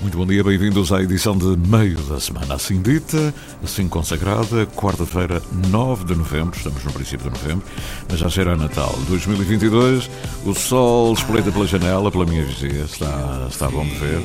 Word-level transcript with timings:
Muito 0.00 0.16
bom 0.16 0.24
dia, 0.24 0.44
bem-vindos 0.44 0.92
à 0.92 1.02
edição 1.02 1.36
de 1.36 1.56
meio 1.68 1.98
da 2.02 2.20
semana, 2.20 2.54
assim 2.54 2.80
dita, 2.80 3.34
assim 3.64 3.88
consagrada, 3.88 4.64
quarta-feira, 4.66 5.42
9 5.70 6.04
de 6.04 6.14
novembro, 6.14 6.56
estamos 6.56 6.84
no 6.84 6.92
princípio 6.92 7.28
de 7.28 7.36
novembro, 7.36 7.66
mas 8.08 8.20
já 8.20 8.30
será 8.30 8.56
Natal. 8.56 8.96
2022, 9.08 10.08
o 10.46 10.54
sol 10.54 11.12
espreita 11.12 11.50
pela 11.50 11.66
janela, 11.66 12.12
pela 12.12 12.24
minha 12.24 12.44
vizinha, 12.44 12.84
está, 12.84 13.48
está 13.50 13.68
bom 13.68 13.84
de 13.84 13.96
ver, 13.96 14.22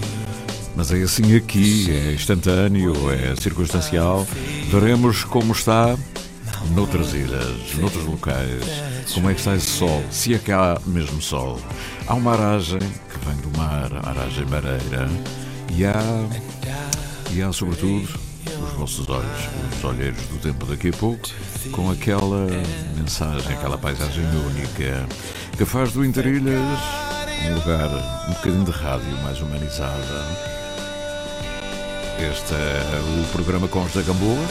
mas 0.75 0.91
é 0.91 1.01
assim 1.01 1.35
aqui, 1.35 1.89
é 1.89 2.13
instantâneo, 2.13 2.93
é 3.09 3.35
circunstancial, 3.35 4.27
veremos 4.69 5.23
como 5.23 5.53
está 5.53 5.97
noutras 6.75 7.15
ilhas, 7.15 7.75
noutros 7.79 8.05
locais, 8.05 8.63
como 9.11 9.27
é 9.27 9.33
que 9.33 9.39
está 9.39 9.55
esse 9.55 9.71
sol, 9.71 10.03
se 10.11 10.35
é 10.35 10.37
que 10.37 10.51
há 10.51 10.79
mesmo 10.85 11.19
sol. 11.19 11.59
Há 12.05 12.13
uma 12.13 12.33
aragem 12.33 12.80
que 12.80 13.25
vem 13.25 13.37
do 13.37 13.58
mar, 13.58 13.89
a 14.03 14.09
aragem 14.09 14.45
mareira, 14.45 15.09
e 15.75 15.85
há, 15.85 16.29
e 17.31 17.41
há 17.41 17.52
sobretudo 17.52 18.07
os 18.45 18.73
vossos 18.73 19.09
olhos, 19.09 19.49
os 19.75 19.83
olheiros 19.83 20.21
do 20.27 20.38
tempo 20.39 20.65
daqui 20.65 20.89
a 20.89 20.93
pouco, 20.93 21.27
com 21.71 21.89
aquela 21.89 22.47
mensagem, 22.95 23.53
aquela 23.53 23.77
paisagem 23.77 24.23
única 24.25 25.07
que 25.57 25.65
faz 25.65 25.91
do 25.91 26.05
Interilhas 26.05 26.80
um 27.45 27.55
lugar 27.55 27.89
um 28.30 28.33
bocadinho 28.33 28.63
de 28.63 28.71
rádio 28.71 29.17
mais 29.23 29.41
humanizada. 29.41 30.53
Este 32.19 32.53
é 32.53 32.99
o 32.99 33.31
programa 33.31 33.67
Cons 33.67 33.93
da 33.93 34.02
Gamboa, 34.02 34.45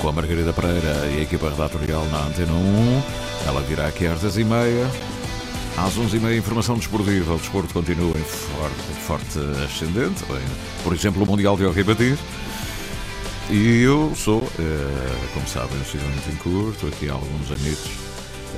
com 0.00 0.08
a 0.08 0.12
Margarida 0.12 0.52
Pereira 0.52 1.06
e 1.14 1.18
a 1.18 1.22
equipa 1.22 1.50
redatorial 1.50 2.04
na 2.06 2.26
Antena 2.26 2.52
1. 2.52 3.02
Ela 3.48 3.60
virá 3.62 3.88
aqui 3.88 4.06
às 4.06 4.20
10h30. 4.20 5.11
Às 5.76 5.96
11h30, 5.96 6.36
informação 6.36 6.76
desportiva. 6.76 7.34
O 7.34 7.38
desporto 7.38 7.72
continua 7.72 8.16
em 8.16 8.24
forte, 8.24 9.00
forte 9.06 9.38
ascendente. 9.64 10.22
Por 10.84 10.92
exemplo, 10.92 11.22
o 11.22 11.26
Mundial 11.26 11.56
de 11.56 11.64
Hockey 11.64 11.82
Batir. 11.82 12.18
E 13.50 13.82
eu 13.82 14.12
sou, 14.14 14.42
eh, 14.58 15.28
como 15.34 15.46
sabem, 15.46 15.78
sigo 15.84 16.04
muito 16.04 16.30
em 16.30 16.36
curto, 16.36 16.86
aqui 16.86 17.08
há 17.08 17.14
alguns 17.14 17.50
anitos. 17.50 17.90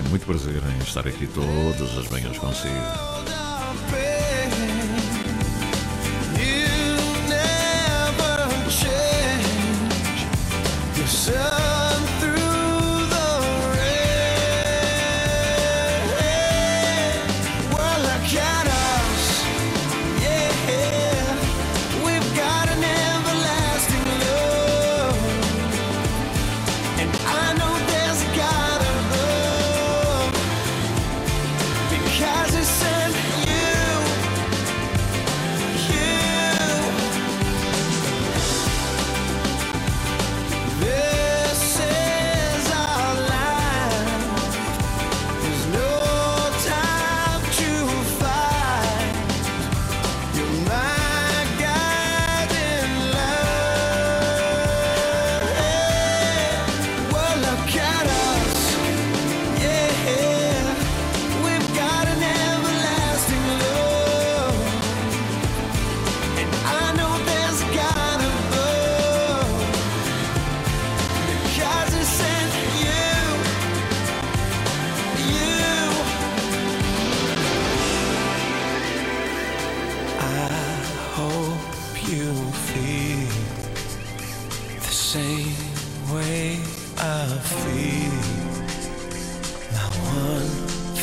É 0.04 0.08
muito 0.08 0.26
prazer 0.26 0.62
em 0.76 0.82
estar 0.82 1.06
aqui 1.06 1.26
todas 1.26 1.98
as 1.98 2.08
manhãs 2.10 2.38
consigo. 2.38 3.43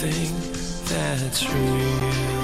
everything 0.03 0.87
that's 0.87 1.47
real. 1.53 2.40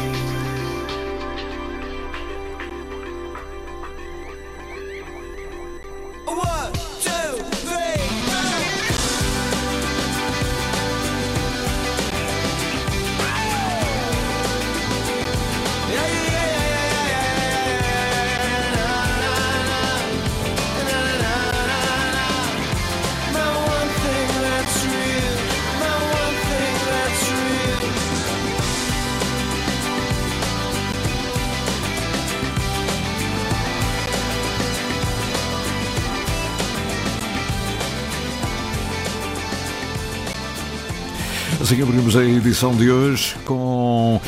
Assim 41.78 41.84
abrimos 41.84 42.16
a 42.16 42.24
edição 42.24 42.76
de 42.76 42.90
hoje 42.90 43.36
com, 43.46 44.20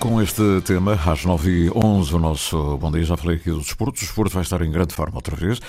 com 0.00 0.20
este 0.20 0.42
tema, 0.64 0.94
às 0.94 1.24
9h11, 1.24 2.12
o 2.12 2.18
nosso 2.18 2.76
Bom 2.76 2.90
Dia. 2.90 3.04
Já 3.04 3.16
falei 3.16 3.36
aqui 3.36 3.52
do 3.52 3.60
desporto. 3.60 3.96
O 3.96 4.00
desporto 4.00 4.34
vai 4.34 4.42
estar 4.42 4.60
em 4.62 4.70
grande 4.72 4.94
forma 4.94 5.14
outra 5.14 5.36
vez, 5.36 5.60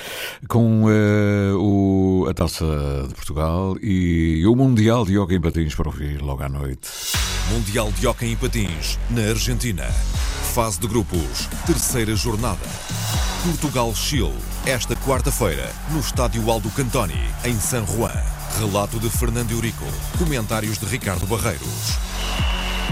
com 0.48 0.88
eh, 0.90 1.54
o, 1.54 2.26
a 2.28 2.34
Taça 2.34 2.66
de 3.08 3.14
Portugal 3.14 3.78
e 3.80 4.44
o 4.48 4.56
Mundial 4.56 5.06
de 5.06 5.20
Yoga 5.20 5.36
em 5.36 5.40
Patins 5.40 5.76
para 5.76 5.88
ouvir 5.88 6.20
logo 6.20 6.42
à 6.42 6.50
noite. 6.50 6.90
Mundial 7.52 7.92
de 7.92 8.08
Hóquei 8.08 8.32
em 8.32 8.36
Patins, 8.36 8.98
na 9.12 9.22
Argentina. 9.30 9.84
Fase 10.56 10.80
de 10.80 10.88
grupos, 10.88 11.48
terceira 11.68 12.16
jornada. 12.16 12.58
Portugal-Chile, 13.44 14.34
esta 14.66 14.96
quarta-feira, 14.96 15.72
no 15.92 16.00
Estádio 16.00 16.50
Aldo 16.50 16.72
Cantoni, 16.72 17.22
em 17.46 17.54
San 17.54 17.86
Juan. 17.86 18.39
Relato 18.60 19.00
de 19.00 19.10
Fernando 19.10 19.52
Eurico. 19.52 19.86
Comentários 20.18 20.78
de 20.78 20.86
Ricardo 20.86 21.26
Barreiros. 21.26 21.98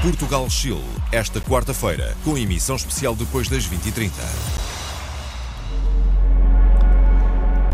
Portugal-Chile, 0.02 0.82
esta 1.12 1.42
quarta-feira, 1.42 2.16
com 2.24 2.38
emissão 2.38 2.78
especial 2.78 3.14
depois 3.14 3.50
das 3.50 3.68
20h30. 3.68 4.12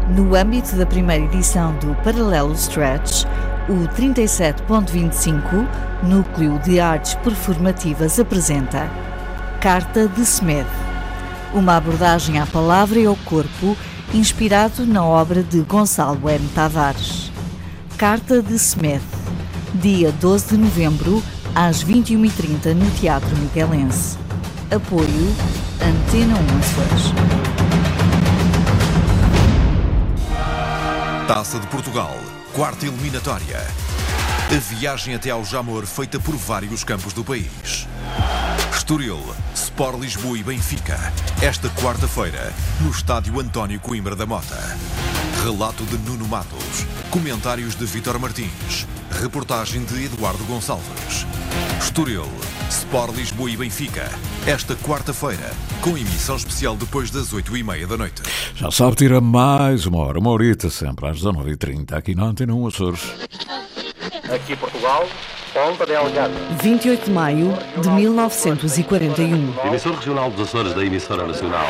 No 0.10 0.36
âmbito 0.36 0.76
da 0.76 0.88
primeira 0.88 1.24
edição 1.26 1.78
do 1.78 1.94
Paralelo 2.04 2.54
Stretch, 2.54 3.26
o 3.70 3.88
37.25, 3.96 5.68
Núcleo 6.02 6.58
de 6.64 6.80
Artes 6.80 7.14
Performativas, 7.14 8.20
apresenta 8.20 8.90
Carta 9.62 10.08
de 10.08 10.26
Semedo, 10.26 10.68
uma 11.54 11.78
abordagem 11.78 12.40
à 12.40 12.48
palavra 12.48 13.00
e 13.00 13.06
ao 13.06 13.16
corpo 13.18 13.78
inspirado 14.16 14.84
na 14.84 15.06
obra 15.06 15.44
de 15.44 15.60
Gonçalo 15.60 16.28
M. 16.28 16.50
Tavares. 16.56 17.33
Carta 18.04 18.42
de 18.42 18.60
Semedo, 18.60 19.02
dia 19.76 20.12
12 20.12 20.50
de 20.50 20.58
novembro, 20.58 21.24
às 21.56 21.86
21h30, 21.86 22.74
no 22.74 22.92
Teatro 23.00 23.34
Miguelense. 23.38 24.18
Apoio 24.70 25.08
Antena 25.80 26.36
1 26.36 26.60
Açores. 26.60 27.14
Taça 31.30 31.58
de 31.58 31.68
Portugal, 31.68 32.14
quarta 32.52 32.86
eliminatória. 32.86 33.66
A 34.52 34.60
viagem 34.76 35.16
até 35.16 35.30
ao 35.30 35.46
Jamor 35.46 35.86
feita 35.86 36.20
por 36.20 36.36
vários 36.36 36.84
campos 36.84 37.14
do 37.14 37.24
país. 37.24 37.88
Estoril, 38.76 39.22
Sport 39.56 40.02
Lisboa 40.02 40.38
e 40.38 40.44
Benfica. 40.44 41.00
Esta 41.42 41.70
quarta-feira, 41.70 42.52
no 42.82 42.92
estádio 42.92 43.40
António 43.40 43.80
Coimbra 43.80 44.14
da 44.14 44.26
Mota. 44.26 44.60
Relato 45.42 45.86
de 45.86 45.98
Nuno 46.00 46.28
Matos. 46.28 46.86
Comentários 47.14 47.76
de 47.76 47.86
Vítor 47.86 48.18
Martins. 48.18 48.88
Reportagem 49.22 49.84
de 49.86 50.06
Eduardo 50.06 50.44
Gonçalves. 50.46 51.28
Estoril, 51.80 52.26
Sport 52.72 53.16
Lisboa 53.16 53.52
e 53.52 53.56
Benfica. 53.56 54.10
Esta 54.48 54.76
quarta-feira, 54.76 55.52
com 55.80 55.92
emissão 55.92 56.36
especial 56.36 56.76
depois 56.76 57.12
das 57.12 57.32
oito 57.32 57.56
e 57.56 57.62
meia 57.62 57.86
da 57.86 57.98
noite. 57.98 58.24
Já 58.56 58.72
sabe, 58.72 58.96
tira 58.96 59.22
mais 59.22 59.86
uma 59.86 60.00
hora, 60.00 60.18
uma 60.18 60.32
horita 60.32 60.72
sempre, 60.72 61.08
às 61.08 61.22
19h30, 61.22 61.94
aqui 61.94 62.16
na 62.16 62.24
Antena 62.24 62.56
1 62.56 62.66
Açores. 62.66 63.02
Aqui 64.34 64.56
Portugal, 64.56 65.08
Ponta 65.54 65.86
Delgada. 65.86 66.34
28 66.64 67.06
de 67.06 67.12
maio 67.12 67.54
de 67.80 67.90
1941. 67.92 69.54
Emissor 69.68 69.94
regional 69.94 70.32
dos 70.32 70.48
Açores 70.48 70.74
da 70.74 70.84
emissora 70.84 71.28
nacional. 71.28 71.70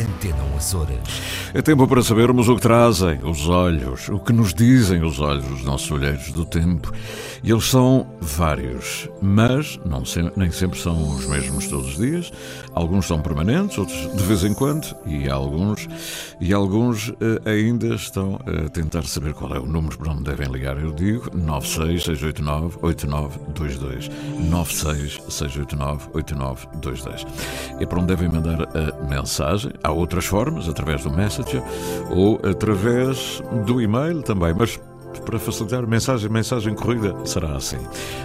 Antena 0.00 0.42
1 0.54 0.56
Açores. 0.56 0.98
É 1.54 1.62
tempo 1.62 1.86
para 1.88 2.02
sabermos 2.02 2.48
o 2.48 2.54
que 2.56 2.62
trazem 2.62 3.18
os 3.24 3.48
olhos, 3.48 4.08
o 4.08 4.18
que 4.18 4.32
nos 4.32 4.52
dizem 4.54 5.02
os 5.02 5.18
olhos, 5.20 5.50
os 5.50 5.64
nossos 5.64 5.90
olheiros 5.90 6.30
do 6.32 6.44
tempo. 6.44 6.92
E 7.42 7.50
eles 7.50 7.64
são 7.64 8.06
vários, 8.20 9.08
mas 9.22 9.78
não 9.84 10.04
se- 10.04 10.30
nem 10.36 10.50
sempre 10.50 10.78
são 10.78 11.14
os 11.16 11.26
mesmos 11.26 11.66
todos 11.68 11.88
os 11.90 11.96
dias. 11.96 12.30
Alguns 12.74 13.06
são 13.06 13.20
permanentes, 13.20 13.78
outros 13.78 13.96
de 14.16 14.22
vez 14.24 14.44
em 14.44 14.52
quando, 14.54 14.94
e 15.06 15.28
alguns, 15.28 15.88
e 16.40 16.52
alguns 16.52 17.12
eh, 17.20 17.40
ainda 17.50 17.94
estão 17.94 18.38
a 18.44 18.68
tentar 18.68 19.04
saber 19.04 19.34
qual 19.34 19.54
é 19.54 19.58
o 19.60 19.66
número 19.66 19.96
para 19.98 20.12
onde 20.12 20.24
devem 20.24 20.48
ligar. 20.48 20.76
Eu 20.78 20.92
digo 20.92 21.30
96689-8922. 21.30 24.10
96689-8922. 24.50 27.26
É 27.80 27.86
para 27.86 27.98
onde 27.98 28.08
devem 28.08 28.28
mandar 28.28 28.62
a 28.76 28.92
mensagem. 29.08 29.70
Há 29.88 29.92
outras 29.92 30.26
formas, 30.26 30.68
através 30.68 31.02
do 31.02 31.10
Messenger 31.10 31.62
ou 32.10 32.38
através 32.44 33.42
do 33.64 33.80
e-mail 33.80 34.22
também, 34.22 34.52
mas 34.52 34.78
para 35.24 35.38
facilitar 35.38 35.86
mensagem, 35.86 36.28
mensagem 36.28 36.74
corrida, 36.74 37.14
será 37.24 37.56
assim. 37.56 37.78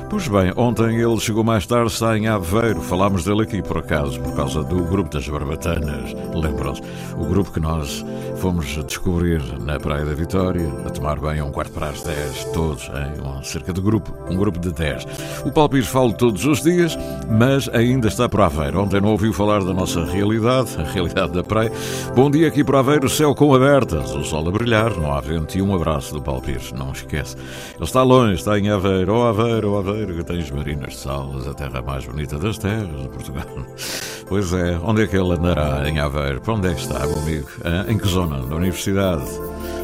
Pois 0.10 0.27
bem, 0.27 0.51
ontem 0.57 1.00
ele 1.00 1.18
chegou 1.21 1.42
mais 1.42 1.65
tarde, 1.65 1.89
está 1.89 2.18
em 2.18 2.27
Aveiro, 2.27 2.81
falámos 2.81 3.24
dele 3.24 3.44
aqui 3.44 3.62
por 3.62 3.77
acaso, 3.77 4.19
por 4.19 4.36
causa 4.36 4.62
do 4.62 4.83
grupo 4.83 5.10
das 5.10 5.27
Barbatanas, 5.27 6.13
lembram-se? 6.36 6.81
O 7.18 7.25
grupo 7.25 7.50
que 7.51 7.62
nós 7.62 8.06
fomos 8.43 8.77
descobrir 8.85 9.41
na 9.61 9.79
Praia 9.79 10.03
da 10.03 10.13
Vitória, 10.13 10.67
a 10.85 10.89
tomar 10.89 11.17
bem 11.17 11.41
um 11.41 11.49
quarto 11.49 11.71
para 11.71 11.87
as 11.87 12.03
10, 12.03 12.43
todos, 12.51 12.89
em 12.89 13.21
um, 13.25 13.41
cerca 13.41 13.71
de 13.71 13.79
grupo, 13.79 14.13
um 14.29 14.35
grupo 14.35 14.59
de 14.59 14.69
10. 14.69 15.07
O 15.45 15.51
Paulo 15.53 15.69
Pires 15.69 15.87
fala 15.87 16.11
todos 16.11 16.45
os 16.45 16.61
dias, 16.61 16.97
mas 17.29 17.69
ainda 17.69 18.09
está 18.09 18.27
por 18.27 18.41
Aveiro. 18.41 18.81
Ontem 18.81 18.99
não 18.99 19.11
ouviu 19.11 19.31
falar 19.31 19.63
da 19.63 19.73
nossa 19.73 20.03
realidade, 20.03 20.75
a 20.77 20.83
realidade 20.83 21.31
da 21.31 21.41
praia. 21.41 21.71
Bom 22.13 22.29
dia 22.29 22.49
aqui 22.49 22.65
por 22.65 22.75
Aveiro, 22.75 23.07
céu 23.07 23.33
com 23.33 23.55
abertas, 23.55 24.13
o 24.13 24.25
sol 24.25 24.45
a 24.49 24.51
brilhar, 24.51 24.91
não 24.91 25.13
há 25.13 25.21
vento 25.21 25.57
e 25.57 25.61
um 25.61 25.73
abraço 25.73 26.13
do 26.13 26.21
Paulo 26.21 26.41
Pires, 26.41 26.73
não 26.73 26.91
esquece. 26.91 27.37
Ele 27.75 27.85
está 27.85 28.03
longe, 28.03 28.33
está 28.33 28.59
em 28.59 28.69
Aveiro, 28.69 29.15
oh 29.15 29.23
Aveiro, 29.23 29.71
oh 29.71 29.77
Aveiro, 29.77 30.15
que 30.15 30.23
tens 30.25 30.51
marinas 30.51 30.95
de 30.95 30.99
salas, 30.99 31.47
a 31.47 31.53
terra 31.53 31.81
mais 31.81 32.05
bonita 32.05 32.37
das 32.37 32.57
terras 32.57 33.03
de 33.03 33.07
Portugal. 33.07 33.45
Pois 34.25 34.53
é, 34.53 34.79
onde 34.81 35.03
é 35.03 35.07
que 35.07 35.15
ele 35.15 35.33
andará 35.33 35.87
em 35.87 35.99
Aveiro? 35.99 36.41
Para 36.41 36.53
onde 36.53 36.67
é 36.69 36.73
que 36.73 36.81
está, 36.81 37.05
meu 37.05 37.19
amigo? 37.19 37.47
Hã? 37.63 37.85
Em 37.87 37.97
que 37.97 38.07
zona? 38.07 38.32
Da 38.41 38.56
universidade? 38.56 39.24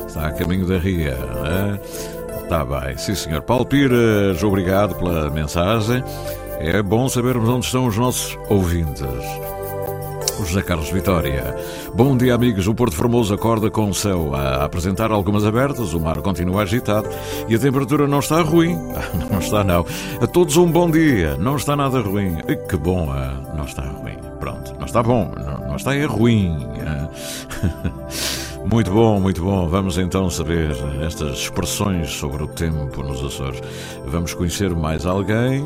Está 0.07 0.27
a 0.27 0.31
caminho 0.31 0.65
da 0.65 0.77
Ria? 0.77 1.17
hã? 1.45 1.79
Está 2.43 2.65
bem, 2.65 2.97
sim 2.97 3.13
senhor. 3.15 3.41
Paulo 3.43 3.65
Pires, 3.65 4.41
obrigado 4.43 4.95
pela 4.95 5.29
mensagem. 5.29 6.03
É 6.59 6.81
bom 6.81 7.07
sabermos 7.07 7.47
onde 7.47 7.65
estão 7.65 7.85
os 7.85 7.95
nossos 7.95 8.37
ouvintes. 8.49 9.05
José 10.39 10.61
Carlos 10.61 10.89
Vitória. 10.89 11.55
Bom 11.93 12.17
dia, 12.17 12.33
amigos. 12.33 12.65
O 12.67 12.73
Porto 12.73 12.95
Formoso 12.95 13.33
acorda 13.33 13.69
com 13.69 13.89
o 13.89 13.93
céu 13.93 14.33
a 14.33 14.63
apresentar 14.63 15.11
algumas 15.11 15.45
abertas, 15.45 15.93
o 15.93 15.99
mar 15.99 16.21
continua 16.21 16.63
agitado 16.63 17.07
e 17.47 17.55
a 17.55 17.59
temperatura 17.59 18.07
não 18.07 18.19
está 18.19 18.41
ruim. 18.41 18.75
Não 19.29 19.39
está, 19.39 19.63
não. 19.63 19.85
A 20.21 20.27
todos 20.27 20.57
um 20.57 20.69
bom 20.71 20.89
dia. 20.89 21.37
Não 21.37 21.55
está 21.55 21.75
nada 21.75 21.99
ruim. 22.01 22.37
Que 22.67 22.77
bom, 22.77 23.09
ah, 23.11 23.33
não 23.55 23.65
está 23.65 23.83
ruim. 23.83 24.17
Pronto, 24.39 24.73
não 24.77 24.85
está 24.85 25.03
bom, 25.03 25.31
não, 25.67 25.75
está 25.75 25.95
é 25.95 26.05
ruim. 26.05 26.57
Muito 28.71 28.91
bom, 28.91 29.19
muito 29.19 29.41
bom. 29.41 29.67
Vamos 29.67 29.97
então 29.97 30.29
saber 30.29 30.69
estas 31.03 31.39
expressões 31.39 32.11
sobre 32.11 32.43
o 32.43 32.47
tempo 32.47 33.01
nos 33.01 33.23
Açores. 33.25 33.59
Vamos 34.05 34.35
conhecer 34.35 34.75
mais 34.75 35.07
alguém, 35.07 35.65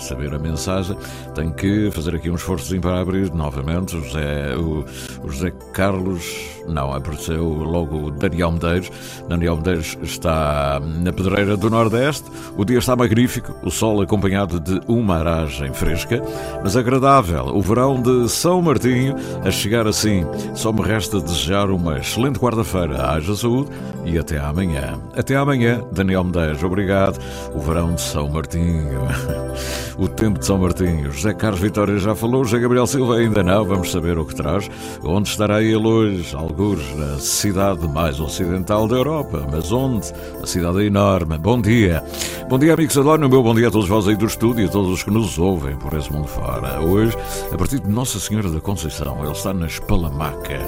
saber 0.00 0.34
a 0.34 0.38
mensagem. 0.38 0.96
Tenho 1.32 1.54
que 1.54 1.92
fazer 1.92 2.16
aqui 2.16 2.28
um 2.28 2.34
esforçozinho 2.34 2.80
para 2.80 3.00
abrir 3.00 3.32
novamente. 3.32 3.96
O 3.96 4.02
José, 4.02 4.56
o 4.56 4.84
José 5.30 5.52
Carlos, 5.72 6.24
não, 6.70 6.92
apareceu 6.92 7.44
logo 7.44 8.10
Daniel 8.12 8.52
Medeiros. 8.52 8.90
Daniel 9.28 9.56
Medeiros 9.56 9.98
está 10.02 10.80
na 11.02 11.12
pedreira 11.12 11.56
do 11.56 11.68
Nordeste. 11.68 12.30
O 12.56 12.64
dia 12.64 12.78
está 12.78 12.94
magnífico, 12.96 13.54
o 13.62 13.70
sol 13.70 14.00
acompanhado 14.00 14.60
de 14.60 14.80
uma 14.86 15.16
aragem 15.16 15.72
fresca, 15.72 16.22
mas 16.62 16.76
agradável. 16.76 17.46
O 17.46 17.60
verão 17.60 18.00
de 18.00 18.28
São 18.28 18.62
Martinho 18.62 19.14
a 19.44 19.50
chegar 19.50 19.86
assim. 19.86 20.24
Só 20.54 20.72
me 20.72 20.82
resta 20.82 21.20
desejar 21.20 21.70
uma 21.70 21.98
excelente 21.98 22.38
quarta-feira. 22.38 23.10
Haja 23.10 23.34
saúde 23.34 23.70
e 24.04 24.18
até 24.18 24.38
amanhã. 24.38 24.98
Até 25.16 25.36
amanhã, 25.36 25.82
Daniel 25.92 26.24
Medeiros. 26.24 26.62
Obrigado. 26.62 27.18
O 27.54 27.60
verão 27.60 27.94
de 27.94 28.00
São 28.00 28.28
Martinho. 28.28 29.00
O 29.98 30.08
tempo 30.08 30.38
de 30.38 30.46
São 30.46 30.56
Martinho. 30.56 31.12
José 31.12 31.34
Carlos 31.34 31.60
Vitória 31.60 31.98
já 31.98 32.14
falou, 32.14 32.42
José 32.42 32.58
Gabriel 32.58 32.86
Silva 32.86 33.16
ainda 33.16 33.42
não. 33.42 33.66
Vamos 33.66 33.90
saber 33.90 34.18
o 34.18 34.24
que 34.24 34.34
traz. 34.34 34.70
Onde 35.04 35.28
estará 35.28 35.62
ele 35.62 35.86
hoje? 35.86 36.34
Na 36.60 37.18
cidade 37.18 37.88
mais 37.88 38.20
ocidental 38.20 38.86
da 38.86 38.96
Europa. 38.96 39.48
Mas 39.50 39.72
onde? 39.72 40.12
Uma 40.36 40.46
cidade 40.46 40.84
enorme. 40.84 41.38
Bom 41.38 41.58
dia. 41.58 42.04
Bom 42.50 42.58
dia, 42.58 42.74
amigos 42.74 42.98
Adónio. 42.98 43.30
Meu 43.30 43.42
bom 43.42 43.54
dia 43.54 43.68
a 43.68 43.70
todos 43.70 43.88
vós 43.88 44.06
aí 44.06 44.14
do 44.14 44.26
estúdio 44.26 44.66
e 44.66 44.68
a 44.68 44.70
todos 44.70 44.90
os 44.90 45.02
que 45.02 45.10
nos 45.10 45.38
ouvem 45.38 45.74
por 45.76 45.94
esse 45.94 46.12
mundo 46.12 46.28
fora. 46.28 46.78
Hoje, 46.82 47.16
a 47.50 47.56
partir 47.56 47.80
de 47.80 47.88
Nossa 47.88 48.20
Senhora 48.20 48.50
da 48.50 48.60
Conceição, 48.60 49.22
ele 49.22 49.32
está 49.32 49.54
na 49.54 49.66
Espalamaca, 49.66 50.58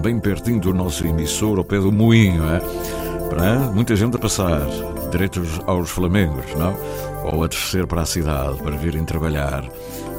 bem 0.00 0.18
pertinho 0.18 0.60
do 0.60 0.72
nosso 0.72 1.06
emissor, 1.06 1.58
ao 1.58 1.64
pé 1.64 1.78
do 1.78 1.92
moinho, 1.92 2.42
é? 2.44 2.60
Para 3.28 3.70
muita 3.70 3.94
gente 3.94 4.16
a 4.16 4.18
passar, 4.18 4.62
direitos 5.10 5.60
aos 5.66 5.90
Flamengos, 5.90 6.54
não? 6.56 6.74
Ou 7.30 7.44
a 7.44 7.48
descer 7.48 7.86
para 7.86 8.00
a 8.00 8.06
cidade 8.06 8.56
para 8.62 8.76
virem 8.76 9.04
trabalhar. 9.04 9.62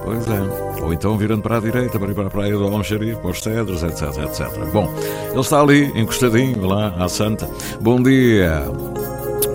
Pois 0.06 0.24
é. 0.28 0.84
Ou 0.84 0.94
então 0.94 1.18
virando 1.18 1.42
para 1.42 1.58
a 1.58 1.60
direita 1.60 2.00
para 2.00 2.12
ir 2.12 2.14
para 2.14 2.28
a 2.28 2.30
praia 2.30 2.56
do 2.56 2.64
Alonxarife, 2.64 3.20
para 3.20 3.32
os 3.32 3.42
cedros, 3.42 3.82
etc, 3.82 4.04
etc. 4.24 4.64
Bom, 4.72 4.88
ele 5.32 5.40
está 5.40 5.60
ali, 5.60 5.92
encostadinho, 6.00 6.64
lá 6.64 6.94
à 7.00 7.10
Santa. 7.10 7.50
Bom 7.82 8.02
dia. 8.02 8.64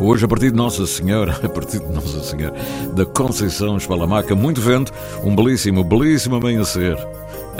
Hoje, 0.00 0.24
a 0.24 0.28
partir 0.28 0.50
de 0.50 0.56
Nossa 0.56 0.84
Senhora, 0.88 1.38
a 1.44 1.48
partir 1.48 1.78
de 1.78 1.86
Nossa 1.92 2.20
Senhora 2.24 2.56
da 2.92 3.06
Conceição 3.06 3.76
Espalamaca, 3.76 4.34
muito 4.34 4.60
vento, 4.60 4.92
um 5.22 5.36
belíssimo, 5.36 5.84
belíssimo 5.84 6.34
amanhecer. 6.34 6.96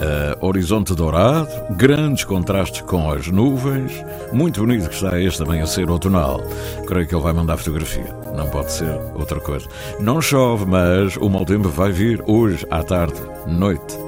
Uh, 0.01 0.47
horizonte 0.47 0.95
dourado, 0.95 1.51
grandes 1.77 2.25
contrastes 2.25 2.81
com 2.81 3.11
as 3.11 3.27
nuvens, 3.29 3.93
muito 4.33 4.61
bonito 4.61 4.89
que 4.89 4.95
está 4.95 5.21
este 5.21 5.43
amanhecer 5.43 5.91
outonal. 5.91 6.41
Creio 6.87 7.07
que 7.07 7.15
ele 7.15 7.23
vai 7.23 7.35
mandar 7.35 7.59
fotografia, 7.59 8.07
não 8.35 8.49
pode 8.49 8.73
ser 8.73 8.99
outra 9.15 9.39
coisa. 9.41 9.69
Não 10.01 10.23
chove, 10.23 10.65
mas 10.65 11.17
o 11.19 11.29
mau 11.29 11.45
tempo 11.45 11.69
vai 11.69 11.93
vir 11.93 12.23
hoje 12.27 12.67
à 12.71 12.83
tarde, 12.83 13.21
noite. 13.47 13.99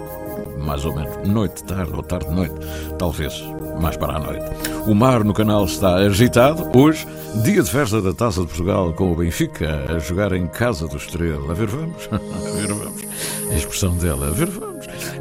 mais 0.59 0.85
ou 0.85 0.95
menos. 0.95 1.29
Noite, 1.29 1.63
tarde 1.65 1.93
ou 1.95 2.03
tarde-noite. 2.03 2.55
Talvez 2.99 3.45
mais 3.81 3.97
para 3.97 4.17
a 4.17 4.19
noite. 4.19 4.45
O 4.87 4.95
mar 4.95 5.25
no 5.25 5.35
canal 5.35 5.65
está 5.65 5.97
agitado. 5.97 6.71
Hoje, 6.75 7.07
dia 7.43 7.63
de 7.63 7.71
festa 7.71 8.01
da 8.01 8.15
Taça 8.15 8.41
de 8.41 8.47
Portugal 8.47 8.93
com 8.93 9.13
o 9.13 9.17
Benfica 9.17 9.85
a 9.95 9.99
jogar 9.99 10.33
em 10.33 10.47
casa 10.47 10.87
do 10.87 10.97
Estrela. 10.97 11.51
A 11.51 11.55
ver, 11.55 11.67
vamos? 11.67 12.09
A 12.13 12.51
ver, 12.57 12.69
vamos. 12.73 13.03
A 13.51 13.55
expressão 13.55 13.95
dela, 13.97 14.29
a 14.29 14.31
ver, 14.31 14.47
vamos. 14.47 14.72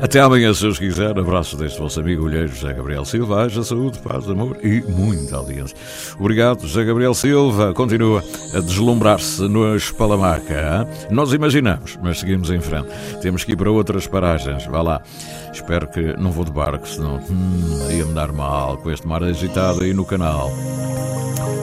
Até 0.02 0.20
amanhã, 0.20 0.54
se 0.54 0.62
Deus 0.62 0.80
quiser. 0.80 1.18
Abraço 1.18 1.56
deste 1.58 1.80
vosso 1.80 2.00
amigo 2.00 2.26
olheiro 2.26 2.48
José 2.48 2.74
Gabriel 2.74 3.06
Silva. 3.06 3.44
Haja 3.44 3.64
saúde, 3.64 4.00
paz, 4.00 4.30
amor 4.30 4.58
e 4.64 4.82
muita 4.82 5.38
audiência. 5.38 5.76
Obrigado, 6.20 6.62
José 6.68 6.84
Gabriel 6.84 7.14
Silva. 7.14 7.74
Continua 7.74 8.24
a 8.54 8.60
deslumbrar-se 8.60 9.42
no 9.44 9.76
Espalamaca. 9.76 10.54
hein? 10.54 11.08
Nós 11.12 11.34
imaginamos, 11.34 11.98
mas 12.02 12.20
seguimos 12.20 12.50
em 12.50 12.60
frente. 12.60 12.88
Temos 13.22 13.44
que 13.44 13.54
ir 13.54 13.56
para 13.56 13.72
outras 13.72 14.08
paragens. 14.08 14.66
Vá 14.68 14.82
lá. 14.82 15.02
Espero 15.54 15.88
que 15.88 16.18
não 16.18 16.32
vou 16.32 16.46
de 16.46 16.52
barco, 16.52 16.88
senão 16.88 17.18
hum, 17.30 17.88
ia-me 17.92 18.14
dar 18.14 18.32
mal 18.32 18.78
com 18.78 18.90
este 18.90 19.08
mar 19.08 19.24
agitado 19.24 19.84
aí 19.84 19.94
no 19.94 20.06
canal. 20.06 20.50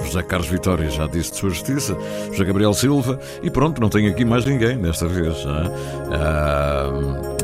José 0.05 0.23
Carlos 0.23 0.49
Vitória 0.49 0.89
já 0.91 1.07
disse 1.07 1.33
de 1.33 1.37
sua 1.37 1.51
justiça, 1.51 1.97
José 2.33 2.45
Gabriel 2.45 2.73
Silva, 2.73 3.21
e 3.43 3.51
pronto, 3.51 3.79
não 3.79 3.91
tenho 3.91 4.11
aqui 4.11 4.25
mais 4.25 4.45
ninguém 4.47 4.79
desta 4.79 5.07
vez. 5.07 5.37
Ah, 5.47 6.91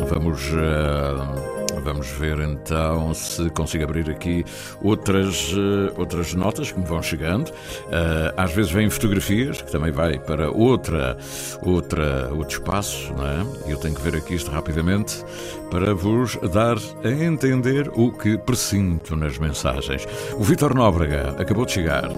vamos. 0.05 0.41
ah, 0.55 1.55
Vamos 1.83 2.09
ver 2.09 2.39
então 2.41 3.13
se 3.13 3.51
consigo 3.51 3.85
abrir 3.85 4.09
aqui 4.11 4.43
outras, 4.83 5.53
eh, 5.53 5.93
outras 5.99 6.33
notas 6.33 6.73
que 6.73 6.81
me 6.81 6.87
vão 6.87 7.03
chegando. 7.03 7.53
Ah, 7.93 8.45
às 8.45 8.53
vezes 8.53 8.73
vêm 8.73 8.89
fotografias, 8.89 9.61
que 9.61 9.71
também 9.71 9.93
vai 9.93 10.19
para 10.19 10.51
outra, 10.51 11.17
outra, 11.63 12.31
outro 12.33 12.59
espaço, 12.59 13.13
não 13.15 13.27
é? 13.27 13.71
Eu 13.71 13.77
tenho 13.77 13.95
que 13.95 14.01
ver 14.01 14.17
aqui 14.17 14.35
isto 14.35 14.51
rapidamente 14.51 15.23
para 15.71 15.95
vos 15.95 16.37
dar 16.53 16.77
a 17.05 17.11
entender 17.11 17.91
o 17.95 18.11
que 18.11 18.39
presinto 18.39 19.15
nas 19.15 19.37
mensagens. 19.39 20.07
O 20.39 20.43
Vítor 20.43 20.75
Nóbrega 20.75 21.35
acabou 21.39 21.67
de 21.67 21.73
chegar. 21.73 22.09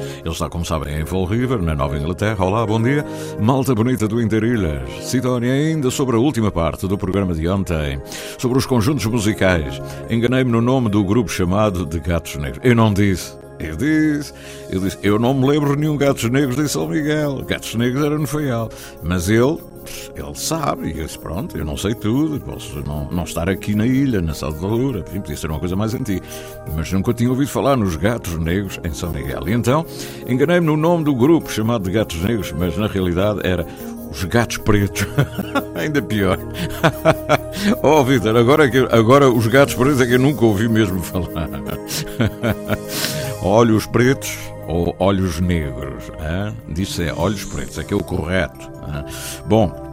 Ele 0.00 0.28
está, 0.28 0.48
como 0.48 0.64
sabem, 0.64 1.00
em 1.00 1.06
Fall 1.06 1.24
River, 1.24 1.60
na 1.62 1.74
Nova 1.74 1.96
Inglaterra. 1.96 2.44
Olá, 2.44 2.66
bom 2.66 2.80
dia. 2.80 3.04
Malta 3.40 3.74
bonita 3.74 4.08
do 4.08 4.20
Interilhas. 4.20 4.88
Sidónia, 5.02 5.52
ainda 5.52 5.90
sobre 5.90 6.16
a 6.16 6.18
última 6.18 6.50
parte 6.50 6.86
do 6.86 6.98
programa 6.98 7.34
de 7.34 7.48
ontem, 7.48 8.00
sobre 8.38 8.58
os 8.58 8.66
conjuntos 8.66 9.06
musicais. 9.06 9.80
Enganei-me 10.08 10.50
no 10.50 10.60
nome 10.60 10.88
do 10.88 11.04
grupo 11.04 11.30
chamado 11.30 11.84
de 11.86 12.00
Gatos 12.00 12.36
Negros. 12.36 12.60
Eu 12.64 12.74
não 12.74 12.92
disse. 12.92 13.38
Eu 13.58 13.76
disse, 13.76 14.32
eu 14.70 14.80
disse, 14.80 14.98
eu 15.02 15.18
não 15.18 15.34
me 15.34 15.46
lembro 15.46 15.74
de 15.74 15.82
nenhum 15.82 15.96
Gatos 15.96 16.24
Negros 16.30 16.56
de 16.56 16.66
São 16.66 16.88
Miguel. 16.88 17.44
Gatos 17.46 17.74
Negros 17.74 18.02
era 18.02 18.18
no 18.18 18.26
Feial. 18.26 18.70
Mas 19.02 19.28
ele, 19.28 19.58
ele 20.14 20.34
sabe, 20.34 20.88
e 20.90 20.92
disse, 20.92 21.18
pronto, 21.18 21.56
eu 21.56 21.64
não 21.64 21.76
sei 21.76 21.94
tudo, 21.94 22.40
posso 22.40 22.82
não, 22.86 23.08
não 23.10 23.24
estar 23.24 23.48
aqui 23.48 23.74
na 23.74 23.86
ilha, 23.86 24.20
na 24.20 24.34
Salvador, 24.34 24.96
enfim, 24.96 25.20
podia 25.20 25.36
ser 25.36 25.50
uma 25.50 25.58
coisa 25.58 25.76
mais 25.76 25.94
antiga. 25.94 26.22
Mas 26.74 26.92
nunca 26.92 27.12
tinha 27.14 27.30
ouvido 27.30 27.48
falar 27.48 27.76
nos 27.76 27.96
Gatos 27.96 28.36
Negros 28.38 28.78
em 28.84 28.92
São 28.92 29.10
Miguel. 29.10 29.48
E 29.48 29.52
então, 29.52 29.84
enganei-me 30.26 30.66
no 30.66 30.76
nome 30.76 31.04
do 31.04 31.14
grupo 31.14 31.50
chamado 31.50 31.84
de 31.84 31.90
Gatos 31.90 32.22
Negros, 32.22 32.52
mas 32.52 32.76
na 32.76 32.86
realidade 32.86 33.40
era 33.42 33.66
os 34.10 34.24
Gatos 34.24 34.58
Pretos. 34.58 35.06
Ainda 35.74 36.02
pior. 36.02 36.38
oh, 37.82 38.02
Vitor, 38.04 38.36
agora, 38.36 38.68
que- 38.68 38.88
agora 38.90 39.30
os 39.30 39.46
Gatos 39.46 39.74
Pretos 39.74 40.00
é 40.00 40.06
que 40.06 40.14
eu 40.14 40.18
nunca 40.18 40.44
ouvi 40.44 40.68
mesmo 40.68 41.00
falar. 41.02 41.48
Olhos 43.42 43.86
pretos 43.86 44.36
ou 44.70 44.94
olhos 44.98 45.40
negros? 45.40 46.10
hã? 46.20 46.54
Diz 46.68 46.98
é 47.00 47.12
olhos 47.12 47.44
pretos, 47.44 47.78
é 47.78 47.84
que 47.84 47.92
é 47.92 47.96
o 47.96 48.02
correto. 48.04 48.70
hã? 48.86 49.04
Bom, 49.46 49.89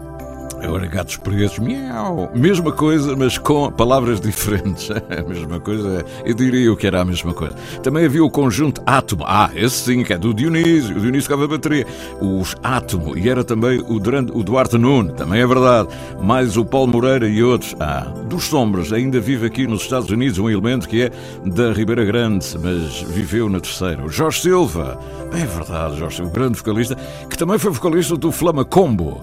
agora 0.62 0.88
gatos 0.88 1.18
pretos, 1.18 1.60
miau. 1.60 2.32
Mesma 2.34 2.72
coisa, 2.72 3.16
mas 3.16 3.38
com 3.38 3.72
palavras 3.72 4.20
diferentes. 4.20 4.90
A 5.10 5.28
mesma 5.28 5.60
coisa, 5.60 6.06
eu 6.26 6.34
diria 6.34 6.76
que 6.76 6.88
era 6.88 7.02
a 7.02 7.06
mesma 7.06 7.34
coisa. 7.34 7.56
Também 7.82 8.06
havia 8.06 8.24
o 8.24 8.30
conjunto 8.30 8.82
Átomo. 8.86 9.24
Ah, 9.26 9.50
esse 9.56 9.76
sim, 9.78 10.04
que 10.04 10.14
é 10.14 10.18
do 10.18 10.34
Dionísio. 10.34 10.98
O 10.98 11.00
Dionísio 11.00 11.30
tocava 11.30 11.48
bateria. 11.48 11.86
Os 12.20 12.56
Átomo. 12.62 13.18
E 13.18 13.30
era 13.30 13.44
também 13.44 13.80
o, 13.80 13.96
o 13.96 14.44
Duarte 14.44 14.78
Nuno. 14.78 15.14
Também 15.14 15.42
é 15.42 15.48
verdade. 15.48 15.90
Mais 16.22 16.58
o 16.58 16.66
Paulo 16.66 16.92
Moreira 16.92 17.28
e 17.28 17.42
outros. 17.42 17.76
Ah, 17.80 18.12
dos 18.28 18.46
Sombras. 18.46 18.92
Ainda 18.92 19.20
vive 19.20 19.48
aqui 19.48 19.66
nos 19.66 19.82
Estados 19.82 20.10
Unidos 20.10 20.38
um 20.38 20.50
elemento 20.50 20.88
que 20.88 21.04
é 21.04 21.12
da 21.46 21.72
Ribeira 21.72 22.04
Grande, 22.06 22.46
mas 22.62 23.02
viveu 23.02 23.50
na 23.50 23.60
terceira. 23.60 24.04
O 24.04 24.10
Jorge 24.10 24.42
Silva. 24.42 25.00
É 25.32 25.46
verdade, 25.46 25.98
Jorge 25.98 26.18
Silva, 26.18 26.32
grande 26.32 26.58
vocalista, 26.58 26.96
que 27.30 27.38
também 27.38 27.58
foi 27.58 27.72
vocalista 27.72 28.16
do 28.16 28.32
Flama 28.32 28.64
Combo. 28.64 29.22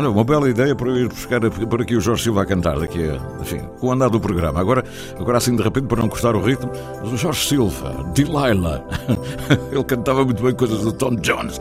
Olha, 0.00 0.08
uma 0.08 0.24
bela 0.24 0.48
ideia 0.48 0.74
para 0.74 0.88
eu 0.88 0.96
ir 0.96 1.08
buscar 1.08 1.42
por 1.50 1.82
aqui 1.82 1.94
o 1.94 2.00
Jorge 2.00 2.22
Silva 2.22 2.40
a 2.40 2.46
cantar 2.46 2.78
daqui 2.78 3.06
a, 3.06 3.42
enfim, 3.42 3.60
com 3.78 3.88
o 3.88 3.92
andar 3.92 4.08
do 4.08 4.18
programa. 4.18 4.58
Agora, 4.58 4.82
agora 5.18 5.36
assim 5.36 5.54
de 5.54 5.62
repente, 5.62 5.88
para 5.88 6.00
não 6.00 6.08
cortar 6.08 6.34
o 6.34 6.40
ritmo, 6.40 6.72
o 7.04 7.14
Jorge 7.18 7.46
Silva, 7.46 8.10
Delilah. 8.14 8.82
Ele 9.70 9.84
cantava 9.84 10.24
muito 10.24 10.42
bem 10.42 10.54
coisas 10.54 10.80
do 10.80 10.92
Tom 10.94 11.16
Jones. 11.16 11.60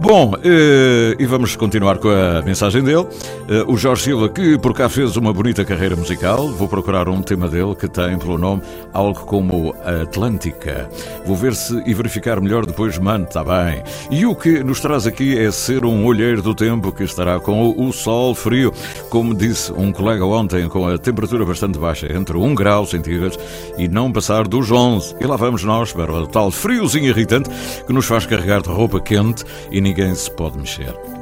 Bom, 0.00 0.32
eh, 0.44 1.16
e 1.18 1.26
vamos 1.26 1.56
continuar 1.56 1.98
com 1.98 2.08
a 2.08 2.40
mensagem 2.42 2.84
dele. 2.84 3.04
Eh, 3.48 3.64
o 3.66 3.76
Jorge 3.76 4.04
Silva, 4.04 4.28
que 4.28 4.56
por 4.56 4.72
cá 4.72 4.88
fez 4.88 5.16
uma 5.16 5.32
bonita 5.32 5.64
carreira 5.64 5.96
musical, 5.96 6.46
vou 6.50 6.68
procurar 6.68 7.08
um 7.08 7.20
tema 7.20 7.48
dele 7.48 7.74
que 7.74 7.88
tem 7.88 8.16
pelo 8.16 8.38
nome 8.38 8.62
algo 8.92 9.18
como 9.26 9.74
Atlântica. 10.02 10.88
Vou 11.26 11.34
ver 11.34 11.52
se 11.52 11.82
e 11.84 11.92
verificar 11.92 12.40
melhor 12.40 12.64
depois, 12.64 12.96
mano, 12.96 13.24
está 13.24 13.42
bem. 13.42 13.82
E 14.08 14.24
o 14.24 14.36
que 14.36 14.62
nos 14.62 14.78
traz 14.78 15.04
aqui 15.04 15.36
é 15.36 15.50
ser 15.50 15.84
um 15.84 16.06
olheiro 16.06 16.42
do 16.42 16.54
tempo 16.54 16.92
que 16.92 17.02
estará 17.02 17.40
com 17.40 17.74
o, 17.76 17.92
sol 17.92 18.36
frio, 18.36 18.72
como 19.10 19.34
disse 19.34 19.72
um 19.72 19.90
colega 19.90 20.24
ontem, 20.24 20.68
com 20.68 20.86
a 20.86 20.96
temperatura 20.96 21.44
bastante 21.44 21.76
baixa, 21.76 22.06
entre 22.12 22.36
1 22.36 22.54
grau 22.54 22.86
centígrados 22.86 23.36
e 23.76 23.88
não 23.88 24.12
passar 24.12 24.46
dos 24.46 24.70
11. 24.70 25.16
E 25.20 25.26
lá 25.26 25.34
vamos 25.34 25.64
nós 25.64 25.92
para 25.92 26.12
o 26.12 26.26
tal 26.28 26.52
friozinho 26.52 27.06
irritante 27.06 27.50
que 27.84 27.92
nos 27.92 28.06
faz 28.06 28.26
carregar 28.26 28.62
de 28.62 28.68
roupa 28.68 29.00
quente 29.00 29.44
e 29.72 29.87
ninguém 29.88 30.14
se 30.14 30.30
pode 30.30 30.58
mexer. 30.58 31.17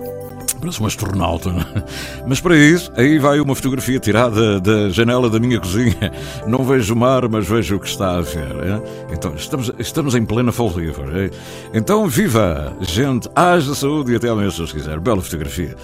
Parece 0.66 0.82
um 0.82 0.86
astronauta, 0.86 1.50
é? 1.50 2.24
Mas 2.26 2.40
para 2.40 2.56
isso, 2.56 2.90
aí 2.96 3.18
vai 3.18 3.38
uma 3.38 3.54
fotografia 3.54 4.00
tirada 4.00 4.60
da 4.60 4.88
janela 4.88 5.30
da 5.30 5.38
minha 5.38 5.60
cozinha. 5.60 6.12
Não 6.46 6.64
vejo 6.64 6.92
o 6.92 6.96
mar, 6.96 7.28
mas 7.28 7.46
vejo 7.46 7.76
o 7.76 7.80
que 7.80 7.88
está 7.88 8.16
a 8.16 8.20
ver. 8.20 8.56
é? 8.64 9.14
Então, 9.14 9.34
estamos, 9.36 9.72
estamos 9.78 10.14
em 10.14 10.24
plena 10.24 10.50
Fall 10.50 10.72
é? 10.80 11.30
Então, 11.72 12.08
viva! 12.08 12.76
Gente, 12.80 13.28
haja 13.34 13.74
saúde 13.74 14.12
e 14.12 14.16
até 14.16 14.28
amanhã, 14.28 14.50
se 14.50 14.64
quiser. 14.64 14.98
Bela 14.98 15.20
fotografia. 15.20 15.76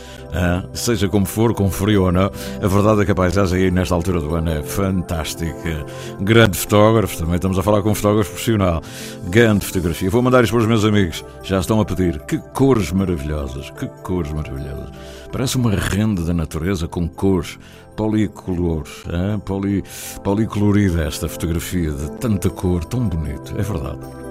Seja 0.73 1.09
como 1.09 1.27
for, 1.27 1.55
com 1.55 1.71
frio 1.71 2.05
ou 2.05 2.13
não, 2.13 2.31
a 2.61 2.67
verdade 2.67 3.03
é 3.03 3.05
que 3.05 3.13
a 3.13 3.15
paisagem 3.15 3.65
aí 3.65 3.71
nesta 3.71 3.95
altura 3.95 4.21
do 4.21 4.35
ano 4.35 4.51
é 4.51 4.63
fantástica. 4.63 5.87
Grande 6.21 6.59
fotógrafo, 6.59 7.19
também 7.19 7.37
estamos 7.37 7.59
a 7.59 7.63
falar 7.63 7.83
com 7.83 7.91
um 7.91 7.95
fotógrafo 7.95 8.31
profissional. 8.31 8.83
Grande 9.29 9.67
fotografia. 9.67 10.11
Vou 10.11 10.23
mandar 10.23 10.43
isto 10.43 10.53
para 10.53 10.63
os 10.63 10.67
meus 10.67 10.85
amigos. 10.85 11.25
Já 11.43 11.61
estão 11.61 11.81
a 11.81 11.85
pedir. 11.85 12.19
Que 12.23 12.39
cores 12.39 12.91
maravilhosas, 12.91 13.71
que 13.71 13.87
cores 14.03 14.33
maravilhosas. 14.33 14.72
Parece 15.31 15.57
uma 15.57 15.73
renda 15.73 16.23
da 16.23 16.35
natureza 16.35 16.87
com 16.87 17.09
cores 17.09 17.59
policolor, 17.97 18.85
hein? 19.07 19.39
Poli, 19.45 19.85
policolorida 20.23 21.05
esta 21.05 21.29
fotografia 21.29 21.91
de 21.91 22.11
tanta 22.13 22.51
cor, 22.51 22.85
tão 22.85 23.09
bonito, 23.09 23.55
é 23.59 23.63
verdade. 23.63 24.22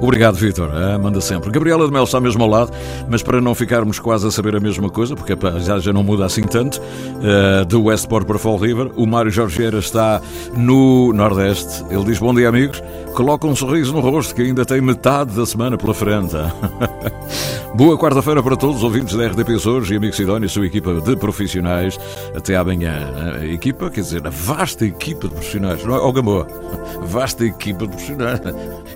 Obrigado, 0.00 0.36
Vitor. 0.36 0.70
Ah, 0.72 0.98
manda 0.98 1.20
sempre. 1.20 1.50
Gabriela 1.50 1.86
de 1.86 1.92
Mel 1.92 2.04
está 2.04 2.20
mesmo 2.20 2.42
ao 2.42 2.48
lado, 2.48 2.72
mas 3.08 3.22
para 3.22 3.40
não 3.40 3.54
ficarmos 3.54 3.98
quase 3.98 4.26
a 4.26 4.30
saber 4.30 4.56
a 4.56 4.60
mesma 4.60 4.90
coisa, 4.90 5.14
porque 5.14 5.34
já, 5.60 5.78
já 5.78 5.92
não 5.92 6.02
muda 6.02 6.24
assim 6.24 6.42
tanto, 6.42 6.80
ah, 7.22 7.64
de 7.64 7.76
Westport 7.76 8.26
para 8.26 8.38
Fall 8.38 8.56
River, 8.56 8.90
o 8.96 9.06
Mário 9.06 9.30
Jorge 9.30 9.56
Vieira 9.56 9.78
está 9.78 10.20
no 10.56 11.12
Nordeste. 11.12 11.84
Ele 11.90 12.04
diz: 12.04 12.18
Bom 12.18 12.34
dia, 12.34 12.48
amigos. 12.48 12.82
Coloca 13.14 13.46
um 13.46 13.54
sorriso 13.54 13.92
no 13.92 14.00
rosto 14.00 14.34
que 14.34 14.42
ainda 14.42 14.64
tem 14.64 14.80
metade 14.80 15.36
da 15.36 15.46
semana 15.46 15.78
pela 15.78 15.94
frente. 15.94 16.34
Boa 17.74 17.96
quarta-feira 17.96 18.42
para 18.42 18.56
todos 18.56 18.78
os 18.78 18.82
ouvintes 18.82 19.16
da 19.16 19.26
RDP 19.26 19.54
Açores 19.54 19.90
e 19.90 19.96
amigos 19.96 20.16
Sidónia, 20.16 20.48
sua 20.48 20.66
equipa 20.66 20.94
de 21.00 21.16
profissionais. 21.16 21.98
Até 22.34 22.56
amanhã. 22.56 23.12
A 23.40 23.46
equipa, 23.46 23.88
quer 23.88 24.00
dizer, 24.00 24.26
a 24.26 24.30
vasta 24.30 24.84
equipa 24.84 25.28
de 25.28 25.34
profissionais. 25.34 25.84
Não 25.84 25.94
é? 25.94 25.98
Oh, 25.98 26.12
Gamboa. 26.12 26.46
Vasta 27.02 27.44
equipa 27.44 27.86
de 27.86 27.88
profissionais. 27.88 28.40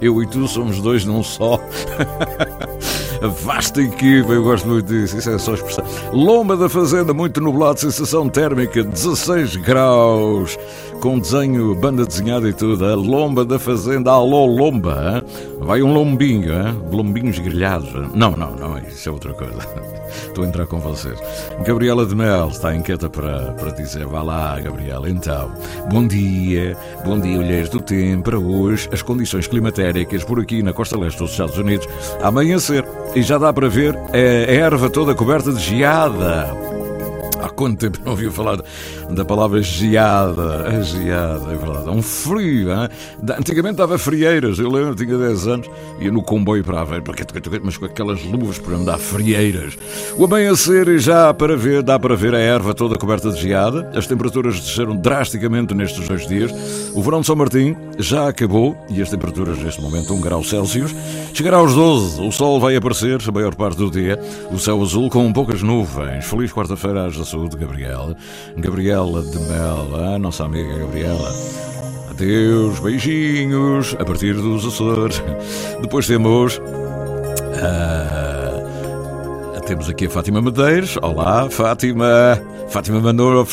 Eu 0.01 0.23
e 0.23 0.27
tu 0.27 0.47
somos 0.47 0.81
dois 0.81 1.05
num 1.05 1.23
só. 1.23 1.61
Vasta 3.43 3.83
equipa, 3.83 4.33
eu 4.33 4.45
gosto 4.45 4.69
muito 4.69 4.87
disso, 4.87 5.19
isso 5.19 5.31
é 5.31 5.39
só 5.39 5.55
expressão. 5.55 5.85
Lomba 6.13 6.57
da 6.57 6.69
Fazenda, 6.69 7.13
muito 7.13 7.41
nublado, 7.41 7.81
sensação 7.81 8.29
térmica 8.29 8.85
16 8.85 9.57
graus, 9.57 10.57
com 11.01 11.19
desenho, 11.19 11.75
banda 11.75 12.07
desenhada 12.07 12.49
e 12.49 12.53
tudo. 12.53 12.85
A 12.85 12.95
Lomba 12.95 13.45
da 13.45 13.59
Fazenda, 13.59 14.13
alô 14.13 14.47
Lomba, 14.47 15.23
hein? 15.25 15.57
vai 15.61 15.83
um 15.83 15.93
lombinho, 15.93 16.53
hein? 16.53 16.81
lombinhos 16.93 17.39
grelhados. 17.39 17.93
Não, 18.15 18.31
não, 18.33 18.55
não, 18.55 18.79
isso 18.79 19.09
é 19.09 19.13
outra 19.13 19.33
coisa. 19.33 19.98
Estou 20.09 20.45
a 20.45 20.49
entrar 20.49 20.67
com 20.67 20.79
vocês. 20.79 21.19
Gabriela 21.65 22.05
de 22.07 22.15
Mel 22.15 22.49
está 22.49 22.75
inquieta 22.75 23.09
para, 23.09 23.53
para 23.53 23.71
dizer: 23.73 24.07
vá 24.07 24.23
lá, 24.23 24.59
Gabriela. 24.61 25.09
Então, 25.09 25.53
bom 25.91 26.07
dia, 26.07 26.77
bom 27.05 27.19
dia, 27.19 27.39
olheiros 27.39 27.69
do 27.69 27.81
tempo. 27.81 28.25
Para 28.25 28.39
hoje, 28.39 28.89
as 28.93 29.03
condições 29.03 29.47
climatéricas 29.47 30.25
por 30.25 30.41
aqui 30.41 30.63
na 30.63 30.73
costa 30.73 30.99
leste 30.99 31.19
dos 31.19 31.31
Estados 31.31 31.59
Unidos, 31.59 31.87
amanhecer. 32.23 32.85
E 33.15 33.23
já 33.23 33.39
dá 33.39 33.53
para 33.53 33.69
ver 33.69 33.97
a 34.13 34.17
erva 34.17 34.91
toda 34.91 35.15
coberta 35.15 35.53
de 35.53 35.61
geada. 35.61 36.49
Quanto 37.59 37.77
tempo 37.77 37.99
não 38.05 38.13
ouviu 38.13 38.31
falar 38.31 38.63
da 39.11 39.25
palavra 39.25 39.61
geada? 39.61 40.69
A 40.69 40.81
geada, 40.81 41.53
é 41.53 41.57
verdade. 41.57 41.91
Um 41.91 42.01
frio, 42.01 42.71
hein? 42.71 42.89
Antigamente 43.37 43.75
dava 43.75 43.99
frieiras, 43.99 44.61
eu 44.61 44.71
lembro, 44.71 44.95
tinha 44.95 45.19
10 45.19 45.47
anos, 45.49 45.71
ia 45.99 46.13
no 46.13 46.23
comboio 46.23 46.63
para 46.63 46.83
Aveiro, 46.83 47.03
mas 47.65 47.77
com 47.77 47.85
aquelas 47.85 48.23
luvas 48.23 48.61
para 48.61 48.77
andar 48.77 48.97
frieiras. 48.99 49.77
O 50.17 50.25
amanhecer 50.25 51.01
já 51.01 51.35
para 51.35 51.57
ver, 51.57 51.83
dá 51.83 51.99
para 51.99 52.15
ver 52.15 52.33
a 52.33 52.39
erva 52.39 52.73
toda 52.75 52.97
coberta 52.97 53.29
de 53.33 53.41
geada. 53.41 53.91
As 53.93 54.07
temperaturas 54.07 54.61
desceram 54.61 54.95
drasticamente 54.95 55.75
nestes 55.75 56.07
dois 56.07 56.29
dias. 56.29 56.53
O 56.95 57.03
verão 57.03 57.23
de 57.23 57.27
São 57.27 57.35
Martim 57.35 57.75
já 57.99 58.29
acabou 58.29 58.77
e 58.89 59.03
as 59.03 59.11
temperaturas 59.11 59.59
neste 59.59 59.83
momento 59.83 60.15
1 60.15 60.21
grau 60.21 60.45
Celsius. 60.45 60.95
Chegará 61.35 61.57
aos 61.57 61.75
12, 61.75 62.21
o 62.21 62.31
sol 62.31 62.61
vai 62.61 62.77
aparecer 62.77 63.19
a 63.29 63.33
maior 63.33 63.57
parte 63.57 63.79
do 63.79 63.91
dia, 63.91 64.17
o 64.53 64.59
céu 64.61 64.81
azul 64.81 65.11
com 65.11 65.33
poucas 65.33 65.61
nuvens. 65.61 66.25
Feliz 66.25 66.53
quarta-feira 66.53 67.07
às 67.07 67.17
da 67.17 67.25
saúde, 67.49 67.57
Gabriela. 67.57 68.17
Gabriela 68.57 69.23
de 69.23 69.39
Mel, 69.39 70.15
a 70.15 70.19
nossa 70.19 70.45
amiga 70.45 70.79
Gabriela. 70.79 71.33
Adeus, 72.11 72.79
beijinhos, 72.81 73.97
a 73.99 74.05
partir 74.05 74.35
dos 74.35 74.67
Açores. 74.67 75.23
Depois 75.81 76.07
temos. 76.07 76.59
Uh, 76.59 78.28
temos 79.69 79.87
aqui 79.87 80.07
a 80.07 80.11
Fátima 80.11 80.41
Medeiros. 80.41 80.97
Olá, 81.03 81.51
Fátima. 81.51 82.41
Fátima 82.71 83.01
mandou 83.01 83.47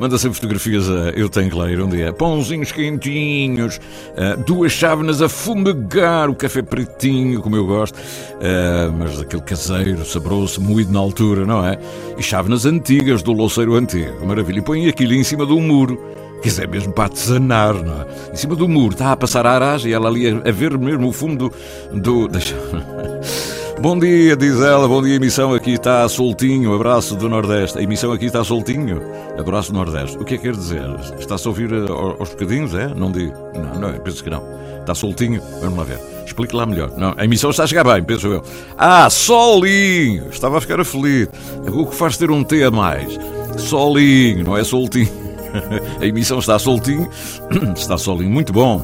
manda 0.00 0.18
sempre 0.18 0.34
fotografias 0.34 0.90
a 0.90 1.10
Eu 1.10 1.28
Tenho 1.28 1.48
que 1.48 1.56
Ler 1.56 1.80
um 1.80 1.88
dia. 1.88 2.12
Pãozinhos 2.12 2.72
quentinhos, 2.72 3.76
uh, 3.76 4.42
duas 4.44 4.72
chávenas 4.72 5.22
a 5.22 5.28
fumegar, 5.28 6.28
o 6.28 6.34
café 6.34 6.60
pretinho, 6.60 7.40
como 7.40 7.54
eu 7.54 7.64
gosto, 7.64 7.94
uh, 7.94 8.92
mas 8.98 9.20
aquele 9.20 9.42
caseiro, 9.42 10.04
saboroso, 10.04 10.60
moído 10.60 10.92
na 10.92 10.98
altura, 10.98 11.46
não 11.46 11.64
é? 11.64 11.78
E 12.18 12.22
chávenas 12.22 12.66
antigas 12.66 13.22
do 13.22 13.32
louceiro 13.32 13.76
antigo. 13.76 14.26
Maravilha. 14.26 14.58
E 14.58 14.62
põe 14.62 14.88
aquilo 14.88 15.14
em 15.14 15.22
cima 15.22 15.44
um 15.44 15.60
muro. 15.60 15.96
Quer 16.42 16.48
dizer, 16.48 16.68
mesmo 16.68 16.92
para 16.92 17.04
artesanar, 17.04 17.74
não 17.74 18.02
é? 18.02 18.32
Em 18.32 18.36
cima 18.36 18.56
do 18.56 18.66
muro, 18.66 18.94
está 18.94 19.12
a 19.12 19.16
passar 19.16 19.46
a 19.46 19.52
aragem 19.52 19.92
e 19.92 19.94
ela 19.94 20.08
ali 20.08 20.26
a, 20.26 20.48
a 20.48 20.50
ver 20.50 20.76
mesmo 20.76 21.06
o 21.06 21.12
fundo 21.12 21.52
do. 21.92 22.00
do 22.00 22.26
deixa... 22.26 22.56
Bom 23.80 23.98
dia, 23.98 24.36
diz 24.36 24.60
ela. 24.60 24.86
Bom 24.86 25.02
dia, 25.02 25.14
emissão 25.14 25.54
aqui 25.54 25.70
está 25.70 26.06
soltinho. 26.06 26.74
Abraço 26.74 27.16
do 27.16 27.30
Nordeste. 27.30 27.78
A 27.78 27.82
emissão 27.82 28.12
aqui 28.12 28.26
está 28.26 28.44
soltinho. 28.44 29.00
Abraço 29.38 29.72
do 29.72 29.78
Nordeste. 29.78 30.18
O 30.18 30.24
que 30.24 30.34
é 30.34 30.36
que 30.36 30.42
quer 30.42 30.52
dizer? 30.52 30.84
Está-se 31.18 31.46
a 31.46 31.50
ouvir 31.50 31.72
eh, 31.72 31.90
aos 31.90 32.28
bocadinhos, 32.28 32.74
é? 32.74 32.88
Não 32.88 33.10
digo. 33.10 33.32
Não, 33.54 33.80
não, 33.80 33.98
penso 34.00 34.22
que 34.22 34.28
não. 34.28 34.42
Está 34.80 34.94
soltinho. 34.94 35.40
Vamos 35.62 35.78
lá 35.78 35.84
ver. 35.84 35.98
Explique 36.26 36.54
lá 36.54 36.66
melhor. 36.66 36.92
Não, 36.98 37.14
a 37.16 37.24
emissão 37.24 37.48
está 37.48 37.64
a 37.64 37.66
chegar 37.66 37.84
bem, 37.84 38.02
penso 38.04 38.26
eu. 38.26 38.42
Ah, 38.76 39.08
solinho. 39.08 40.28
Estava 40.28 40.58
a 40.58 40.60
ficar 40.60 40.78
aflito. 40.78 41.32
O 41.66 41.86
que 41.86 41.94
faz 41.94 42.18
ter 42.18 42.30
um 42.30 42.44
T 42.44 42.62
a 42.62 42.70
mais? 42.70 43.18
Solinho, 43.56 44.44
não 44.44 44.58
é 44.58 44.62
soltinho. 44.62 45.08
A 46.00 46.04
emissão 46.04 46.38
está 46.38 46.58
soltinho. 46.58 47.08
Está 47.74 47.96
solinho. 47.96 48.30
Muito 48.30 48.52
bom. 48.52 48.78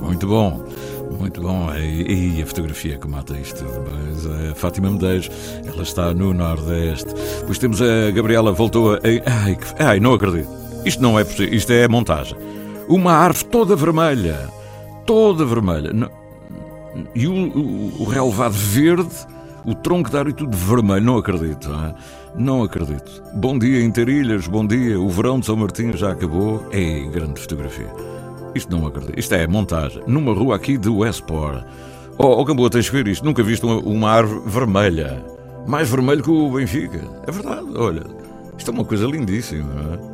Muito 0.00 0.26
bom. 0.26 0.69
Muito 1.18 1.40
bom. 1.40 1.72
E, 1.74 2.38
e, 2.38 2.42
a 2.42 2.46
fotografia 2.46 2.98
que 2.98 3.08
mata 3.08 3.36
isto 3.36 3.64
tudo. 3.64 3.84
Mas 3.90 4.26
a 4.26 4.54
Fátima 4.54 4.90
Medeiros, 4.90 5.30
ela 5.66 5.82
está 5.82 6.14
no 6.14 6.32
Nordeste. 6.32 7.12
Depois 7.40 7.58
temos 7.58 7.80
a 7.82 8.10
Gabriela, 8.10 8.52
voltou 8.52 8.94
a. 8.94 8.98
Ai, 9.44 9.58
ai, 9.78 10.00
não 10.00 10.14
acredito. 10.14 10.48
Isto 10.84 11.02
não 11.02 11.18
é 11.18 11.24
possível. 11.24 11.54
Isto 11.54 11.72
é 11.72 11.88
montagem. 11.88 12.36
Uma 12.88 13.12
árvore 13.12 13.44
toda 13.46 13.76
vermelha. 13.76 14.48
Toda 15.04 15.44
vermelha. 15.44 15.90
E 17.14 17.26
o, 17.26 17.32
o, 17.32 18.02
o 18.02 18.04
relevado 18.04 18.52
verde, 18.52 19.14
o 19.64 19.74
tronco 19.74 20.10
da 20.10 20.20
árvore 20.20 20.36
tudo 20.36 20.56
vermelho. 20.56 21.04
Não 21.04 21.18
acredito. 21.18 21.68
Não, 21.68 21.84
é? 21.84 21.94
não 22.34 22.62
acredito. 22.62 23.22
Bom 23.34 23.58
dia, 23.58 23.82
Interilhas. 23.82 24.46
Bom 24.46 24.66
dia. 24.66 24.98
O 24.98 25.08
verão 25.08 25.40
de 25.40 25.46
São 25.46 25.56
Martinho 25.56 25.96
já 25.96 26.12
acabou. 26.12 26.66
É 26.72 27.00
grande 27.10 27.40
fotografia. 27.40 28.19
Isto 28.54 28.76
não 28.76 28.86
acredito. 28.86 29.18
Isto 29.18 29.34
é 29.34 29.46
montagem. 29.46 30.02
Numa 30.06 30.32
rua 30.32 30.56
aqui 30.56 30.76
de 30.76 30.88
Westport. 30.88 31.64
Oh, 32.18 32.40
oh 32.40 32.44
Gamboa, 32.44 32.68
tens 32.68 32.88
que 32.88 32.96
ver 32.96 33.08
isto. 33.08 33.24
Nunca 33.24 33.42
viste 33.42 33.64
uma, 33.64 33.78
uma 33.78 34.10
árvore 34.10 34.42
vermelha. 34.46 35.24
Mais 35.66 35.88
vermelho 35.88 36.22
que 36.22 36.30
o 36.30 36.50
Benfica. 36.50 37.00
É 37.26 37.30
verdade, 37.30 37.66
olha. 37.76 38.02
Isto 38.58 38.70
é 38.70 38.74
uma 38.74 38.84
coisa 38.84 39.06
lindíssima. 39.06 40.09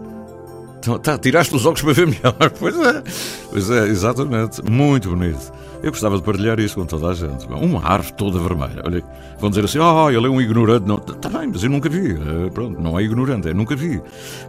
Então, 0.86 1.00
tá, 1.00 1.18
tiraste 1.18 1.52
os 1.52 1.66
óculos 1.66 1.82
para 1.82 1.92
ver 1.92 2.06
melhor. 2.06 2.36
Pois 2.60 2.78
é. 2.78 3.02
Pois 3.50 3.70
é, 3.70 3.88
exatamente. 3.88 4.62
Muito 4.70 5.10
bonito. 5.10 5.52
Eu 5.82 5.90
gostava 5.90 6.16
de 6.16 6.22
partilhar 6.22 6.60
isso 6.60 6.76
com 6.76 6.86
toda 6.86 7.08
a 7.08 7.14
gente. 7.14 7.44
Uma 7.46 7.84
árvore 7.84 8.14
toda 8.14 8.38
vermelha. 8.38 8.82
Olha, 8.84 9.02
vão 9.40 9.50
dizer 9.50 9.64
assim: 9.64 9.78
oh, 9.80 10.08
ele 10.08 10.26
é 10.26 10.30
um 10.30 10.40
ignorante. 10.40 10.86
Não, 10.86 10.96
está 10.96 11.28
bem, 11.28 11.48
mas 11.52 11.64
eu 11.64 11.70
nunca 11.70 11.88
vi. 11.88 12.12
Eh, 12.12 12.50
pronto, 12.54 12.80
não 12.80 12.98
é 12.98 13.02
ignorante, 13.02 13.48
é 13.48 13.54
nunca 13.54 13.74
vi. 13.74 14.00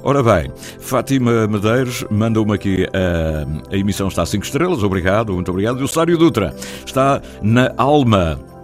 Ora 0.03 0.21
bem, 0.21 0.51
Fátima 0.79 1.47
Medeiros 1.47 2.05
manda-me 2.11 2.53
aqui. 2.53 2.85
A, 2.93 3.73
a 3.73 3.77
emissão 3.77 4.07
está 4.07 4.21
a 4.21 4.25
5 4.25 4.45
estrelas, 4.45 4.83
obrigado, 4.83 5.33
muito 5.33 5.49
obrigado. 5.49 5.79
E 5.79 5.83
o 5.83 5.87
Sário 5.87 6.17
Dutra 6.17 6.55
está 6.85 7.19
na 7.41 7.73
Alma. 7.77 8.56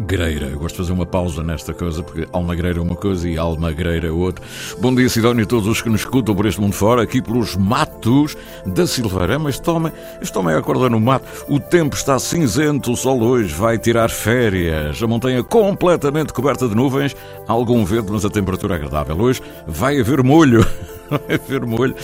Greira. 0.00 0.46
Eu 0.46 0.58
gosto 0.58 0.76
de 0.76 0.82
fazer 0.82 0.92
uma 0.92 1.06
pausa 1.06 1.42
nesta 1.42 1.72
coisa, 1.72 2.02
porque 2.02 2.26
Almagreira 2.32 2.78
é 2.78 2.82
uma 2.82 2.96
coisa 2.96 3.28
e 3.28 3.38
Almagreira 3.38 4.08
é 4.08 4.10
outra. 4.10 4.44
Bom 4.78 4.94
dia, 4.94 5.08
Sidónio, 5.08 5.44
a 5.44 5.46
todos 5.46 5.66
os 5.66 5.80
que 5.80 5.88
nos 5.88 6.00
escutam 6.00 6.34
por 6.34 6.46
este 6.46 6.60
mundo 6.60 6.74
fora, 6.74 7.02
aqui 7.02 7.22
pelos 7.22 7.56
matos 7.56 8.36
da 8.66 8.86
Silveira. 8.86 9.38
Mas 9.38 9.58
tome, 9.58 9.92
este 10.20 10.36
homem 10.38 10.54
acorda 10.54 10.90
no 10.90 11.00
mato. 11.00 11.26
O 11.48 11.58
tempo 11.58 11.96
está 11.96 12.18
cinzento, 12.18 12.92
o 12.92 12.96
sol 12.96 13.22
hoje 13.22 13.54
vai 13.54 13.78
tirar 13.78 14.10
férias. 14.10 15.02
A 15.02 15.06
montanha 15.06 15.42
completamente 15.42 16.32
coberta 16.32 16.68
de 16.68 16.74
nuvens, 16.74 17.16
algum 17.46 17.84
vento, 17.84 18.12
mas 18.12 18.24
a 18.24 18.30
temperatura 18.30 18.74
é 18.74 18.76
agradável. 18.76 19.18
Hoje 19.18 19.42
vai 19.66 20.00
haver 20.00 20.22
molho. 20.22 20.64
haver 21.32 21.64
molho. 21.66 21.94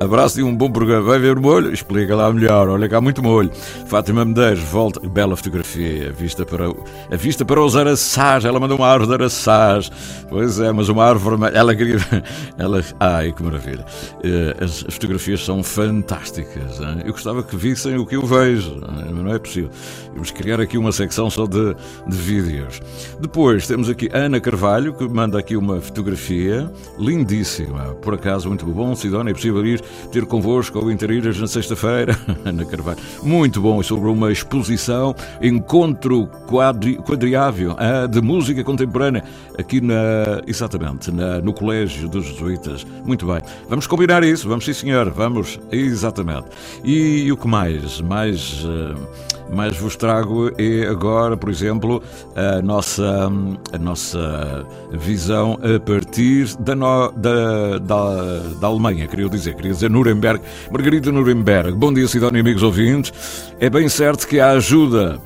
Abraço 0.00 0.40
e 0.40 0.42
um 0.42 0.54
bom 0.54 0.70
programa. 0.70 1.02
Vai 1.02 1.16
haver 1.16 1.36
molho? 1.36 1.72
Explica 1.72 2.14
lá 2.14 2.32
melhor. 2.32 2.68
Olha 2.68 2.88
cá, 2.88 3.00
muito 3.00 3.22
molho. 3.22 3.50
Fátima 3.86 4.24
Medeiros, 4.24 4.60
volta. 4.60 5.00
Bela 5.08 5.36
fotografia. 5.36 6.10
A 6.10 6.12
vista 6.12 6.44
para, 6.44 6.66
a 7.10 7.16
vista 7.16 7.44
para 7.44 7.60
os 7.62 7.76
araçás. 7.76 8.44
Ela 8.44 8.60
mandou 8.60 8.76
uma 8.76 8.86
árvore 8.86 9.08
de 9.08 9.14
araçás. 9.14 9.90
Pois 10.28 10.60
é, 10.60 10.72
mas 10.72 10.88
uma 10.88 11.04
árvore 11.04 11.36
vermelha. 11.36 11.58
Ela 11.58 11.74
queria. 11.74 11.96
Ela... 12.58 12.82
Ai, 13.00 13.32
que 13.32 13.42
maravilha. 13.42 13.84
Eh, 14.22 14.56
as, 14.60 14.84
as 14.86 14.94
fotografias 14.94 15.44
são 15.44 15.62
fantásticas. 15.62 16.80
Hein? 16.80 17.02
Eu 17.04 17.12
gostava 17.12 17.42
que 17.42 17.56
vissem 17.56 17.96
o 17.96 18.06
que 18.06 18.16
eu 18.16 18.24
vejo. 18.24 18.76
Não 18.76 19.32
é 19.32 19.38
possível. 19.38 19.70
Vamos 20.12 20.30
criar 20.30 20.60
aqui 20.60 20.76
uma 20.76 20.92
secção 20.92 21.30
só 21.30 21.46
de, 21.46 21.74
de 22.06 22.16
vídeos. 22.16 22.80
Depois 23.20 23.66
temos 23.66 23.88
aqui 23.88 24.08
Ana 24.12 24.40
Carvalho, 24.40 24.92
que 24.94 25.08
manda 25.08 25.38
aqui 25.38 25.56
uma 25.56 25.80
fotografia 25.80 26.70
lindíssima. 26.98 27.94
Por 28.02 28.14
acaso, 28.14 28.48
muito 28.52 28.66
bom, 28.66 28.94
Sidónia. 28.94 29.30
É 29.30 29.34
possível 29.34 29.64
ir 29.64 29.80
ter 30.10 30.26
convosco 30.26 30.78
ao 30.78 30.90
Interilhas 30.90 31.40
na 31.40 31.46
sexta-feira? 31.46 32.18
Ana 32.44 32.64
Carvalho. 32.66 32.98
Muito 33.22 33.62
bom. 33.62 33.80
E 33.80 33.84
sobre 33.84 34.10
uma 34.10 34.30
exposição, 34.30 35.14
encontro 35.40 36.26
quadri, 36.46 36.96
quadriável 36.96 37.74
ah, 37.78 38.06
de 38.06 38.20
música 38.20 38.62
contemporânea, 38.62 39.24
aqui 39.58 39.80
na. 39.80 40.42
Exatamente, 40.46 41.10
na, 41.10 41.40
no 41.40 41.54
Colégio 41.54 42.08
dos 42.08 42.26
Jesuítas. 42.26 42.86
Muito 43.06 43.26
bem. 43.26 43.40
Vamos 43.70 43.86
combinar 43.86 44.22
isso. 44.22 44.46
Vamos, 44.46 44.66
sim, 44.66 44.74
senhor. 44.74 45.10
Vamos. 45.10 45.58
Exatamente. 45.70 46.48
E, 46.84 47.24
e 47.24 47.32
o 47.32 47.36
que 47.36 47.48
mais? 47.48 48.02
Mais. 48.02 48.64
Uh, 48.64 49.32
mas 49.52 49.76
vos 49.76 49.96
trago 49.96 50.50
é 50.58 50.86
agora, 50.86 51.36
por 51.36 51.50
exemplo, 51.50 52.02
a 52.34 52.62
nossa, 52.62 53.30
a 53.72 53.78
nossa 53.78 54.66
visão 54.92 55.58
a 55.62 55.78
partir 55.78 56.56
da, 56.56 56.74
no, 56.74 57.12
da, 57.12 57.78
da, 57.78 58.38
da, 58.60 58.66
Alemanha, 58.66 59.06
queria 59.06 59.28
dizer, 59.28 59.54
queria 59.54 59.72
dizer 59.72 59.90
Nuremberg. 59.90 60.40
Margarida 60.70 61.12
Nuremberg, 61.12 61.72
bom 61.72 61.92
dia, 61.92 62.08
Sidónia, 62.08 62.40
amigos 62.40 62.62
ouvintes. 62.62 63.52
É 63.60 63.68
bem 63.68 63.88
certo 63.88 64.26
que 64.26 64.40
a 64.40 64.50
ajuda 64.52 65.20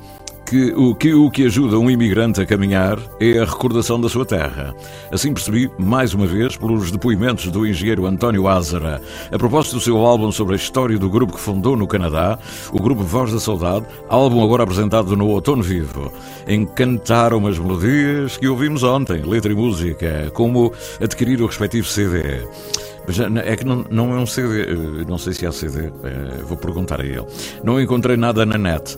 que 0.46 0.72
o, 0.76 0.94
que 0.94 1.12
o 1.12 1.28
que 1.28 1.44
ajuda 1.44 1.76
um 1.76 1.90
imigrante 1.90 2.40
a 2.40 2.46
caminhar 2.46 2.98
é 3.20 3.38
a 3.38 3.44
recordação 3.44 4.00
da 4.00 4.08
sua 4.08 4.24
terra. 4.24 4.74
Assim 5.10 5.34
percebi, 5.34 5.68
mais 5.76 6.14
uma 6.14 6.24
vez, 6.24 6.56
pelos 6.56 6.92
depoimentos 6.92 7.50
do 7.50 7.66
engenheiro 7.66 8.06
António 8.06 8.46
Ázara, 8.46 9.02
a 9.30 9.38
propósito 9.38 9.74
do 9.74 9.80
seu 9.80 9.98
álbum 9.98 10.30
sobre 10.30 10.54
a 10.54 10.56
história 10.56 10.96
do 10.96 11.10
grupo 11.10 11.34
que 11.34 11.40
fundou 11.40 11.76
no 11.76 11.86
Canadá, 11.86 12.38
o 12.72 12.80
grupo 12.80 13.02
Voz 13.02 13.32
da 13.32 13.40
Saudade, 13.40 13.86
álbum 14.08 14.42
agora 14.42 14.62
apresentado 14.62 15.16
no 15.16 15.26
Outono 15.28 15.64
Vivo. 15.64 16.12
Encantaram 16.46 17.44
as 17.48 17.58
melodias 17.58 18.36
que 18.36 18.46
ouvimos 18.46 18.84
ontem, 18.84 19.22
letra 19.22 19.50
e 19.50 19.54
música, 19.54 20.30
como 20.32 20.72
adquirir 21.00 21.42
o 21.42 21.46
respectivo 21.46 21.88
CD. 21.88 22.46
É 23.44 23.56
que 23.56 23.64
não, 23.64 23.84
não 23.90 24.12
é 24.12 24.16
um 24.16 24.26
CD, 24.26 24.62
eh, 24.62 25.04
não 25.08 25.18
sei 25.18 25.32
se 25.32 25.46
há 25.46 25.52
CD, 25.52 25.86
eh, 25.86 26.42
vou 26.44 26.56
perguntar 26.56 27.00
a 27.00 27.04
ele. 27.04 27.24
Não 27.62 27.80
encontrei 27.80 28.16
nada 28.16 28.44
na 28.44 28.58
net. 28.58 28.96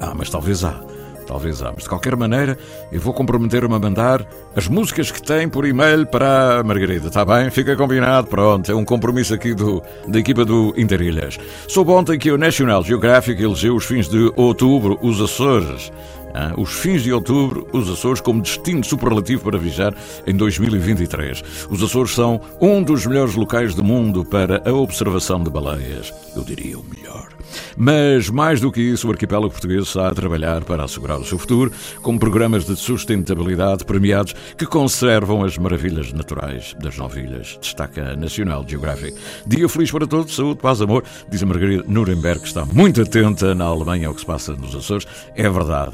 Ah, 0.00 0.12
mas 0.14 0.30
talvez 0.30 0.64
há. 0.64 0.80
Talvez 1.26 1.62
há. 1.62 1.72
Mas 1.72 1.84
de 1.84 1.88
qualquer 1.88 2.16
maneira, 2.16 2.58
eu 2.92 3.00
vou 3.00 3.14
comprometer-me 3.14 3.74
a 3.74 3.78
mandar 3.78 4.26
as 4.54 4.68
músicas 4.68 5.10
que 5.10 5.22
tem 5.22 5.48
por 5.48 5.66
e-mail 5.66 6.06
para 6.06 6.60
a 6.60 6.62
Margarida. 6.62 7.08
Está 7.08 7.24
bem? 7.24 7.50
Fica 7.50 7.74
combinado. 7.76 8.26
Pronto. 8.28 8.70
É 8.70 8.74
um 8.74 8.84
compromisso 8.84 9.32
aqui 9.34 9.54
do, 9.54 9.82
da 10.06 10.18
equipa 10.18 10.44
do 10.44 10.74
Interilhas. 10.76 11.38
Soube 11.66 11.90
ontem 11.90 12.18
que 12.18 12.30
o 12.30 12.38
National 12.38 12.84
Geographic 12.84 13.42
elegeu 13.42 13.74
os 13.74 13.84
fins 13.84 14.08
de 14.08 14.32
outubro 14.36 14.98
os 15.02 15.20
Açores 15.20 15.90
ah, 16.34 16.52
os 16.56 16.72
fins 16.72 17.04
de 17.04 17.12
outubro, 17.12 17.68
os 17.72 17.88
Açores 17.88 18.20
como 18.20 18.42
destino 18.42 18.82
superlativo 18.82 19.44
para 19.44 19.56
viajar 19.56 19.94
em 20.26 20.34
2023. 20.34 21.68
Os 21.70 21.80
Açores 21.80 22.12
são 22.12 22.40
um 22.60 22.82
dos 22.82 23.06
melhores 23.06 23.36
locais 23.36 23.74
do 23.74 23.84
mundo 23.84 24.24
para 24.24 24.60
a 24.68 24.72
observação 24.72 25.42
de 25.44 25.48
baleias. 25.48 26.12
Eu 26.34 26.42
diria 26.42 26.76
o 26.76 26.84
melhor. 26.84 27.33
Mas, 27.76 28.28
mais 28.28 28.60
do 28.60 28.70
que 28.70 28.80
isso, 28.80 29.08
o 29.08 29.10
arquipélago 29.10 29.50
português 29.50 29.84
está 29.84 30.08
a 30.08 30.14
trabalhar 30.14 30.64
para 30.64 30.84
assegurar 30.84 31.18
o 31.18 31.24
seu 31.24 31.38
futuro 31.38 31.72
com 32.02 32.18
programas 32.18 32.64
de 32.64 32.76
sustentabilidade 32.76 33.84
premiados 33.84 34.34
que 34.56 34.66
conservam 34.66 35.44
as 35.44 35.58
maravilhas 35.58 36.12
naturais 36.12 36.74
das 36.80 36.96
nove 36.96 37.20
ilhas. 37.20 37.58
Destaca 37.60 38.12
a 38.12 38.16
National 38.16 38.64
Geographic. 38.68 39.16
Dia 39.46 39.68
feliz 39.68 39.90
para 39.90 40.06
todos, 40.06 40.34
saúde, 40.34 40.60
paz, 40.60 40.80
amor. 40.80 41.04
Diz 41.28 41.42
a 41.42 41.46
Margarida 41.46 41.84
Nuremberg, 41.86 42.40
que 42.40 42.48
está 42.48 42.64
muito 42.64 43.02
atenta 43.02 43.54
na 43.54 43.64
Alemanha 43.64 44.08
ao 44.08 44.14
que 44.14 44.20
se 44.20 44.26
passa 44.26 44.54
nos 44.54 44.74
Açores. 44.74 45.06
É 45.34 45.48
verdade, 45.48 45.92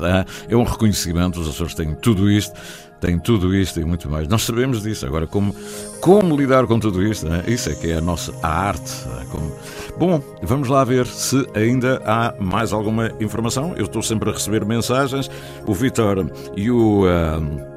é 0.48 0.56
um 0.56 0.64
reconhecimento. 0.64 1.40
Os 1.40 1.48
Açores 1.48 1.74
têm 1.74 1.94
tudo 1.94 2.30
isto 2.30 2.54
tem 3.00 3.18
tudo 3.18 3.54
isto 3.54 3.80
e 3.80 3.84
muito 3.84 4.08
mais. 4.10 4.28
Nós 4.28 4.42
sabemos 4.42 4.82
disso. 4.82 5.06
Agora, 5.06 5.26
como, 5.26 5.54
como 6.00 6.36
lidar 6.36 6.66
com 6.66 6.78
tudo 6.78 7.02
isto? 7.02 7.26
Né? 7.26 7.42
Isso 7.46 7.70
é 7.70 7.74
que 7.74 7.90
é 7.90 7.96
a 7.96 8.00
nossa 8.00 8.32
a 8.42 8.48
arte. 8.48 9.08
Né? 9.08 9.26
Como... 9.30 9.56
Bom, 10.00 10.18
vamos 10.42 10.66
lá 10.66 10.82
ver 10.82 11.06
se 11.06 11.46
ainda 11.54 12.00
há 12.06 12.34
mais 12.40 12.72
alguma 12.72 13.12
informação. 13.20 13.74
Eu 13.76 13.84
estou 13.84 14.02
sempre 14.02 14.30
a 14.30 14.32
receber 14.32 14.64
mensagens. 14.64 15.30
O 15.66 15.74
Vitor 15.74 16.26
e 16.56 16.70
o. 16.70 17.02
Uh, 17.02 17.70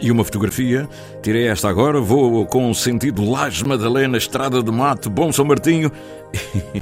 e 0.00 0.10
uma 0.10 0.24
fotografia. 0.24 0.88
Tirei 1.22 1.46
esta 1.46 1.68
agora. 1.68 2.00
Vou 2.00 2.46
com 2.46 2.72
sentido 2.72 3.30
Laje 3.30 3.66
Madalena, 3.66 4.16
Estrada 4.16 4.62
do 4.62 4.72
Mato, 4.72 5.10
Bom 5.10 5.30
São 5.30 5.44
Martinho. 5.44 5.92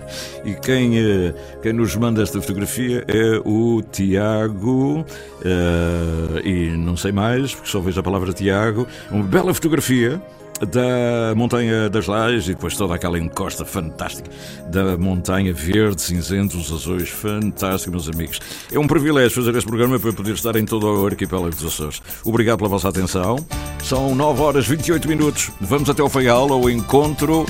e 0.44 0.54
quem, 0.54 0.98
eh, 0.98 1.34
quem 1.62 1.72
nos 1.72 1.96
manda 1.96 2.22
esta 2.22 2.40
fotografia 2.40 3.04
é 3.08 3.40
o 3.44 3.82
Tiago. 3.90 5.00
Uh, 5.40 6.46
e 6.46 6.76
não 6.76 6.96
sei 6.96 7.10
mais, 7.10 7.52
porque 7.52 7.68
só 7.68 7.80
vejo 7.80 7.98
a 7.98 8.04
palavra 8.04 8.32
Tiago. 8.32 8.86
Uma 9.10 9.24
bela 9.24 9.52
fotografia 9.52 10.22
da 10.64 11.34
Montanha 11.34 11.88
das 11.90 12.06
Lajes 12.06 12.48
e 12.48 12.54
depois 12.54 12.76
toda 12.76 12.94
aquela 12.94 13.18
encosta 13.18 13.64
fantástica 13.64 14.30
da 14.68 14.96
Montanha 14.96 15.52
Verde, 15.52 16.00
cinzento, 16.00 16.56
os 16.56 16.72
azuis, 16.72 17.08
fantástico, 17.08 17.90
meus 17.90 18.08
amigos. 18.08 18.40
É 18.72 18.78
um 18.78 18.86
privilégio 18.86 19.42
fazer 19.42 19.56
este 19.56 19.66
programa 19.66 19.98
para 19.98 20.12
poder 20.12 20.34
estar 20.34 20.56
em 20.56 20.64
todo 20.64 20.86
o 20.86 21.06
arquipélago 21.06 21.54
dos 21.54 21.66
Açores. 21.66 22.02
Obrigado 22.24 22.58
pela 22.58 22.70
vossa 22.70 22.88
atenção. 22.88 23.36
São 23.82 24.14
9 24.14 24.42
horas 24.42 24.66
28 24.66 25.08
minutos. 25.08 25.50
Vamos 25.60 25.90
até 25.90 26.02
ao 26.02 26.08
Faial, 26.08 26.52
ao 26.52 26.70
encontro 26.70 27.44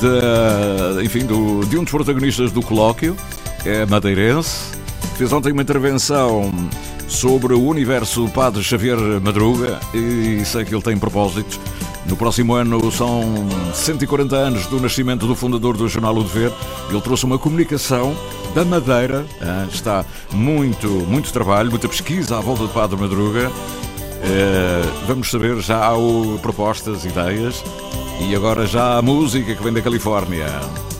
de, 0.00 1.04
enfim, 1.04 1.26
do, 1.26 1.64
de 1.66 1.78
um 1.78 1.82
dos 1.82 1.90
protagonistas 1.90 2.52
do 2.52 2.62
colóquio, 2.62 3.16
é 3.64 3.86
madeirense. 3.86 4.74
Fez 5.16 5.32
ontem 5.32 5.52
uma 5.52 5.62
intervenção 5.62 6.52
sobre 7.08 7.54
o 7.54 7.62
universo 7.62 8.24
do 8.24 8.30
Padre 8.30 8.62
Xavier 8.62 8.98
Madruga 9.22 9.78
e 9.94 10.44
sei 10.44 10.64
que 10.64 10.74
ele 10.74 10.82
tem 10.82 10.96
propósitos 10.96 11.60
no 12.06 12.16
próximo 12.16 12.54
ano 12.54 12.90
são 12.90 13.22
140 13.72 14.36
anos 14.36 14.66
do 14.66 14.80
nascimento 14.80 15.26
do 15.26 15.34
fundador 15.34 15.76
do 15.76 15.88
jornal 15.88 16.16
O 16.16 16.22
Dever. 16.22 16.52
Ele 16.90 17.00
trouxe 17.00 17.24
uma 17.24 17.38
comunicação 17.38 18.14
da 18.54 18.64
Madeira. 18.64 19.24
Ah, 19.40 19.66
está 19.70 20.04
muito, 20.32 20.88
muito 20.88 21.32
trabalho, 21.32 21.70
muita 21.70 21.88
pesquisa 21.88 22.38
à 22.38 22.40
volta 22.40 22.62
do 22.64 22.68
Padre 22.68 23.00
Madruga. 23.00 23.50
Eh, 24.22 24.82
vamos 25.06 25.30
saber, 25.30 25.60
já 25.60 25.86
há 25.86 25.92
propostas, 26.40 27.04
ideias 27.04 27.62
e 28.20 28.34
agora 28.34 28.66
já 28.66 28.96
há 28.96 29.02
música 29.02 29.54
que 29.54 29.62
vem 29.62 29.72
da 29.72 29.82
Califórnia. 29.82 30.93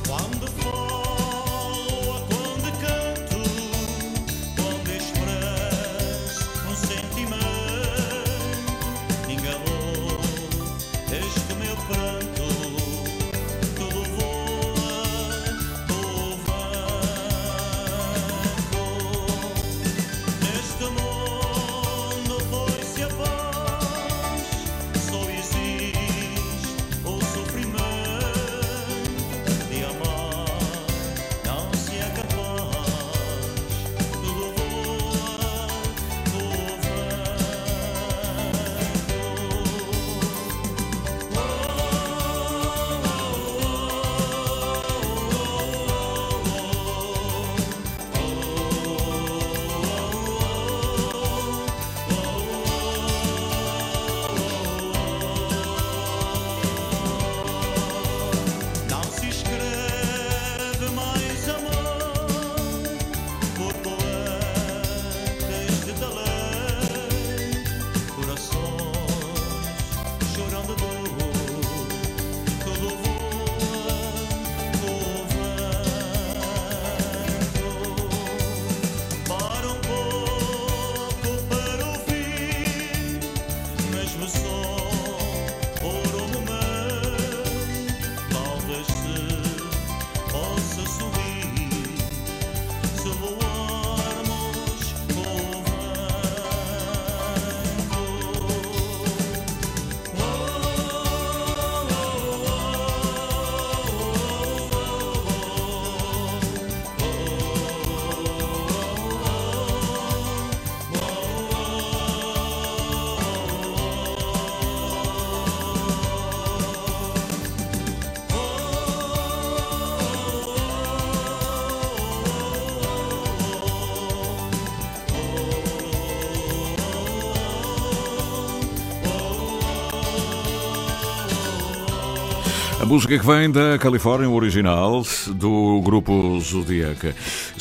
Música 132.95 133.19
que 133.19 133.27
vem 133.27 133.51
da 133.51 133.77
Califórnia, 133.77 134.31
original, 134.31 135.03
do 135.35 135.81
grupo 135.83 136.39
Zodiac. 136.39 137.13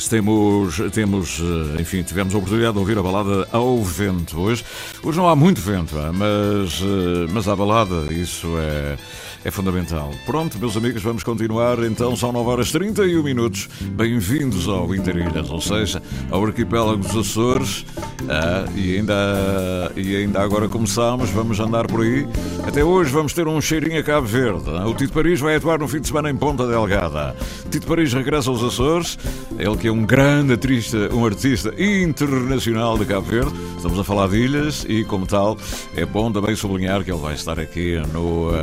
Temos, 0.08 0.80
temos, 0.92 1.40
eh, 1.40 1.82
enfim, 1.82 2.04
tivemos 2.04 2.32
a 2.36 2.38
oportunidade 2.38 2.74
de 2.74 2.78
ouvir 2.78 2.96
a 2.96 3.02
balada 3.02 3.48
ao 3.50 3.82
vento 3.82 4.40
hoje. 4.40 4.64
Hoje 5.02 5.18
não 5.18 5.28
há 5.28 5.34
muito 5.34 5.60
vento, 5.60 5.96
mas, 6.12 6.80
eh, 6.80 7.32
mas 7.32 7.48
há 7.48 7.56
balada, 7.56 8.14
isso 8.14 8.46
é 8.58 8.96
é 9.44 9.50
fundamental. 9.50 10.10
Pronto, 10.24 10.58
meus 10.58 10.76
amigos, 10.76 11.02
vamos 11.02 11.22
continuar. 11.22 11.78
Então 11.84 12.16
são 12.16 12.32
9 12.32 12.48
horas 12.48 12.72
31 12.72 13.22
minutos. 13.22 13.68
Bem-vindos 13.82 14.66
ao 14.66 14.94
Interilhas, 14.94 15.50
ou 15.50 15.60
seja, 15.60 16.02
ao 16.30 16.44
arquipélago 16.44 16.96
dos 16.96 17.14
Açores. 17.14 17.84
Ah, 18.28 18.64
e, 18.74 18.96
ainda, 18.96 19.92
e 19.94 20.16
ainda 20.16 20.40
agora 20.40 20.66
começamos, 20.66 21.28
vamos 21.30 21.60
andar 21.60 21.86
por 21.86 22.00
aí. 22.00 22.26
Até 22.66 22.82
hoje 22.82 23.10
vamos 23.10 23.34
ter 23.34 23.46
um 23.46 23.60
cheirinho 23.60 24.00
a 24.00 24.02
Cabo 24.02 24.26
Verde. 24.26 24.70
O 24.70 24.94
Tito 24.94 25.12
Paris 25.12 25.38
vai 25.38 25.56
atuar 25.56 25.78
no 25.78 25.86
fim 25.86 26.00
de 26.00 26.06
semana 26.06 26.30
em 26.30 26.36
Ponta 26.36 26.66
Delgada. 26.66 27.36
Tito 27.70 27.86
Paris 27.86 28.12
regressa 28.12 28.48
aos 28.48 28.62
Açores. 28.62 29.18
Ele 29.58 29.76
que 29.76 29.86
é 29.86 29.92
um 29.92 30.04
grande 30.04 30.52
artista, 30.52 31.14
um 31.14 31.26
artista 31.26 31.72
internacional 31.78 32.96
de 32.96 33.04
Cabo 33.04 33.26
Verde. 33.26 33.52
Estamos 33.76 33.98
a 33.98 34.02
falar 34.02 34.28
de 34.28 34.38
ilhas 34.38 34.84
e, 34.88 35.04
como 35.04 35.26
tal, 35.26 35.58
é 35.94 36.06
bom 36.06 36.32
também 36.32 36.56
sublinhar 36.56 37.04
que 37.04 37.12
ele 37.12 37.20
vai 37.20 37.34
estar 37.34 37.60
aqui 37.60 38.00
no, 38.12 38.48
uh, 38.48 38.54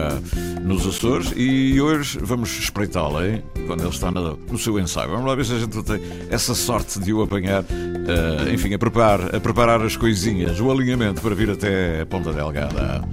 nos 0.63 0.85
Açores 0.85 1.31
e 1.37 1.79
hoje 1.79 2.17
vamos 2.21 2.57
espreitá-lo, 2.57 3.19
quando 3.67 3.81
ele 3.81 3.89
está 3.89 4.09
no, 4.09 4.35
no, 4.35 4.57
seu 4.57 4.79
ensaio. 4.79 5.11
Vamos 5.11 5.27
lá 5.27 5.35
ver 5.35 5.45
se 5.45 5.53
a 5.53 5.59
gente 5.59 5.81
tem 5.83 6.01
essa 6.29 6.55
sorte 6.55 6.99
de 6.99 7.13
o 7.13 7.21
apanhar, 7.21 7.61
uh, 7.61 8.51
enfim, 8.51 8.73
a 8.73 8.79
preparar, 8.79 9.35
a 9.35 9.39
preparar 9.39 9.81
as 9.83 9.95
coisinhas, 9.95 10.59
o 10.59 10.71
alinhamento 10.71 11.21
para 11.21 11.35
vir 11.35 11.51
até 11.51 12.03
Ponta 12.05 12.33
Delgada. 12.33 13.07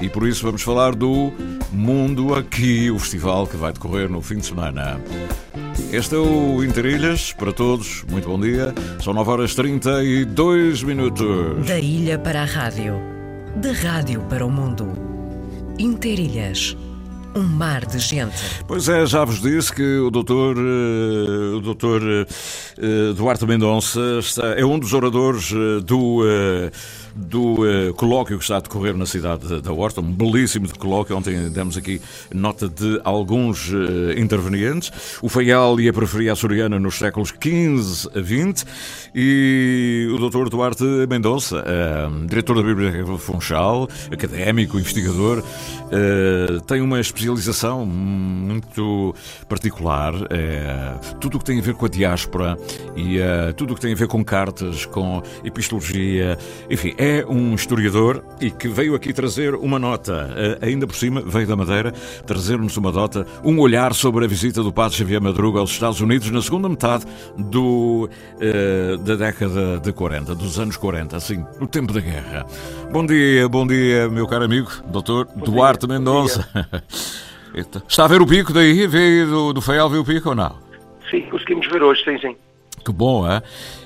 E 0.00 0.08
por 0.08 0.26
isso 0.26 0.42
vamos 0.44 0.62
falar 0.62 0.94
do 0.94 1.32
Mundo 1.70 2.34
Aqui, 2.34 2.90
o 2.90 2.98
festival 2.98 3.46
que 3.46 3.56
vai 3.56 3.72
decorrer 3.72 4.08
no 4.08 4.22
fim 4.22 4.38
de 4.38 4.46
semana. 4.46 5.00
Este 5.92 6.14
é 6.14 6.18
o 6.18 6.64
Interilhas, 6.64 7.32
para 7.32 7.52
todos, 7.52 8.04
muito 8.08 8.28
bom 8.28 8.40
dia. 8.40 8.74
São 9.02 9.12
9 9.12 9.30
horas 9.30 9.54
32 9.54 10.82
minutos. 10.82 11.66
Da 11.66 11.78
ilha 11.78 12.18
para 12.18 12.42
a 12.42 12.44
rádio, 12.44 12.94
da 13.56 13.72
rádio 13.72 14.22
para 14.22 14.46
o 14.46 14.50
mundo. 14.50 14.88
Interilhas, 15.78 16.76
um 17.34 17.42
mar 17.42 17.84
de 17.84 17.98
gente. 17.98 18.36
Pois 18.66 18.88
é, 18.88 19.04
já 19.06 19.24
vos 19.24 19.40
disse 19.40 19.72
que 19.72 19.98
o 19.98 20.10
doutor, 20.10 20.56
eh, 20.56 21.56
o 21.56 21.60
doutor 21.60 22.02
eh, 22.02 23.12
Duarte 23.14 23.46
Mendonça 23.46 24.20
é 24.56 24.64
um 24.64 24.78
dos 24.78 24.92
oradores 24.92 25.52
eh, 25.52 25.80
do, 25.80 26.22
do 27.20 27.66
eh, 27.68 27.92
colóquio 27.92 28.38
que 28.38 28.44
está 28.44 28.56
a 28.56 28.60
decorrer 28.60 28.96
na 28.96 29.04
cidade 29.04 29.60
da 29.60 29.72
Horta, 29.72 30.00
um 30.00 30.12
belíssimo 30.12 30.68
colóquio. 30.78 31.16
Ontem 31.16 31.50
demos 31.50 31.76
aqui 31.76 32.00
nota 32.34 32.68
de 32.68 33.00
alguns 33.04 33.70
eh, 33.72 34.18
intervenientes. 34.18 34.90
O 35.20 35.28
Faial 35.28 35.78
e 35.80 35.88
a 35.88 35.92
periferia 35.92 36.32
açoriana 36.32 36.78
nos 36.78 36.96
séculos 36.96 37.28
XV 37.28 38.10
a 38.14 38.22
XX 38.22 38.66
e 39.14 40.08
o 40.12 40.18
doutor 40.18 40.48
Duarte 40.48 40.84
Mendonça, 41.08 41.62
eh, 41.66 42.26
diretor 42.26 42.56
da 42.56 42.62
Biblioteca 42.62 43.18
Funchal, 43.18 43.88
académico, 44.10 44.78
investigador, 44.78 45.42
tem 46.66 46.80
uma 46.80 47.00
especialização 47.00 47.84
muito 47.84 49.14
particular. 49.48 50.14
tudo 51.20 51.36
o 51.36 51.38
que 51.38 51.44
tem 51.44 51.58
a 51.58 51.62
ver 51.62 51.74
com 51.74 51.86
a 51.86 51.88
diáspora 51.88 52.56
e 52.96 53.18
tudo 53.56 53.72
o 53.72 53.74
que 53.74 53.80
tem 53.80 53.92
a 53.92 53.96
ver 53.96 54.06
com 54.06 54.24
cartas, 54.24 54.86
com 54.86 55.22
epistologia, 55.44 56.38
enfim, 56.70 56.94
é 56.96 57.09
um 57.28 57.54
historiador 57.54 58.24
e 58.40 58.50
que 58.50 58.68
veio 58.68 58.94
aqui 58.94 59.12
trazer 59.12 59.54
uma 59.54 59.78
nota, 59.78 60.32
eh, 60.36 60.58
ainda 60.66 60.86
por 60.86 60.94
cima, 60.94 61.20
veio 61.20 61.46
da 61.46 61.56
Madeira, 61.56 61.92
trazer-nos 62.26 62.76
uma 62.76 62.90
nota, 62.92 63.26
um 63.44 63.58
olhar 63.58 63.94
sobre 63.94 64.24
a 64.24 64.28
visita 64.28 64.62
do 64.62 64.72
Padre 64.72 64.96
Xavier 64.96 65.20
Madruga 65.20 65.60
aos 65.60 65.70
Estados 65.70 66.00
Unidos 66.00 66.30
na 66.30 66.42
segunda 66.42 66.68
metade 66.68 67.04
do, 67.36 68.08
eh, 68.40 68.96
da 69.04 69.16
década 69.16 69.78
de 69.78 69.92
40, 69.92 70.34
dos 70.34 70.58
anos 70.58 70.76
40, 70.76 71.16
assim, 71.16 71.44
no 71.60 71.66
tempo 71.66 71.92
da 71.92 72.00
guerra. 72.00 72.46
Bom 72.92 73.04
dia, 73.04 73.48
bom 73.48 73.66
dia, 73.66 74.08
meu 74.08 74.26
caro 74.26 74.44
amigo, 74.44 74.70
doutor 74.86 75.26
Duarte 75.36 75.86
Mendonça. 75.86 76.48
Eita. 77.54 77.82
Está 77.88 78.04
a 78.04 78.08
ver 78.08 78.22
o 78.22 78.26
pico 78.26 78.52
daí? 78.52 78.86
Vê 78.86 79.24
do, 79.24 79.52
do 79.52 79.60
Faial, 79.60 79.90
vê 79.90 79.98
o 79.98 80.04
pico 80.04 80.30
ou 80.30 80.34
não? 80.34 80.54
Sim, 81.10 81.22
conseguimos 81.22 81.66
ver 81.66 81.82
hoje, 81.82 82.04
sim, 82.04 82.18
sim. 82.18 82.36
Que 82.84 82.92
bom, 82.92 83.28
é? 83.28 83.42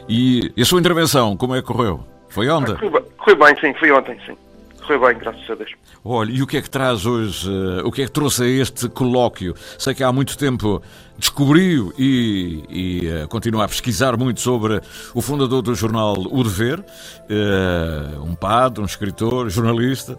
E, 0.09 0.53
e 0.57 0.63
a 0.63 0.65
sua 0.65 0.79
intervenção, 0.79 1.37
como 1.37 1.55
é 1.55 1.61
que 1.61 1.67
correu? 1.67 2.05
Foi 2.29 2.49
onde? 2.49 2.75
Bem, 2.75 2.91
correu 3.25 3.37
bem, 3.37 3.57
sim, 3.61 3.75
foi 3.79 3.91
ontem, 3.91 4.19
sim. 4.27 4.37
Correu 4.83 5.01
bem, 5.01 5.19
graças 5.19 5.51
a 5.51 5.55
Deus. 5.55 5.73
Olha, 6.05 6.31
e 6.31 6.43
o 6.43 6.47
que 6.47 6.59
é 6.59 6.63
que 6.63 6.69
traz 6.69 7.07
hoje, 7.07 7.49
eh, 7.51 7.83
o 7.83 7.91
que 7.91 8.03
é 8.03 8.05
que 8.05 8.13
trouxe 8.13 8.45
a 8.45 8.47
este 8.47 8.87
colóquio? 8.91 9.55
Sei 9.79 9.95
que 9.95 10.05
há 10.05 10.13
muito 10.13 10.37
tempo 10.37 10.83
descobriu 11.17 11.91
e, 11.99 12.63
e 12.69 13.09
eh, 13.09 13.27
continua 13.27 13.65
a 13.65 13.69
pesquisar 13.69 14.15
muito 14.19 14.41
sobre 14.41 14.83
o 15.15 15.23
fundador 15.23 15.63
do 15.63 15.75
jornal 15.75 16.15
O 16.31 16.43
Dever, 16.43 16.85
eh, 17.31 18.19
um 18.23 18.35
padre, 18.35 18.83
um 18.83 18.85
escritor, 18.85 19.49
jornalista. 19.49 20.19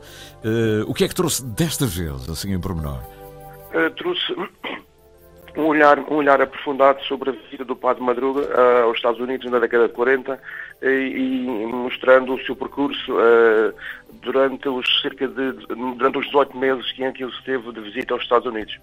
O 0.88 0.94
que 0.94 1.04
é 1.04 1.08
que 1.08 1.16
trouxe 1.16 1.46
desta 1.46 1.86
vez, 1.86 2.28
assim 2.30 2.54
em 2.54 2.60
pormenor? 2.60 3.00
Uh, 3.74 3.90
trouxe 3.96 4.34
um 5.58 5.64
olhar, 5.64 6.00
um 6.00 6.16
olhar 6.16 6.40
aprofundado 6.40 7.02
sobre 7.04 7.32
a 7.32 7.34
vida 7.50 7.66
do 7.66 7.76
Padre 7.76 8.04
Madruga 8.04 8.48
aos 8.84 8.98
Estados 8.98 9.20
Unidos 9.20 9.50
na 9.50 9.60
década 9.60 9.88
de 9.88 9.94
40 9.94 10.40
e, 10.82 11.66
mostrando 11.68 12.34
o 12.34 12.46
seu 12.46 12.56
percurso 12.56 13.14
uh, 13.14 13.74
durante 14.22 14.68
os 14.68 15.02
cerca 15.02 15.28
de 15.28 15.52
durante 15.96 16.18
os 16.18 16.26
18 16.26 16.58
meses 16.58 16.92
que 16.92 17.04
em 17.04 17.12
que 17.12 17.24
ele 17.24 17.32
esteve 17.32 17.72
de 17.72 17.82
visita 17.82 18.14
aos 18.14 18.24
Estados 18.24 18.48
Unidos 18.48 18.80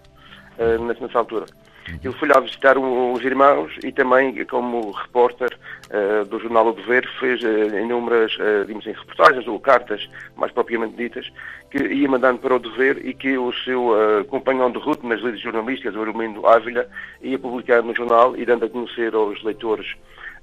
uh, 0.58 0.84
nessa, 0.84 1.18
altura. 1.18 1.46
Ele 1.88 2.14
foi 2.14 2.28
lá 2.28 2.38
visitar 2.38 2.78
os 2.78 3.24
irmãos 3.24 3.76
e 3.82 3.90
também, 3.90 4.44
como 4.46 4.92
repórter 4.92 5.50
uh, 5.90 6.24
do 6.26 6.38
jornal 6.38 6.68
O 6.68 6.72
Dever, 6.72 7.08
fez 7.18 7.42
uh, 7.42 7.76
inúmeras 7.76 8.34
uh, 8.36 8.64
digamos 8.64 8.86
assim, 8.86 8.96
reportagens 8.96 9.48
ou 9.48 9.58
cartas, 9.58 10.08
mais 10.36 10.52
propriamente 10.52 10.96
ditas, 10.96 11.30
que 11.70 11.82
ia 11.82 12.08
mandando 12.08 12.38
para 12.38 12.54
o 12.54 12.58
Dever 12.60 13.04
e 13.04 13.12
que 13.12 13.36
o 13.36 13.52
seu 13.52 13.88
uh, 13.88 14.24
companhão 14.26 14.70
de 14.70 14.78
ruta 14.78 15.06
nas 15.06 15.20
lides 15.20 15.40
jornalísticas, 15.40 15.96
o 15.96 16.02
Armindo 16.02 16.46
Ávila, 16.46 16.86
ia 17.20 17.38
publicar 17.38 17.82
no 17.82 17.94
jornal 17.94 18.36
e 18.36 18.44
dando 18.46 18.64
a 18.64 18.68
conhecer 18.68 19.12
aos 19.14 19.42
leitores 19.42 19.96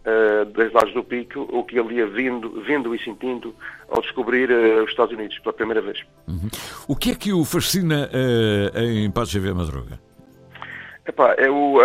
uh, 0.05 0.45
das 0.45 0.71
lados 0.71 0.93
do 0.93 1.03
Pico 1.03 1.47
o 1.51 1.63
que 1.63 1.77
ele 1.77 1.95
ia 1.95 2.07
vindo, 2.07 2.61
vendo 2.65 2.93
e 2.93 2.99
sentindo 3.03 3.53
ao 3.89 4.01
descobrir 4.01 4.49
uh, 4.51 4.83
os 4.83 4.89
Estados 4.89 5.13
Unidos 5.13 5.37
pela 5.39 5.53
primeira 5.53 5.81
vez. 5.81 5.99
O 6.87 6.95
que 6.95 7.11
é 7.11 7.15
que 7.15 7.33
o 7.33 7.43
fascina 7.45 8.09
eh, 8.13 8.83
em 8.83 9.11
Padre 9.11 9.31
Xavier 9.31 9.55
Madruga? 9.55 9.99
Epá, 11.05 11.33
é 11.37 11.49
o, 11.49 11.79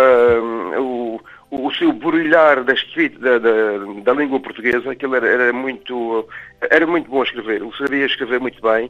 o, 0.79 1.19
o 1.49 1.73
seu 1.75 1.91
brilhar 1.91 2.63
da 2.63 2.73
escrita 2.73 3.19
da, 3.19 3.39
da, 3.39 4.01
da 4.03 4.13
língua 4.13 4.39
portuguesa, 4.39 4.95
que 4.95 5.05
ele 5.05 5.15
era, 5.15 5.27
era 5.27 5.53
muito 5.53 6.27
era 6.69 6.85
muito 6.87 7.09
bom 7.09 7.21
a 7.21 7.23
escrever, 7.23 7.61
ele 7.61 7.71
sabia 7.77 8.05
escrever 8.05 8.39
muito 8.39 8.61
bem, 8.61 8.89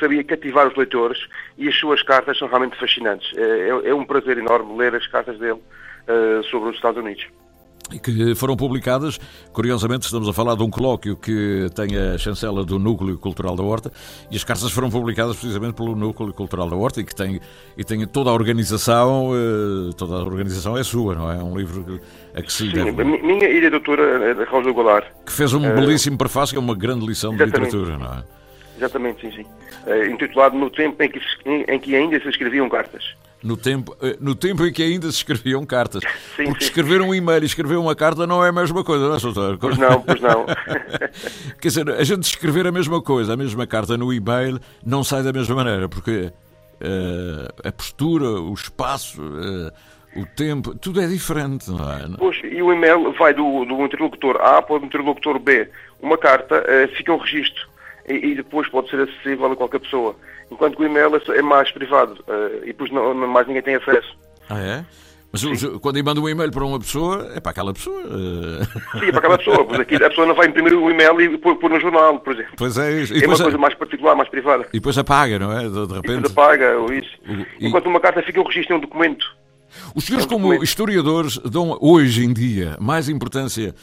sabia 0.00 0.22
cativar 0.24 0.68
os 0.68 0.76
leitores 0.76 1.18
e 1.58 1.68
as 1.68 1.74
suas 1.74 2.02
cartas 2.02 2.38
são 2.38 2.48
realmente 2.48 2.78
fascinantes. 2.78 3.30
É, 3.36 3.68
é- 3.68 3.90
é 3.90 3.94
um 3.94 4.04
prazer 4.04 4.38
enorme 4.38 4.76
ler 4.76 4.94
as 4.94 5.06
cartas 5.06 5.38
dele 5.38 5.60
sobre 6.50 6.70
os 6.70 6.76
Estados 6.76 7.02
Unidos. 7.02 7.26
Que 8.02 8.34
foram 8.34 8.56
publicadas. 8.56 9.18
Curiosamente, 9.52 10.04
estamos 10.06 10.28
a 10.28 10.32
falar 10.32 10.54
de 10.56 10.62
um 10.62 10.70
colóquio 10.70 11.16
que 11.16 11.68
tem 11.74 11.96
a 11.96 12.18
chancela 12.18 12.64
do 12.64 12.78
Núcleo 12.78 13.16
Cultural 13.18 13.54
da 13.56 13.62
Horta 13.62 13.92
e 14.30 14.36
as 14.36 14.44
cartas 14.44 14.70
foram 14.72 14.90
publicadas 14.90 15.36
precisamente 15.36 15.74
pelo 15.74 15.94
Núcleo 15.94 16.32
Cultural 16.32 16.68
da 16.68 16.76
Horta 16.76 17.00
e 17.00 17.04
que 17.04 17.14
tem, 17.14 17.40
e 17.76 17.84
tem 17.84 18.06
toda 18.06 18.30
a 18.30 18.32
organização, 18.32 19.30
eh, 19.34 19.92
toda 19.96 20.16
a 20.16 20.24
organização 20.24 20.76
é 20.76 20.82
sua, 20.82 21.14
não 21.14 21.30
é? 21.30 21.38
É 21.38 21.42
um 21.42 21.56
livro 21.56 22.00
a 22.34 22.42
que 22.42 22.52
se 22.52 22.66
Sim, 22.66 22.72
deve. 22.72 23.04
minha 23.04 23.48
e 23.48 23.66
a 23.66 23.70
doutora 23.70 24.02
eh, 24.02 24.44
Rosa 24.50 24.70
Goulart. 24.72 25.06
Que 25.24 25.32
fez 25.32 25.52
um 25.54 25.64
Eh, 25.64 25.72
belíssimo 25.74 26.16
prefácio, 26.18 26.54
que 26.54 26.58
é 26.58 26.60
uma 26.62 26.74
grande 26.74 27.06
lição 27.06 27.34
de 27.36 27.42
exatamente. 27.42 27.74
literatura, 27.76 27.98
não 27.98 28.14
é? 28.20 28.24
Exatamente, 28.76 29.20
sim, 29.20 29.42
sim. 29.42 29.46
Eh, 29.86 30.08
intitulado 30.08 30.56
No 30.56 30.70
Tempo 30.70 31.02
em 31.02 31.08
que, 31.08 31.20
em, 31.46 31.78
que 31.78 31.96
ainda 31.96 32.20
se 32.20 32.28
escreviam 32.28 32.68
cartas. 32.68 33.14
No 33.42 33.56
tempo, 33.56 33.96
eh, 34.02 34.16
no 34.20 34.34
tempo 34.34 34.64
em 34.66 34.72
que 34.72 34.82
ainda 34.82 35.10
se 35.10 35.18
escreviam 35.18 35.64
cartas. 35.64 36.02
Sim, 36.34 36.46
Porque 36.46 36.64
sim. 36.64 36.70
escrever 36.70 37.00
um 37.00 37.14
e-mail 37.14 37.42
e 37.42 37.46
escrever 37.46 37.76
uma 37.76 37.94
carta 37.94 38.26
não 38.26 38.44
é 38.44 38.48
a 38.48 38.52
mesma 38.52 38.82
coisa, 38.82 39.08
não 39.08 39.14
é, 39.14 39.18
Soutor? 39.18 39.58
Pois 39.58 39.78
não, 39.78 40.00
pois 40.00 40.20
não. 40.20 40.46
Quer 41.60 41.68
dizer, 41.68 41.90
a 41.90 42.02
gente 42.02 42.24
escrever 42.24 42.66
a 42.66 42.72
mesma 42.72 43.00
coisa, 43.00 43.34
a 43.34 43.36
mesma 43.36 43.66
carta 43.66 43.96
no 43.96 44.12
e-mail, 44.12 44.58
não 44.84 45.04
sai 45.04 45.22
da 45.22 45.32
mesma 45.32 45.54
maneira, 45.54 45.88
porque 45.88 46.32
eh, 46.80 47.68
a 47.68 47.72
postura, 47.72 48.24
o 48.28 48.52
espaço, 48.52 49.22
eh, 49.22 50.20
o 50.20 50.26
tempo, 50.26 50.74
tudo 50.74 51.00
é 51.00 51.06
diferente, 51.06 51.70
não 51.70 51.90
é? 51.90 52.08
Pois, 52.18 52.38
e 52.42 52.62
o 52.62 52.72
e-mail 52.72 53.12
vai 53.12 53.32
do, 53.32 53.64
do 53.64 53.82
interlocutor 53.82 54.36
A 54.40 54.60
para 54.62 54.76
o 54.76 54.84
interlocutor 54.84 55.38
B. 55.38 55.68
Uma 56.00 56.18
carta 56.18 56.64
eh, 56.66 56.88
fica 56.88 57.12
um 57.12 57.18
registro 57.18 57.68
e, 58.08 58.34
depois 58.34 58.68
pode 58.68 58.88
ser 58.90 59.00
acessível 59.00 59.46
a 59.52 59.56
qualquer 59.56 59.80
pessoa. 59.80 60.14
Enquanto 60.50 60.76
que 60.76 60.82
o 60.82 60.86
e-mail 60.86 61.10
é 61.16 61.38
é 61.38 61.42
mais 61.42 61.70
privado 61.72 62.22
eh, 62.28 62.58
e 62.62 62.66
depois 62.66 62.90
não, 62.92 63.14
mais 63.14 63.46
ninguém 63.46 63.62
tem 63.62 63.74
acesso. 63.74 64.16
Ah, 64.48 64.60
é? 64.60 64.84
Mas 65.32 65.42
quando 65.82 65.96
eu 65.98 66.04
mando 66.04 66.22
um 66.22 66.28
e-mail 66.28 66.50
para 66.52 66.64
uma 66.64 66.78
pessoa, 66.78 67.30
é 67.34 67.40
para 67.40 67.50
aquela 67.50 67.72
pessoa. 67.74 68.00
eh. 68.00 68.64
Sim, 69.00 69.06
é 69.06 69.10
para 69.10 69.18
aquela 69.18 69.38
pessoa. 69.38 69.64
Pois 69.66 69.80
aqui 69.80 69.96
a 69.96 70.08
pessoa 70.08 70.26
não 70.26 70.34
vai 70.34 70.46
imprimir 70.46 70.72
o 70.74 70.88
e-mail 70.90 71.20
e 71.20 71.36
pôr, 71.36 71.56
pôr 71.56 71.68
no 71.68 71.80
jornal, 71.80 72.20
por 72.20 72.32
exemplo. 72.32 72.52
Pois 72.56 72.78
é 72.78 73.02
isso. 73.02 73.12
E 73.14 73.22
é 73.22 73.26
uma 73.26 73.36
coisa 73.36 73.58
mais 73.58 73.74
particular, 73.74 74.14
mais 74.14 74.28
privada. 74.28 74.66
e 74.68 74.72
depois 74.78 74.96
apaga, 74.96 75.38
não 75.38 75.52
é? 75.52 75.64
De, 75.64 75.70
de 75.86 75.92
E 75.92 75.96
repente. 75.96 76.22
depois 76.22 76.32
apaga 76.32 76.78
ou 76.78 76.92
isso. 76.92 77.10
e- 77.58 77.66
Enquanto 77.66 77.86
uma 77.86 78.00
carta 78.00 78.22
fica 78.22 78.40
um 78.40 78.44
registro, 78.44 78.74
é 78.74 78.78
um 78.78 78.80
documento. 78.80 79.26
Os 79.94 80.04
senhores, 80.04 80.24
É 80.24 80.28
um 80.28 80.30
como 80.30 80.42
documento. 80.44 80.64
historiadores, 80.64 81.38
dão 81.38 81.76
hoje 81.82 82.24
em 82.24 82.32
dia 82.32 82.76
mais 82.80 83.08
importância 83.08 83.74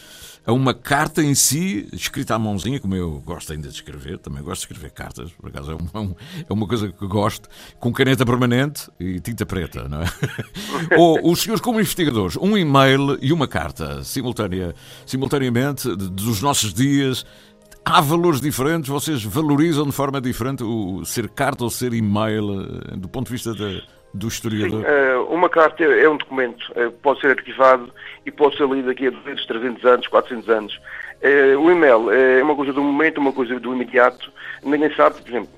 a 0.46 0.52
uma 0.52 0.74
carta 0.74 1.24
em 1.24 1.34
si, 1.34 1.88
escrita 1.94 2.36
à 2.36 2.40
mãozinha, 2.40 2.80
como 2.80 2.94
eu 2.96 3.22
gosto 3.26 3.54
ainda 3.54 3.70
de 3.70 3.76
escrever, 3.76 4.18
também 4.18 4.44
gosto 4.44 4.62
de 4.68 4.74
escrever 4.74 4.92
cartas, 4.92 5.32
por 5.32 5.50
acaso 5.50 5.72
é, 5.72 5.76
um- 6.00 6.16
é 6.50 6.54
uma 6.54 6.68
coisa 6.68 6.90
que 6.92 7.08
gosto, 7.08 7.48
com 7.80 7.94
caneta 7.94 8.26
permanente 8.26 8.90
e 9.00 9.20
tinta 9.20 9.46
preta, 9.46 9.88
não 9.88 10.02
é? 10.02 10.06
Ou 10.98 11.32
os 11.32 11.42
senhores, 11.42 11.62
como 11.62 11.80
investigadores, 11.80 12.36
um 12.38 12.58
e-mail 12.58 13.18
e 13.22 13.32
uma 13.32 13.48
carta, 13.48 14.04
simultânea, 14.04 14.76
simultaneamente, 15.06 15.88
dos 15.96 16.42
nossos 16.42 16.74
dias. 16.74 17.26
Há 17.86 18.00
valores 18.00 18.40
diferentes, 18.40 18.90
vocês 18.90 19.24
valorizam 19.24 19.86
de 19.86 19.92
forma 19.92 20.20
diferente 20.22 20.64
o 20.64 21.04
ser 21.06 21.28
carta 21.30 21.64
ou 21.66 21.70
ser 21.70 21.94
e-mail, 21.94 22.62
eh, 22.92 22.96
do 22.98 23.10
ponto 23.10 23.28
de 23.28 23.34
vista 23.34 23.54
da- 23.54 23.82
do 24.14 24.28
historiador? 24.28 24.84
Eh, 24.86 25.16
uma 25.30 25.50
carta 25.50 25.84
é 25.84 26.08
um 26.08 26.18
documento, 26.18 26.72
eh, 26.76 26.90
pode 27.02 27.20
ser 27.22 27.32
arquivado 27.32 27.92
e 28.26 28.32
pode 28.32 28.58
ser 28.58 28.68
lido 28.68 28.88
daqui 28.88 29.08
a 29.08 29.12
200, 29.12 29.46
300 29.46 29.86
anos, 29.86 30.08
400 30.08 30.50
anos. 30.50 30.80
Eh, 31.22 31.56
o 31.58 31.72
e-mail 31.72 32.12
é 32.12 32.44
uma 32.44 32.56
coisa 32.56 32.72
do 32.74 32.82
momento, 32.84 33.18
uma 33.20 33.34
coisa 33.34 33.60
do 33.60 33.74
imediato. 33.74 34.32
Ninguém 34.64 34.94
sabe, 34.96 35.22
por 35.22 35.30
exemplo, 35.30 35.50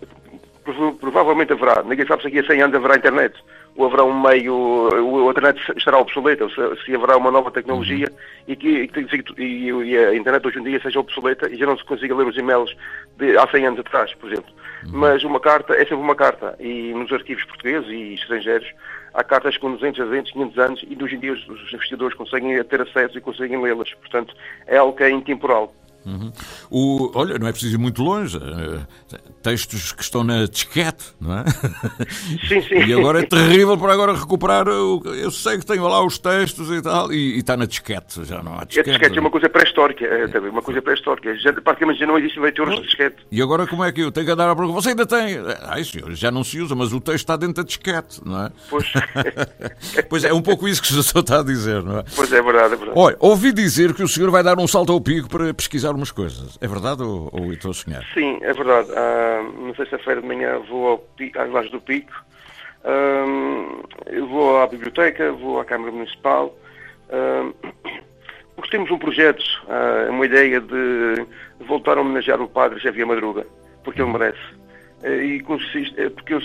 prova- 0.64 0.94
provavelmente 0.94 1.52
haverá, 1.54 1.84
ninguém 1.84 2.08
sabe 2.08 2.22
se 2.22 2.28
aqui 2.30 2.40
a 2.40 2.46
100 2.48 2.62
anos 2.62 2.76
haverá 2.76 2.96
internet. 2.96 3.36
Ou 3.76 3.86
haverá 3.88 4.04
um 4.04 4.20
meio, 4.22 4.90
a 5.28 5.32
internet 5.32 5.60
estará 5.76 6.00
obsoleta, 6.00 6.48
se, 6.86 6.96
haverá 6.96 7.18
uma 7.18 7.30
nova 7.32 7.52
tecnologia 7.52 8.08
e, 8.48 8.56
que, 8.56 8.68
e, 8.70 8.88
que- 8.88 9.42
e- 9.42 9.70
e 9.70 9.98
a 9.98 10.16
internet 10.16 10.48
hoje 10.48 10.60
em 10.60 10.64
dia 10.64 10.80
seja 10.82 11.00
obsoleta 11.00 11.50
e 11.52 11.56
já 11.58 11.66
não 11.66 11.78
se 11.78 11.84
consiga 11.84 12.16
ler 12.16 12.26
os 12.28 12.38
e-mails 12.38 12.76
de 13.18 13.38
há 13.38 13.48
100 13.48 13.68
anos 13.68 13.80
atrás, 13.82 14.14
por 14.16 14.32
exemplo. 14.32 14.54
Mas 14.88 15.24
uma 15.24 15.40
carta 15.40 15.74
é 15.74 15.80
sempre 15.80 15.96
uma 15.96 16.16
carta 16.16 16.56
e 16.60 16.94
nos 16.94 17.12
arquivos 17.12 17.44
portugueses 17.46 17.90
e 17.90 18.14
estrangeiros 18.14 18.68
há 19.14 19.24
cartas 19.24 19.58
com 19.58 19.72
200, 19.74 19.98
300, 20.08 20.32
500 20.32 20.58
anos 20.60 20.86
e 20.88 21.04
hoje 21.04 21.16
em 21.16 21.20
dia 21.20 21.34
os, 21.34 21.48
os 21.50 21.74
investidores 21.74 22.16
conseguem 22.16 22.64
ter 22.64 22.82
acesso 22.82 23.18
e 23.18 23.22
conseguem 23.22 23.62
lê-las. 23.62 23.94
Portanto, 23.96 24.34
é 24.68 24.78
algo 24.78 24.96
que 24.96 25.04
é 25.04 25.10
intemporal. 25.10 25.74
Uhum. 26.06 26.32
O, 26.70 27.12
olha, 27.16 27.40
não 27.40 27.48
é 27.48 27.52
preciso 27.52 27.76
ir 27.76 27.78
muito 27.80 28.04
longe. 28.04 28.38
eh, 28.38 29.18
textos 29.42 29.92
que 29.92 30.02
estão 30.04 30.24
na 30.24 30.46
disquete, 30.46 31.06
não 31.22 31.38
é? 31.40 31.44
Sim, 32.48 32.62
sim. 32.62 32.76
E 32.86 32.94
agora 32.94 33.20
é 33.22 33.24
terrível 33.26 33.78
para 33.78 33.94
agora 33.94 34.14
recuperar. 34.14 34.68
o- 34.68 35.02
eu 35.06 35.30
sei 35.32 35.58
que 35.60 35.66
tenho 35.66 35.84
lá 35.84 36.04
os 36.04 36.18
textos 36.18 36.70
e 36.72 36.82
tal, 36.82 37.12
e, 37.14 37.36
e 37.36 37.38
está 37.40 37.56
na 37.56 37.66
disquete, 37.66 38.24
já 38.26 38.42
não 38.42 38.54
há 38.56 38.62
A 38.62 38.66
disquete. 38.66 38.90
disquete 38.90 39.18
é 39.18 39.22
uma 39.22 39.30
coisa 39.30 39.48
pré-histórica, 39.50 40.04
é, 40.06 40.28
também 40.28 40.50
uma 40.50 40.62
coisa 40.62 40.82
pré-histórica. 40.82 41.36
Já, 41.38 41.54
praticamente 41.54 42.00
já 42.00 42.08
não 42.08 42.18
existem 42.18 42.42
leitores 42.42 42.76
de 42.76 42.82
disquete. 42.86 43.18
E 43.32 43.42
agora 43.42 43.68
como 43.68 43.84
é 43.84 43.92
que 43.92 44.02
eu 44.02 44.12
tenho 44.12 44.26
que 44.26 44.32
andar 44.32 44.50
à 44.50 44.56
procura? 44.56 44.82
Você 44.82 44.90
ainda 44.90 45.06
tem? 45.06 45.38
Ai 45.64 45.84
senhor, 45.84 46.12
já 46.14 46.32
não 46.32 46.44
se 46.44 46.60
usa, 46.60 46.74
mas 46.76 46.92
o 46.94 47.00
texto 47.00 47.18
está 47.26 47.36
dentro 47.38 47.56
da 47.56 47.64
disquete, 47.64 48.22
não 48.26 48.46
é? 48.46 48.52
Pois. 48.70 48.86
pois 50.10 50.24
é, 50.24 50.30
é 50.30 50.34
um 50.34 50.42
pouco 50.42 50.68
isso 50.68 50.82
que 50.82 50.92
o 50.92 51.04
senhor 51.04 51.22
está 51.22 51.40
a 51.40 51.44
dizer, 51.44 51.84
não 51.84 52.00
é? 52.00 52.04
Pois 52.16 52.32
é, 52.32 52.42
verdade, 52.42 52.74
é 52.74 52.78
verdade. 52.78 52.92
Olha, 53.00 53.16
ouvi 53.20 53.52
dizer 53.52 53.94
que 53.94 54.04
o 54.04 54.08
senhor 54.08 54.30
vai 54.32 54.44
dar 54.44 54.58
um 54.60 54.68
salto 54.68 54.92
ao 54.92 55.00
pico 55.02 55.30
para 55.30 55.54
pesquisar 55.54 55.95
umas 55.96 56.12
coisas. 56.12 56.58
É 56.62 56.68
verdade 56.68 57.04
ou, 57.04 57.30
ou 57.32 57.52
estou 57.54 57.72
a 57.72 57.74
sonhar? 57.74 58.04
Sim, 58.14 58.40
é 58.42 58.54
verdade. 58.54 58.90
Ah, 58.96 59.44
na 59.68 59.74
sexta-feira 59.76 60.22
de 60.22 60.28
manhã 60.28 60.60
vou 60.70 60.88
ao, 60.88 61.08
às 61.42 61.52
Lajes 61.52 61.72
do 61.72 61.82
Pico, 61.82 62.14
eu 64.08 64.28
vou 64.28 64.62
à 64.62 64.68
biblioteca, 64.68 65.32
vou 65.32 65.60
à 65.60 65.66
Câmara 65.66 65.92
Municipal, 65.92 66.54
Ah, 67.12 67.52
porque 68.56 68.72
temos 68.72 68.90
um 68.90 68.98
projeto, 68.98 69.44
ah, 69.70 70.08
uma 70.10 70.26
ideia 70.26 70.60
de 70.62 71.26
voltar 71.68 71.98
a 71.98 72.02
homenagear 72.02 72.42
o 72.42 72.48
padre 72.48 72.80
Xavier 72.80 73.06
Madruga, 73.08 73.46
porque 73.84 74.02
ele 74.02 74.12
merece. 74.12 74.40
Eh, 75.04 75.24
E 75.24 75.40
consiste, 75.42 75.94
é 76.02 76.10
porque 76.10 76.34
eu- 76.36 76.42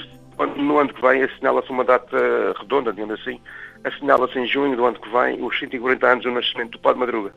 no 0.56 0.78
ano 0.78 0.92
que 0.92 1.00
vem 1.00 1.22
assinala-se 1.22 1.70
uma 1.70 1.84
data 1.84 2.16
redonda, 2.58 2.92
digamos 2.92 3.20
assim, 3.20 3.40
assinala-se 3.84 4.38
em 4.38 4.46
junho 4.46 4.76
do 4.76 4.84
ano 4.86 4.98
que 4.98 5.08
vem 5.10 5.42
os 5.42 5.58
140 5.58 6.06
anos 6.06 6.24
do 6.24 6.30
nascimento 6.32 6.72
do 6.72 6.78
padre 6.80 7.00
Madruga. 7.00 7.32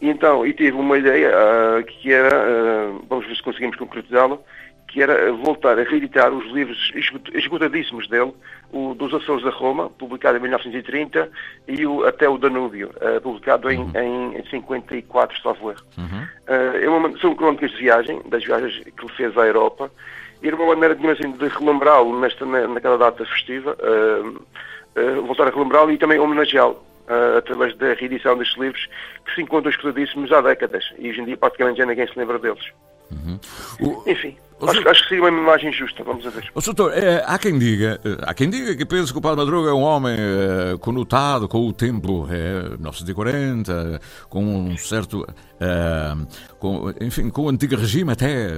E 0.00 0.08
então, 0.08 0.44
e 0.46 0.52
tive 0.52 0.72
uma 0.76 0.98
ideia 0.98 1.30
ah, 1.34 1.82
que 1.82 2.12
era, 2.12 2.34
ah, 2.34 2.98
vamos 3.08 3.26
ver 3.26 3.36
se 3.36 3.42
conseguimos 3.42 3.76
concretizá-la, 3.76 4.38
que 4.88 5.00
era 5.02 5.32
voltar 5.32 5.78
a 5.78 5.84
reeditar 5.84 6.30
os 6.32 6.44
livros 6.52 6.92
esgot- 6.94 7.34
esgotadíssimos 7.34 8.06
dele, 8.08 8.32
o 8.70 8.94
dos 8.94 9.14
Açores 9.14 9.42
da 9.42 9.48
Roma, 9.50 9.88
publicado 9.88 10.36
em 10.36 10.40
1930, 10.40 11.30
e 11.66 11.86
o 11.86 12.04
Até 12.04 12.28
o 12.28 12.36
Danúbio, 12.36 12.90
ah, 13.00 13.20
publicado 13.20 13.70
em, 13.70 13.90
em, 13.94 14.36
em 14.38 14.44
54, 14.50 15.40
salvo 15.40 15.70
erro. 15.70 15.82
Ah, 16.46 16.76
é 16.82 16.88
uma, 16.88 17.16
são 17.18 17.34
crónicas 17.34 17.70
de 17.70 17.78
viagem, 17.78 18.20
das 18.26 18.44
viagens 18.44 18.76
que 18.84 19.04
ele 19.04 19.12
fez 19.14 19.36
à 19.38 19.46
Europa, 19.46 19.90
e 20.42 20.48
era 20.48 20.56
uma 20.56 20.66
maneira 20.66 20.94
digamos 20.96 21.18
assim, 21.20 21.30
de 21.32 21.46
relembrá-lo 21.48 22.18
nesta, 22.20 22.44
na, 22.44 22.66
naquela 22.66 22.98
data 22.98 23.24
festiva, 23.24 23.76
voltar 25.24 25.46
a 25.46 25.50
relembrá-lo 25.50 25.90
e 25.92 25.96
também 25.98 26.18
homenageá-lo. 26.18 26.82
Ah, 27.12 27.38
através 27.38 27.76
da 27.76 27.92
reedição 27.94 28.36
destes 28.38 28.58
livros 28.58 28.88
que 29.26 29.34
se 29.34 29.42
encontram 29.42 29.70
escutadíssimos 29.70 30.32
há 30.32 30.40
décadas. 30.40 30.84
E 30.98 31.10
hoje 31.10 31.20
em 31.20 31.24
dia 31.26 31.36
praticamente 31.36 31.78
já 31.78 31.86
ninguém 31.86 32.06
se 32.06 32.18
lembra 32.18 32.38
deles. 32.38 32.72
Enfim, 34.06 34.36
acho, 34.70 34.88
acho 34.88 35.02
que 35.02 35.08
seria 35.08 35.24
uma 35.24 35.30
imagem 35.40 35.72
justa, 35.72 36.02
vamos 36.04 36.26
a 36.26 36.30
ver. 36.30 36.50
Ó, 36.54 36.60
doutor, 36.60 36.92
é, 36.94 37.22
há 37.26 37.38
quem 37.38 37.58
diga, 37.58 38.00
eh, 38.04 38.16
há 38.22 38.32
quem 38.34 38.48
diga 38.50 38.74
que 38.76 38.84
pensa 38.84 39.12
que 39.12 39.18
o 39.18 39.22
Padre 39.22 39.38
Madruga 39.38 39.70
é 39.70 39.72
um 39.72 39.82
homem 39.82 40.16
eh, 40.18 40.76
conotado 40.80 41.48
com 41.48 41.66
o 41.66 41.72
tempo, 41.72 42.26
é, 42.30 42.70
1940, 42.70 44.00
com 44.28 44.44
um 44.44 44.76
certo, 44.76 45.26
eh, 45.60 46.14
com, 46.58 46.92
enfim, 47.00 47.28
com 47.30 47.42
o 47.42 47.48
antigo 47.48 47.76
regime 47.76 48.12
até, 48.12 48.48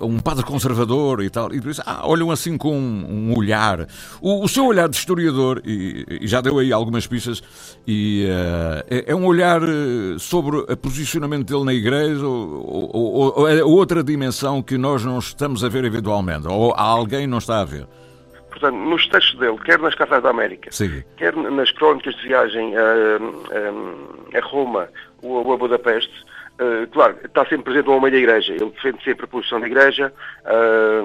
um 0.00 0.18
padre 0.18 0.44
conservador 0.44 1.22
e 1.22 1.30
tal, 1.30 1.52
e 1.54 1.60
por 1.60 1.70
isso, 1.70 1.82
ah, 1.84 2.02
olham 2.04 2.30
assim 2.30 2.56
com 2.56 2.76
um, 2.78 3.30
um 3.32 3.36
olhar. 3.36 3.86
O, 4.20 4.44
o 4.44 4.48
seu 4.48 4.66
olhar 4.66 4.88
de 4.88 4.96
historiador, 4.96 5.60
e, 5.64 6.18
e 6.22 6.26
já 6.26 6.40
deu 6.40 6.58
aí 6.58 6.72
algumas 6.72 7.06
pistas, 7.06 7.42
e 7.86 8.26
é, 8.88 9.04
é 9.08 9.14
um 9.14 9.24
olhar 9.26 9.60
sobre 10.18 10.58
o 10.58 10.76
posicionamento 10.76 11.46
dele 11.46 11.64
na 11.64 11.74
igreja 11.74 12.26
ou, 12.26 12.90
ou- 12.92 13.12
ou- 13.14 13.32
ou 13.40 13.48
é 13.48 13.62
outra 13.64 14.02
dimensão 14.02 14.62
que 14.62 14.76
nós 14.78 15.04
não 15.08 15.18
estamos 15.18 15.64
a 15.64 15.68
ver 15.68 15.84
eventualmente, 15.84 16.46
ou 16.46 16.72
alguém 16.76 17.26
não 17.26 17.38
está 17.38 17.60
a 17.60 17.64
ver. 17.64 17.86
Portanto, 18.50 18.76
nos 18.76 19.06
textos 19.08 19.38
dele, 19.38 19.58
quer 19.64 19.78
nas 19.78 19.94
cartas 19.94 20.22
da 20.22 20.30
América, 20.30 20.70
Sim. 20.72 21.02
quer 21.16 21.34
nas 21.36 21.70
crónicas 21.70 22.14
de 22.16 22.22
viagem 22.28 22.74
a, 22.76 22.80
a- 22.82 24.38
a 24.38 24.40
Roma 24.46 24.88
ou 25.22 25.52
a 25.52 25.56
Budapeste, 25.56 26.12
eh, 26.58 26.86
claro, 26.92 27.16
está 27.24 27.42
sempre 27.44 27.64
presente 27.64 27.88
o 27.88 27.92
homem 27.96 28.10
da 28.10 28.18
Igreja. 28.18 28.52
Ele 28.52 28.70
defende 28.70 29.02
sempre 29.04 29.24
a 29.24 29.28
posição 29.28 29.60
da 29.60 29.66
Igreja, 29.66 30.12
ah, 30.44 31.02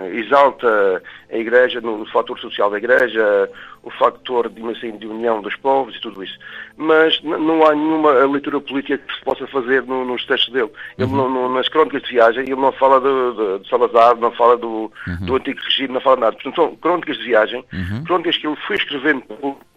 ah, 0.00 0.08
exalta 0.10 1.02
a 1.32 1.36
Igreja 1.36 1.80
no, 1.80 1.98
no 1.98 2.06
fator 2.06 2.38
social 2.38 2.70
da 2.70 2.78
Igreja, 2.78 3.50
o 3.82 3.90
fator 3.90 4.48
de, 4.48 4.68
assim, 4.70 4.96
de 4.98 5.06
união 5.06 5.40
dos 5.40 5.54
povos 5.56 5.94
e 5.96 6.00
tudo 6.00 6.22
isso. 6.24 6.36
Mas 6.76 7.20
não 7.22 7.64
há 7.66 7.74
nenhuma 7.74 8.10
leitura 8.26 8.60
política 8.60 8.98
que 8.98 9.14
se 9.14 9.20
possa 9.24 9.46
fazer 9.46 9.82
no- 9.84 10.04
nos 10.04 10.24
textos 10.24 10.52
dele. 10.52 10.70
Ele 10.98 11.10
não- 11.16 11.30
não- 11.30 11.48
nas 11.54 11.68
crónicas 11.68 12.02
de 12.02 12.10
viagem, 12.10 12.42
ele 12.42 12.56
não 12.56 12.72
fala 12.72 13.00
de, 13.00 13.06
de- 13.36 13.62
de 13.64 13.68
Salazar, 13.68 14.16
não 14.16 14.32
fala 14.32 14.56
do, 14.56 14.90
do 15.20 15.36
antigo 15.36 15.60
regime, 15.62 15.94
não 15.94 16.00
fala 16.00 16.16
nada. 16.16 16.32
Portanto, 16.32 16.56
são 16.56 16.76
crónicas 16.76 17.16
de 17.18 17.24
viagem, 17.24 17.64
crónicas 18.04 18.36
que 18.36 18.46
ele 18.46 18.56
foi 18.66 18.76
escrevendo 18.76 19.22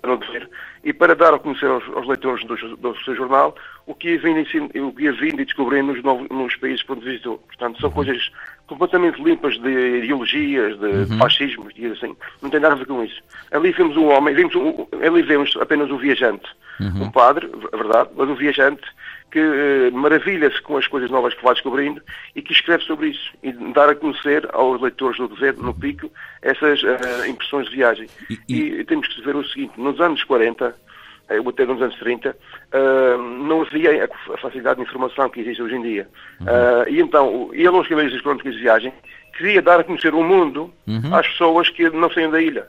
para 0.01 0.13
o 0.13 0.17
dever 0.17 0.49
e 0.83 0.93
para 0.93 1.13
dar 1.15 1.33
a 1.33 1.39
conhecer 1.39 1.67
aos, 1.67 1.83
aos 1.95 2.07
leitores 2.07 2.43
do, 2.45 2.55
do 2.77 2.97
seu 3.03 3.13
jornal 3.15 3.53
o 3.89 3.95
que 3.95 4.11
ia 4.11 4.19
vindo, 4.19 4.39
ensin- 4.39 4.69
o 4.79 4.91
que 4.93 5.03
ia 5.03 5.11
vindo 5.11 5.41
e 5.41 5.45
descobrindo 5.45 5.91
nos, 5.93 6.03
novos, 6.03 6.29
nos 6.29 6.55
países 6.57 6.83
por 6.83 6.95
onde 6.95 7.07
visitou. 7.07 7.39
Portanto, 7.39 7.81
são 7.81 7.89
coisas 7.89 8.29
completamente 8.67 9.19
limpas 9.21 9.57
de 9.59 9.97
ideologias, 9.97 10.77
de, 10.79 11.05
de 11.05 11.17
fascismos, 11.17 11.73
e 11.75 11.87
assim. 11.87 12.15
Não 12.39 12.51
tem 12.51 12.59
nada 12.59 12.75
a 12.75 12.77
ver 12.77 12.85
com 12.85 13.03
isso. 13.03 13.19
Ali 13.51 13.71
vemos 13.71 13.97
um 13.97 14.05
homem, 14.09 14.35
vemos 14.35 14.53
um, 14.55 14.85
ali 15.03 15.23
vemos 15.23 15.57
apenas 15.59 15.89
um 15.89 15.97
viajante. 15.97 16.47
Um 16.79 17.11
padre, 17.11 17.49
é 17.73 17.75
verdade, 17.77 18.09
mas 18.15 18.29
um 18.29 18.35
viajante 18.35 18.83
que 19.31 19.39
eh, 19.39 19.89
maravilha-se 19.91 20.61
com 20.61 20.77
as 20.77 20.87
coisas 20.87 21.09
novas 21.11 21.33
que 21.33 21.43
vai 21.43 21.53
descobrindo 21.53 22.01
e 22.35 22.41
que 22.41 22.53
escreve 22.53 22.83
sobre 22.83 23.09
isso 23.09 23.31
e 23.43 23.51
dar 23.73 23.89
a 23.89 23.95
conhecer 23.95 24.47
aos 24.53 24.79
leitores 24.81 25.17
do 25.17 25.27
governo 25.27 25.63
no 25.63 25.73
Pico 25.73 26.09
essas 26.41 26.81
eh, 26.83 27.27
impressões 27.27 27.67
de 27.69 27.75
viagem. 27.75 28.07
E, 28.47 28.83
temos 28.85 29.07
que 29.07 29.21
ver 29.21 29.35
o 29.35 29.43
seguinte, 29.43 29.73
nos 29.77 29.99
anos 29.99 30.23
40, 30.23 30.65
eh, 30.67 30.73
até 31.29 31.65
nos 31.65 31.81
anos 31.81 31.95
30, 31.97 32.35
eh, 32.71 33.17
não 33.17 33.61
havia 33.61 34.09
a 34.33 34.37
facilidade 34.37 34.77
de 34.77 34.87
informação 34.87 35.29
que 35.29 35.39
existe 35.39 35.61
hoje 35.61 35.75
em 35.75 35.81
dia. 35.81 36.07
Eh, 36.41 36.91
e 36.91 37.01
então, 37.01 37.49
ele 37.53 37.67
ao 37.67 37.81
escrever 37.81 38.07
essas 38.07 38.21
crónicas 38.21 38.53
de 38.53 38.61
viagem, 38.61 38.93
queria 39.37 39.61
dar 39.61 39.79
a 39.79 39.83
conhecer 39.83 40.13
o 40.13 40.23
mundo 40.23 40.73
às 41.13 41.27
pessoas 41.27 41.69
que 41.69 41.89
não 41.89 42.11
saem 42.11 42.29
da 42.29 42.41
ilha. 42.41 42.67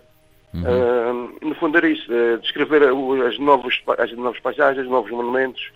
Uh, 0.53 1.47
no 1.47 1.55
fundo 1.55 1.79
era 1.79 1.89
isso, 1.89 2.11
descrever 2.43 2.83
as, 2.83 3.39
novas, 3.39 3.81
as 3.99 4.13
novas 4.15 4.41
paisagens, 4.41 4.85
os 4.85 4.91
novos 4.91 5.11
monumentos 5.13 5.71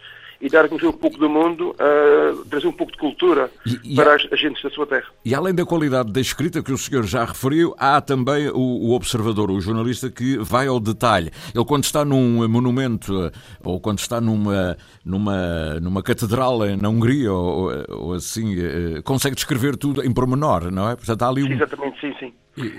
e 0.44 0.48
dar 0.50 0.66
a 0.66 0.68
conhecer 0.68 0.86
um 0.88 0.92
pouco 0.92 1.16
do 1.18 1.28
mundo, 1.28 1.70
uh, 1.70 2.44
trazer 2.44 2.66
um 2.66 2.72
pouco 2.72 2.92
de 2.92 2.98
cultura 2.98 3.50
E- 3.66 3.92
e 3.92 3.96
para 3.96 4.12
há- 4.12 4.16
as 4.16 4.30
agentes 4.30 4.62
da 4.62 4.68
sua 4.68 4.86
terra. 4.86 5.06
E 5.24 5.34
além 5.34 5.54
da 5.54 5.64
qualidade 5.64 6.12
da 6.12 6.20
escrita 6.20 6.62
que 6.62 6.70
o 6.70 6.76
senhor 6.76 7.04
já 7.04 7.24
referiu, 7.24 7.74
há 7.78 7.98
também 8.00 8.48
o, 8.48 8.58
o 8.58 8.92
observador, 8.94 9.50
o 9.50 9.58
jornalista 9.60 10.10
que 10.10 10.36
vai 10.36 10.66
ao 10.66 10.78
detalhe. 10.78 11.30
Ele 11.54 11.64
quando 11.64 11.84
está 11.84 12.04
num 12.04 12.46
monumento 12.46 13.24
eh, 13.24 13.30
ou 13.64 13.80
quando 13.80 14.00
está 14.00 14.20
numa, 14.20 14.76
numa, 15.04 15.80
numa 15.80 16.02
catedral 16.02 16.58
na 16.80 16.88
Hungria 16.90 17.32
ou, 17.32 17.70
ou 17.88 18.12
assim, 18.12 18.54
eh, 18.58 19.00
consegue 19.02 19.34
descrever 19.34 19.76
tudo 19.78 20.04
em 20.04 20.12
pormenor, 20.12 20.70
não 20.70 20.90
é? 20.90 20.94
Portanto, 20.96 21.22
há 21.22 21.28
ali 21.28 21.42
um... 21.42 21.50
Exatamente, 21.52 21.98
sim, 22.00 22.12
sim. 22.20 22.32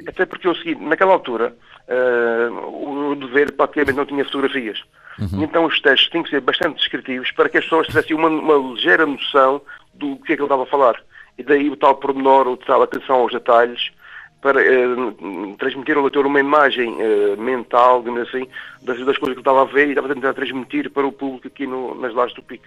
Até 0.07 0.25
porque 0.25 0.47
é 0.47 0.51
o 0.51 0.55
seguinte, 0.55 0.81
naquela 0.83 1.13
altura, 1.13 1.55
uh, 1.87 3.11
o 3.11 3.15
dever 3.15 3.51
praticamente 3.53 3.97
não 3.97 4.05
tinha 4.05 4.23
fotografias. 4.23 4.81
E 5.17 5.43
então 5.43 5.65
os 5.65 5.79
textos 5.79 6.09
têm 6.09 6.23
que 6.23 6.29
ser 6.29 6.41
bastante 6.41 6.77
descritivos 6.77 7.31
para 7.31 7.47
que 7.47 7.57
as 7.57 7.63
pessoas 7.63 7.87
tivessem 7.87 8.15
uma, 8.15 8.27
uma 8.27 8.73
ligeira 8.73 9.05
noção 9.05 9.61
do 9.93 10.17
que 10.17 10.33
é 10.33 10.35
que 10.35 10.41
ele 10.41 10.43
estava 10.43 10.63
a 10.63 10.67
falar. 10.67 11.01
E 11.37 11.43
daí 11.43 11.69
o 11.69 11.77
tal 11.77 11.95
pormenor, 11.95 12.47
o 12.47 12.57
tal 12.57 12.81
atenção 12.81 13.17
aos 13.17 13.31
detalhes, 13.31 13.91
para 14.41 14.61
eh, 14.61 14.85
transmitir 15.57 15.97
ao 15.97 16.03
leitor 16.03 16.25
uma 16.25 16.39
imagem 16.39 16.95
eh, 16.99 17.35
mental, 17.35 17.99
digamos 17.99 18.27
assim, 18.27 18.47
das, 18.85 18.97
das 19.05 19.17
coisas 19.17 19.33
que 19.35 19.41
estava 19.41 19.61
a 19.61 19.65
ver 19.65 19.87
e 19.87 19.89
estava 19.89 20.09
a 20.11 20.13
tentar 20.13 20.33
transmitir 20.33 20.89
para 20.91 21.05
o 21.07 21.11
público 21.11 21.47
aqui 21.47 21.65
no, 21.67 21.99
nas 21.99 22.13
Lajes 22.13 22.35
do 22.35 22.43
Pico. 22.43 22.65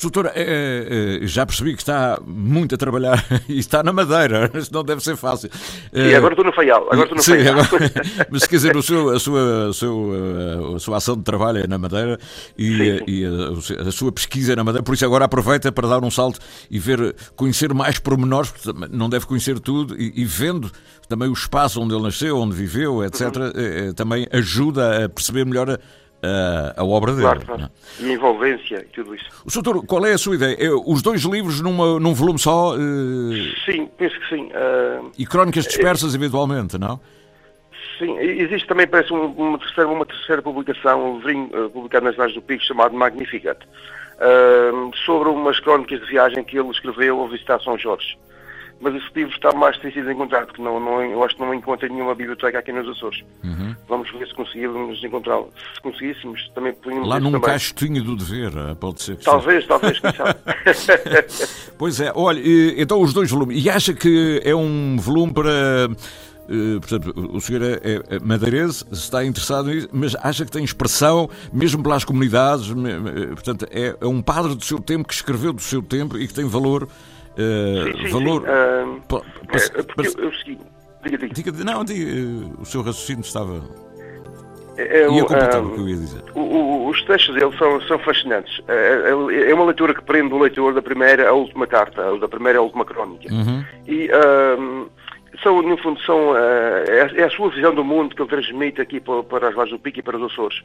Doutora, 0.00 0.32
eh, 0.34 1.20
eh, 1.22 1.26
já 1.26 1.44
percebi 1.46 1.72
que 1.74 1.80
está 1.82 2.18
muito 2.26 2.74
a 2.74 2.78
trabalhar 2.78 3.24
e 3.48 3.58
está 3.58 3.82
na 3.82 3.92
Madeira, 3.92 4.50
isso 4.56 4.72
não 4.72 4.82
deve 4.82 5.02
ser 5.02 5.16
fácil. 5.16 5.50
E 5.92 6.00
Eh, 6.12 6.16
agora 6.16 6.32
estou 6.34 6.44
no 6.44 6.52
Faial. 6.52 6.82
Agora 6.90 7.02
estou 7.02 7.16
no 7.16 7.22
Sim, 7.22 7.32
Faial. 7.44 7.60
agora- 7.60 7.92
mas 8.30 8.46
quer 8.46 8.56
dizer, 8.56 8.76
o 8.76 8.82
seu, 8.82 9.10
a, 9.10 9.18
sua, 9.20 9.40
a, 9.40 9.70
eh, 9.70 10.76
a 10.76 10.78
sua 10.78 10.96
ação 10.96 11.16
de 11.16 11.22
trabalho 11.22 11.58
é 11.58 11.66
na 11.66 11.78
Madeira 11.78 12.18
e, 12.58 12.80
eh, 12.82 13.04
e 13.06 13.24
a, 13.24 13.88
a 13.88 13.92
sua 13.92 14.10
pesquisa 14.12 14.52
é 14.52 14.56
na 14.56 14.64
Madeira, 14.64 14.82
por 14.82 14.94
isso 14.94 15.04
agora 15.04 15.24
aproveita 15.24 15.70
para 15.70 15.86
dar 15.88 16.02
um 16.02 16.10
salto 16.10 16.38
e 16.70 16.78
ver, 16.78 17.14
conhecer 17.36 17.72
mais 17.74 17.98
pormenores, 17.98 18.50
porque 18.50 18.72
não 18.90 19.08
deve 19.08 19.26
conhecer 19.26 19.58
tudo, 19.60 20.00
e, 20.00 20.12
e 20.22 20.24
vendo 20.24 20.70
também 21.08 21.28
o 21.28 21.32
espaço 21.32 21.80
onde 21.80 21.94
ele 21.94 22.02
nasceu, 22.02 22.38
onde 22.38 22.54
viveu, 22.54 23.04
etc., 23.04 23.20
eh, 23.22 23.52
eh, 23.88 23.92
também 23.92 24.26
ajuda 24.32 25.04
a 25.04 25.08
perceber 25.08 25.33
melhor 25.44 25.70
a, 25.70 25.74
a- 26.22 26.74
a 26.80 26.84
obra 26.84 27.12
dele. 27.12 27.22
Claro, 27.22 27.40
não 27.48 27.54
é? 27.54 27.56
claro. 27.58 27.72
E 28.00 28.04
a 28.06 28.12
envolvência 28.12 28.76
e 28.76 28.94
tudo 28.94 29.14
isso. 29.14 29.24
O 29.44 29.50
Soutor, 29.50 29.84
qual 29.86 30.04
é 30.06 30.12
a 30.12 30.18
sua 30.18 30.34
ideia? 30.36 30.56
Os 30.86 31.02
dois 31.02 31.22
livros 31.22 31.60
numa, 31.60 31.98
num 31.98 32.12
volume 32.14 32.38
só 32.38 32.74
eh, 32.76 33.52
Sim, 33.64 33.88
penso 33.98 34.18
que 34.20 34.28
sim. 34.28 34.50
Ah, 34.54 35.00
e 35.18 35.26
crónicas 35.26 35.64
dispersas 35.66 36.14
eventualmente, 36.14 36.78
não? 36.78 37.00
Sim, 37.98 38.18
existe 38.18 38.66
também, 38.66 38.86
parece, 38.86 39.12
um- 39.12 39.26
uma 39.32 39.58
terceira, 39.58 39.88
uma 39.88 40.04
terceira 40.04 40.42
publicação, 40.42 41.12
um 41.12 41.16
livrinho 41.18 41.48
eh, 41.52 41.68
publicado 41.68 42.04
nas 42.06 42.16
Lajes 42.16 42.34
do 42.34 42.42
Pico, 42.42 42.64
chamado 42.64 42.94
Magnificat, 42.94 43.58
ah, 44.18 44.90
sobre 45.06 45.28
umas 45.28 45.60
crónicas 45.60 46.00
de 46.00 46.06
viagem 46.06 46.42
que 46.44 46.58
ele 46.58 46.70
escreveu 46.70 47.20
ao 47.20 47.28
visitar 47.28 47.60
São 47.60 47.78
Jorge. 47.78 48.18
Mas 48.84 48.94
esse 48.96 49.06
livro 49.14 49.32
está 49.34 49.50
mais 49.52 49.74
difícil 49.76 50.04
de 50.04 50.12
encontrar, 50.12 50.44
porque 50.44 50.60
não, 50.60 50.78
não, 50.78 51.00
eu 51.02 51.24
acho 51.24 51.34
que 51.36 51.40
não 51.40 51.54
encontro 51.54 51.88
nenhuma 51.90 52.14
biblioteca 52.14 52.58
aqui 52.58 52.70
nos 52.70 52.86
Açores. 52.86 53.24
Vamos 53.88 54.10
ver 54.12 54.28
se 54.28 54.34
conseguirmos 54.34 55.02
encontrá-lo. 55.02 55.50
Se 55.74 55.80
conseguíssemos, 55.80 56.50
também 56.54 56.74
podíamos 56.74 57.08
Lá 57.08 57.18
num 57.18 57.32
também. 57.32 57.40
caixotinho 57.48 58.02
do 58.04 58.14
dever, 58.14 58.52
eh, 58.54 58.74
pode 58.74 59.02
ser 59.02 59.16
que 59.16 59.24
Talvez, 59.24 59.66
talvez, 59.66 59.98
quem 59.98 60.12
sabe. 60.12 60.38
Pois 61.78 61.98
é, 62.00 62.12
olha, 62.14 62.40
então 62.80 63.00
os 63.00 63.12
dois 63.14 63.30
volumes. 63.30 63.64
E 63.64 63.70
acha 63.70 63.94
que 63.94 64.40
é 64.44 64.54
um 64.54 64.96
volume 64.98 65.32
para. 65.32 65.50
eh, 65.50 66.78
portanto, 66.80 67.14
o 67.34 67.40
senhor 67.40 67.62
é, 67.62 67.72
é- 67.82 68.16
é 68.16 68.18
madeirense, 68.20 68.84
está 68.92 69.24
interessado 69.24 69.68
nisso, 69.68 69.88
mas 69.92 70.14
acha 70.22 70.44
que 70.44 70.50
tem 70.52 70.62
expressão, 70.62 71.28
mesmo 71.52 71.82
pelas 71.82 72.04
comunidades, 72.04 72.68
me- 72.68 73.28
portanto, 73.28 73.66
é, 73.70 73.96
é 74.00 74.06
um 74.06 74.20
padre 74.20 74.54
do 74.54 74.62
seu 74.64 74.78
tempo 74.78 75.08
que 75.08 75.14
escreveu 75.14 75.52
do 75.54 75.62
seu 75.62 75.80
tempo 75.82 76.18
e 76.18 76.28
que 76.28 76.34
tem 76.34 76.44
valor. 76.46 76.86
Eh, 77.36 77.92
Sim, 77.92 78.06
sim, 78.06 78.12
valor 78.12 78.42
sim. 78.42 78.46
É, 78.48 79.82
porque 79.82 79.94
pa- 79.94 80.02
eu, 80.18 80.24
eu 80.24 80.32
segui. 80.34 80.58
Diga, 81.04 81.18
diga. 81.18 81.34
diga, 81.34 81.64
não, 81.64 81.84
diga, 81.84 82.10
eh, 82.10 82.52
o 82.60 82.64
seu 82.64 82.80
raciocínio 82.82 83.22
estava. 83.22 83.60
É, 84.76 85.02
é, 85.02 85.08
o, 85.08 85.22
o 85.22 85.26
que 85.26 85.80
eu 85.80 85.88
ia 85.88 85.96
dizer. 85.96 86.22
O- 86.34 86.40
o- 86.40 86.88
os 86.88 87.00
textos 87.04 87.34
dele 87.34 87.56
são, 87.56 87.80
são 87.82 87.98
fascinantes. 88.00 88.60
É, 88.66 89.10
é- 89.50 89.54
uma 89.54 89.64
leitura 89.66 89.94
que 89.94 90.02
prende 90.02 90.34
o 90.34 90.38
leitor 90.38 90.74
da 90.74 90.82
primeira 90.82 91.28
à 91.28 91.32
última 91.32 91.66
carta, 91.66 92.02
ou 92.10 92.18
da 92.18 92.26
primeira 92.26 92.58
à 92.58 92.62
última 92.62 92.84
crónica. 92.84 93.32
Uhum. 93.32 93.64
E 93.86 94.10
ahm, 94.10 94.86
são, 95.42 95.60
no 95.62 95.76
fundo, 95.76 96.00
são, 96.02 96.32
ah, 96.34 96.84
é, 96.86 97.02
a- 97.02 97.20
é 97.22 97.24
a 97.24 97.30
sua 97.30 97.50
visão 97.50 97.74
do 97.74 97.84
mundo 97.84 98.14
que 98.14 98.22
ele 98.22 98.28
transmite 98.28 98.80
aqui 98.80 99.00
para, 99.00 99.48
as 99.48 99.54
Lajes 99.54 99.72
do 99.72 99.78
Pico 99.78 99.98
e 99.98 100.02
para 100.02 100.16
os 100.16 100.32
Açores. 100.32 100.62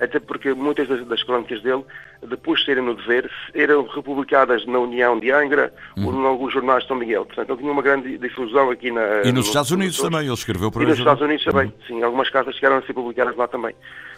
Até 0.00 0.18
porque 0.18 0.54
muitas 0.54 0.88
das, 1.06 1.22
crónicas 1.22 1.60
dele, 1.62 1.84
depois 2.26 2.60
de 2.60 2.66
serem 2.66 2.82
no 2.82 2.94
dever, 2.94 3.30
eram 3.54 3.86
republicadas 3.86 4.64
na 4.66 4.78
União 4.78 5.18
de 5.18 5.30
Angra 5.30 5.72
ou 6.02 6.12
em 6.12 6.26
alguns 6.26 6.52
jornais 6.54 6.82
de 6.82 6.88
São 6.88 6.96
Miguel. 6.96 7.26
Portanto, 7.26 7.50
ele 7.50 7.58
tinha 7.58 7.72
uma 7.72 7.82
grande 7.82 8.16
difusão 8.16 8.70
aqui 8.70 8.90
na. 8.90 9.20
E 9.22 9.24
nos 9.26 9.32
no- 9.34 9.40
Estados 9.40 9.70
Unidos 9.70 9.96
Açores. 9.96 10.10
também, 10.12 10.26
ele 10.26 10.34
escreveu 10.34 10.70
para 10.70 10.82
E 10.82 10.86
nos 10.86 10.94
os- 10.94 10.98
Estados 11.00 11.22
Unidos 11.22 11.44
também, 11.44 11.66
Uhum. 11.66 11.72
sim. 11.86 12.02
Algumas 12.02 12.30
cartas 12.30 12.54
chegaram 12.54 12.78
a 12.78 12.82
ser 12.82 12.94
publicadas 12.94 13.36
lá 13.36 13.46
também. 13.46 13.74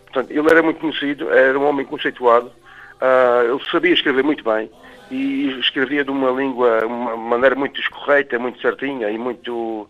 Portanto, 0.06 0.30
ele 0.30 0.48
era 0.50 0.62
muito 0.62 0.78
conhecido, 0.78 1.30
era 1.32 1.58
um 1.58 1.64
homem 1.66 1.84
conceituado, 1.84 2.52
ah, 3.00 3.42
ele 3.44 3.60
sabia 3.70 3.92
escrever 3.92 4.22
muito 4.22 4.44
bem 4.44 4.70
e 5.14 5.58
escrevia 5.60 6.04
de 6.04 6.10
uma 6.10 6.30
língua, 6.30 6.84
uma 6.86 7.16
maneira 7.16 7.54
muito 7.54 7.80
escorreita, 7.80 8.38
muito 8.38 8.60
certinha 8.60 9.10
e 9.10 9.18
muito. 9.18 9.88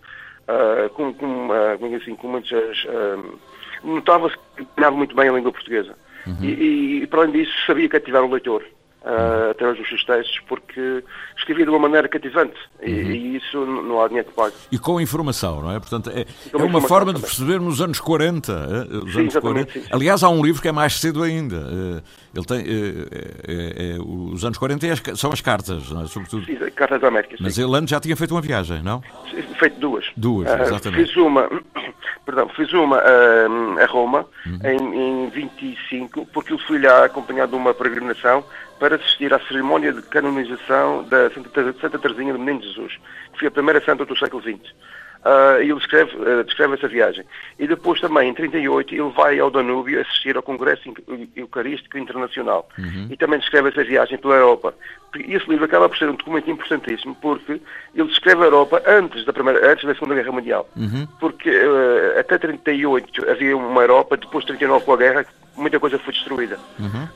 ah, 0.49 0.89
com, 0.95 1.12
com, 1.14 1.49
que 1.89 1.95
assim, 1.97 2.14
com 2.16 2.29
muitas. 2.29 2.85
ah, 2.89 3.18
Notava-se 3.85 4.37
que 4.57 4.64
dominava 4.77 4.97
muito 4.97 5.14
bem 5.16 5.29
a 5.29 5.33
língua 5.33 5.51
portuguesa. 5.53 5.95
E, 6.41 6.47
e, 6.47 7.03
e, 7.03 7.07
para 7.09 7.23
além 7.23 7.33
disso, 7.33 7.53
sabia 7.66 7.89
cativar 7.89 8.23
o 8.23 8.31
leitor. 8.31 8.62
ah, 9.05 9.49
através 9.51 9.77
dos 9.79 9.89
seus 9.89 10.05
textos, 10.05 10.39
porque 10.49 11.03
escrevia 11.37 11.64
de 11.64 11.70
uma 11.70 11.81
maneira 11.81 12.07
cativante 12.07 12.55
e, 12.81 12.91
e 12.93 13.37
isso 13.39 13.66
não 13.66 14.01
há 14.01 14.07
dinheiro 14.07 14.29
que 14.29 14.35
pague. 14.35 14.55
E 14.70 14.79
com 14.79 15.01
informação, 15.01 15.61
não 15.61 15.73
é? 15.73 15.81
Portanto, 15.81 16.11
é, 16.11 16.25
é 16.53 16.62
uma 16.62 16.81
forma 16.81 17.12
de 17.12 17.18
também. 17.20 17.29
percebermos 17.29 17.75
os 17.75 17.81
anos 17.81 17.99
40. 17.99 18.53
eh, 18.53 18.97
Os 19.05 19.12
Sim, 19.12 19.18
anos 19.20 19.33
exatamente, 19.33 19.41
40. 19.41 19.73
sim, 19.73 19.81
sim. 19.81 19.89
Aliás, 19.91 20.23
há 20.23 20.29
um 20.29 20.45
livro 20.45 20.62
que 20.62 20.68
é 20.68 20.73
mais 20.73 21.01
cedo 21.01 21.25
ainda. 21.25 21.57
eh, 21.57 22.03
Ele 22.35 22.45
tem, 22.47 22.59
é- 22.61 22.62
é- 23.47 23.97
é- 23.97 23.99
os 24.01 24.43
anos 24.45 24.57
40 24.57 24.87
é 24.87 24.91
as 24.91 25.01
ca- 25.01 25.14
são 25.14 25.30
as 25.33 25.41
cartas, 25.41 25.91
não 25.91 26.03
é? 26.03 26.07
sobretudo. 26.07 26.45
Sim, 26.47 26.57
Cartas 26.74 27.01
da 27.01 27.09
América, 27.09 27.37
sim. 27.37 27.43
Mas 27.43 27.59
ele 27.59 27.76
antes 27.76 27.91
já 27.91 28.01
tinha 28.01 28.16
feito 28.16 28.30
uma 28.35 28.41
viagem, 28.41 28.83
não? 28.83 29.03
feito 29.59 29.78
duas. 29.78 30.07
Duas, 30.16 30.51
Ah, 30.51 30.62
exatamente. 30.62 31.07
Fiz 31.07 31.16
uma, 31.16 31.49
perdão, 32.26 32.49
fiz 32.49 32.72
uma 32.72 32.97
ah, 32.99 33.83
a 33.83 33.87
Roma 33.87 34.26
Uhum. 34.47 34.59
em, 34.64 35.26
em 35.26 35.30
25, 35.30 36.26
porque 36.33 36.53
eu 36.53 36.59
fui 36.59 36.80
lá 36.80 37.05
acompanhado 37.05 37.51
de 37.53 37.57
uma 37.59 37.72
peregrinação 37.74 38.43
para 38.80 38.97
assistir 38.97 39.33
à 39.33 39.39
cerimónia 39.41 39.93
de 39.93 40.03
canonização 40.03 41.05
da 41.05 41.30
Santa, 41.30 41.74
Santa 41.80 41.99
Teresinha 41.99 42.33
do 42.33 42.39
Menino 42.39 42.62
Jesus, 42.64 42.95
que 43.33 43.39
foi 43.39 43.49
a 43.49 43.51
primeira 43.53 43.85
santa 43.85 44.05
do 44.05 44.16
século 44.18 44.43
XX. 44.43 44.59
E 45.61 45.62
ele 45.70 45.75
descreve, 45.75 46.11
ah, 46.27 46.43
descreve 46.43 46.75
essa 46.75 46.89
viagem. 46.89 47.25
E 47.59 47.66
depois 47.66 48.01
também, 48.01 48.29
em 48.29 48.35
38, 48.35 48.93
ele 48.95 49.11
vai 49.11 49.39
ao 49.39 49.51
Danúbio 49.51 50.01
assistir 50.01 50.37
ao 50.37 50.43
Congresso 50.43 50.83
Eu- 51.07 51.29
Eucarístico 51.37 51.97
Internacional. 51.99 52.68
E 53.11 53.16
também 53.16 53.39
descreve 53.39 53.68
essa 53.68 53.85
viagem 53.85 54.18
pela 54.18 54.35
Europa. 54.35 54.75
E 55.16 55.35
esse 55.35 55.49
livro 55.49 55.64
acaba 55.66 55.89
por 55.89 55.97
ser 55.99 56.09
um 56.09 56.14
documento 56.14 56.51
importantíssimo, 56.51 57.14
porque 57.16 57.61
ele 57.95 58.09
descreve 58.09 58.43
a 58.43 58.47
Europa 58.47 58.83
antes 58.87 59.25
da, 59.27 59.33
primeira, 59.33 59.70
antes 59.73 59.85
da 59.85 59.93
Segunda 59.95 60.14
Guerra 60.14 60.33
Mundial. 60.33 60.68
Porque 61.20 61.51
eh, 61.51 62.18
até 62.18 62.39
38 62.39 63.31
havia 63.31 63.57
uma 63.57 63.83
Europa, 63.83 64.16
depois 64.16 64.43
de 64.45 64.49
39 64.57 64.85
com 64.85 64.93
a 64.95 64.97
guerra, 64.97 65.27
muita 65.55 65.79
coisa 65.79 65.99
foi 65.99 66.14
destruída. 66.14 66.59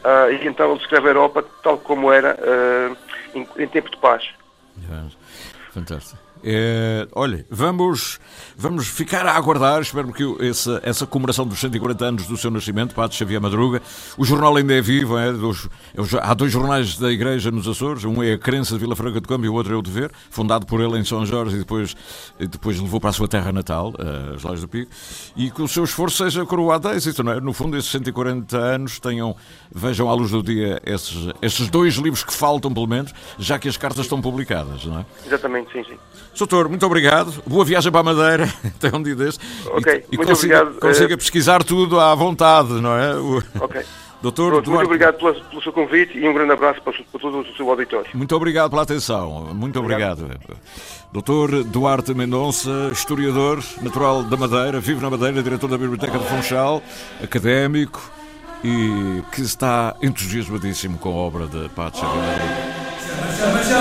Ah, 0.04 0.30
e 0.30 0.46
então 0.46 0.68
ele 0.70 0.78
descreve 0.78 1.06
a 1.08 1.10
Europa 1.10 1.42
tal 1.62 1.78
como 1.78 2.12
era 2.12 2.36
ah, 2.38 2.96
em, 3.34 3.48
em 3.58 3.66
tempo 3.66 3.90
de 3.90 3.96
paz. 3.96 4.28
Fantástico. 5.72 6.25
É, 6.44 7.08
olha, 7.12 7.44
vamos, 7.50 8.20
vamos 8.56 8.86
ficar 8.86 9.26
a 9.26 9.32
aguardar. 9.36 9.80
Espero 9.82 10.12
que 10.12 10.24
essa, 10.46 10.80
essa 10.84 11.06
comemoração 11.06 11.46
dos 11.46 11.58
140 11.58 12.04
anos 12.04 12.26
do 12.26 12.36
seu 12.36 12.50
nascimento, 12.50 12.94
Padre 12.94 13.16
Xavier 13.16 13.40
Madruga. 13.40 13.82
O 14.16 14.24
jornal 14.24 14.54
ainda 14.56 14.74
é 14.74 14.80
vivo. 14.80 15.18
É, 15.18 15.32
dos- 15.32 15.68
é 15.94 16.00
há 16.22 16.34
dois 16.34 16.52
jornais 16.52 16.96
da 16.98 17.10
Igreja 17.10 17.50
nos 17.50 17.66
Açores. 17.66 18.04
Um 18.04 18.22
é 18.22 18.34
a 18.34 18.38
Crença 18.38 18.74
de 18.74 18.80
Vila 18.80 18.94
Franca 18.94 19.20
de 19.20 19.26
Câmbio 19.26 19.46
e 19.46 19.48
o 19.48 19.54
outro 19.54 19.74
é 19.74 19.76
o 19.76 19.82
Dever, 19.82 20.10
fundado 20.30 20.66
por 20.66 20.80
ele 20.80 20.98
em 20.98 21.04
São 21.04 21.24
Jorge 21.26 21.56
e 21.56 21.58
depois, 21.58 21.96
e 22.38 22.46
depois 22.46 22.78
levou 22.80 23.00
para 23.00 23.10
a 23.10 23.12
sua 23.12 23.26
terra 23.28 23.50
natal, 23.52 23.92
eh, 23.98 24.34
as 24.36 24.42
Lajes 24.42 24.60
do 24.60 24.68
Pico. 24.68 24.90
E 25.36 25.50
que 25.50 25.62
o 25.62 25.68
seu 25.68 25.84
esforço 25.84 26.18
seja 26.24 26.44
coroado 26.46 26.88
a 26.88 26.94
êxito. 26.96 27.22
Não 27.24 27.32
é? 27.32 27.40
No 27.40 27.52
fundo, 27.52 27.76
esses 27.76 27.90
140 27.90 28.56
anos 28.56 29.00
tenham, 29.00 29.34
vejam 29.74 30.08
à 30.08 30.14
luz 30.14 30.30
do 30.30 30.42
dia 30.42 30.80
esses, 30.84 31.28
esses 31.42 31.68
dois 31.68 31.94
livros 31.94 32.22
que 32.22 32.32
faltam, 32.32 32.72
pelo 32.72 32.86
menos, 32.86 33.12
já 33.38 33.58
que 33.58 33.68
as 33.68 33.76
cartas 33.76 34.04
estão 34.04 34.20
publicadas. 34.20 34.84
Não 34.84 35.00
é? 35.00 35.06
Exatamente, 35.26 35.72
sim, 35.72 35.82
sim. 35.84 35.96
Doutor, 36.38 36.68
muito 36.68 36.86
obrigado. 36.86 37.42
Boa 37.46 37.64
viagem 37.64 37.90
para 37.90 38.00
a 38.00 38.04
Madeira, 38.04 38.48
até 38.64 38.96
um 38.96 39.02
dia 39.02 39.16
deste. 39.16 39.44
Ok, 39.66 40.04
e, 40.10 40.14
e 40.14 40.16
muito 40.16 40.28
consiga, 40.30 40.62
obrigado. 40.62 40.80
consiga 40.80 41.14
Eh, 41.14 41.16
pesquisar 41.16 41.64
tudo 41.64 41.98
à 41.98 42.14
vontade, 42.14 42.72
não 42.74 42.96
é? 42.96 43.16
O- 43.16 43.42
Ok. 43.60 43.82
Doutor 44.22 44.50
Pronto, 44.52 44.70
muito 44.70 44.84
obrigado 44.86 45.18
pela- 45.18 45.34
pelo 45.34 45.62
seu 45.62 45.72
convite 45.72 46.16
e 46.18 46.26
um 46.26 46.32
grande 46.32 46.50
abraço 46.50 46.80
para, 46.82 46.94
para 46.94 47.20
todo 47.20 47.40
o 47.40 47.46
seu 47.54 47.68
auditório. 47.70 48.06
muito 48.14 48.34
obrigado 48.34 48.70
pela 48.70 48.82
atenção. 48.82 49.48
Muito 49.54 49.78
obrigado. 49.78 50.26
Doutor 51.12 51.62
Duarte 51.64 52.14
Mendonça, 52.14 52.88
historiador 52.92 53.62
natural 53.82 54.22
da 54.24 54.36
Madeira, 54.36 54.80
vive 54.80 55.00
na 55.02 55.10
Madeira, 55.10 55.42
diretor 55.42 55.68
da 55.68 55.76
Biblioteca 55.78 56.18
de 56.18 56.24
Funchal, 56.26 56.82
académico 57.22 58.00
e 58.64 59.22
que 59.32 59.42
está 59.42 59.94
entusiasmadíssimo 60.02 60.96
com 60.98 61.10
a 61.10 61.12
obra 61.12 61.46
de 61.46 61.68
Padre 61.68 62.00
Xavier 62.00 62.24
Madruga. 62.24 63.76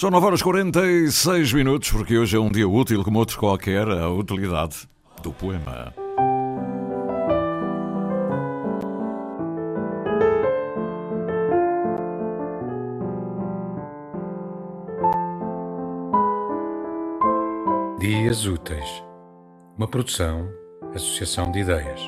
São 0.00 0.10
9 0.10 0.26
horas 0.26 0.40
46 0.40 1.52
minutos, 1.52 1.90
porque 1.90 2.16
hoje 2.16 2.34
é 2.34 2.40
um 2.40 2.50
dia 2.50 2.66
útil 2.66 3.04
como 3.04 3.18
outro 3.18 3.38
qualquer, 3.38 3.86
a 3.86 4.08
utilidade 4.08 4.88
do 5.22 5.30
poema. 5.30 5.92
Dias 18.12 18.44
Úteis, 18.44 19.04
uma 19.78 19.86
produção, 19.86 20.48
associação 20.92 21.48
de 21.52 21.60
ideias. 21.60 22.00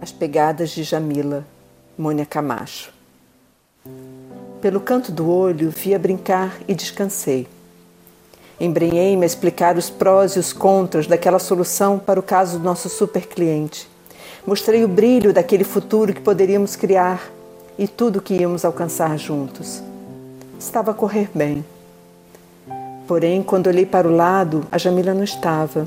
As 0.00 0.10
pegadas 0.10 0.70
de 0.70 0.82
Jamila, 0.82 1.44
Mônia 1.98 2.24
Camacho. 2.24 2.90
Pelo 4.62 4.80
canto 4.80 5.12
do 5.12 5.28
olho 5.28 5.68
via 5.68 5.98
brincar 5.98 6.56
e 6.66 6.74
descansei. 6.74 7.46
Embrenhei-me 8.58 9.24
a 9.24 9.26
explicar 9.26 9.76
os 9.76 9.90
prós 9.90 10.36
e 10.36 10.38
os 10.38 10.54
contras 10.54 11.06
daquela 11.06 11.38
solução 11.38 11.98
para 11.98 12.18
o 12.18 12.22
caso 12.22 12.58
do 12.58 12.64
nosso 12.64 12.88
supercliente. 12.88 13.86
Mostrei 14.46 14.82
o 14.84 14.88
brilho 14.88 15.34
daquele 15.34 15.64
futuro 15.64 16.14
que 16.14 16.22
poderíamos 16.22 16.76
criar 16.76 17.35
e 17.78 17.86
tudo 17.86 18.20
que 18.20 18.34
íamos 18.34 18.64
alcançar 18.64 19.16
juntos. 19.18 19.82
Estava 20.58 20.90
a 20.90 20.94
correr 20.94 21.30
bem. 21.34 21.64
Porém, 23.06 23.42
quando 23.42 23.68
olhei 23.68 23.86
para 23.86 24.08
o 24.08 24.14
lado, 24.14 24.66
a 24.72 24.78
Jamila 24.78 25.14
não 25.14 25.24
estava. 25.24 25.86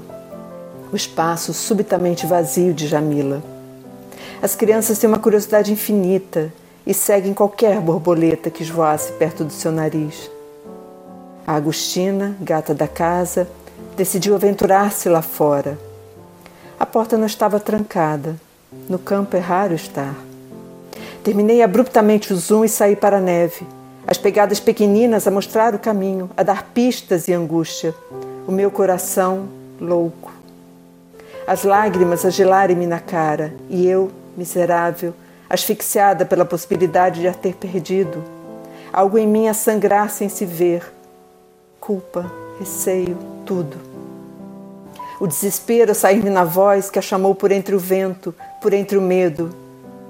O 0.91 0.95
espaço 0.95 1.53
subitamente 1.53 2.25
vazio 2.25 2.73
de 2.73 2.87
Jamila. 2.87 3.43
As 4.41 4.55
crianças 4.55 4.97
têm 4.97 5.09
uma 5.09 5.19
curiosidade 5.19 5.71
infinita 5.71 6.53
e 6.85 6.93
seguem 6.93 7.33
qualquer 7.33 7.81
borboleta 7.81 8.49
que 8.49 8.63
esvoasse 8.63 9.11
perto 9.13 9.43
do 9.43 9.51
seu 9.51 9.71
nariz. 9.71 10.31
A 11.45 11.55
Agostina, 11.55 12.37
gata 12.39 12.73
da 12.73 12.87
casa, 12.87 13.47
decidiu 13.97 14.35
aventurar-se 14.35 15.09
lá 15.09 15.21
fora. 15.21 15.77
A 16.79 16.85
porta 16.85 17.17
não 17.17 17.25
estava 17.25 17.59
trancada. 17.59 18.35
No 18.87 18.97
campo 18.97 19.35
é 19.35 19.39
raro 19.39 19.73
estar. 19.73 20.28
Terminei 21.23 21.61
abruptamente 21.61 22.33
o 22.33 22.37
zoom 22.37 22.63
e 22.63 22.69
saí 22.69 22.95
para 22.95 23.17
a 23.17 23.21
neve. 23.21 23.65
As 24.07 24.17
pegadas 24.17 24.59
pequeninas 24.59 25.27
a 25.27 25.31
mostrar 25.31 25.75
o 25.75 25.79
caminho, 25.79 26.29
a 26.35 26.43
dar 26.43 26.63
pistas 26.73 27.27
e 27.27 27.33
angústia. 27.33 27.93
O 28.47 28.51
meu 28.51 28.71
coração 28.71 29.47
louco. 29.79 30.31
As 31.45 31.63
lágrimas 31.63 32.25
a 32.25 32.29
gelarem-me 32.29 32.87
na 32.87 32.99
cara 32.99 33.53
e 33.69 33.87
eu, 33.87 34.11
miserável, 34.37 35.13
asfixiada 35.49 36.25
pela 36.25 36.45
possibilidade 36.45 37.21
de 37.21 37.27
a 37.27 37.33
ter 37.33 37.55
perdido. 37.55 38.23
Algo 38.93 39.17
em 39.17 39.27
mim 39.27 39.47
a 39.47 39.53
sangrar 39.53 40.09
sem 40.09 40.29
se 40.29 40.45
ver. 40.45 40.83
Culpa, 41.79 42.31
receio, 42.59 43.17
tudo. 43.45 43.77
O 45.19 45.27
desespero 45.27 45.91
a 45.91 45.95
sair-me 45.95 46.29
na 46.29 46.43
voz 46.43 46.89
que 46.89 46.97
a 46.97 47.01
chamou 47.01 47.35
por 47.35 47.51
entre 47.51 47.75
o 47.75 47.79
vento, 47.79 48.33
por 48.61 48.73
entre 48.73 48.97
o 48.97 49.01
medo. 49.01 49.53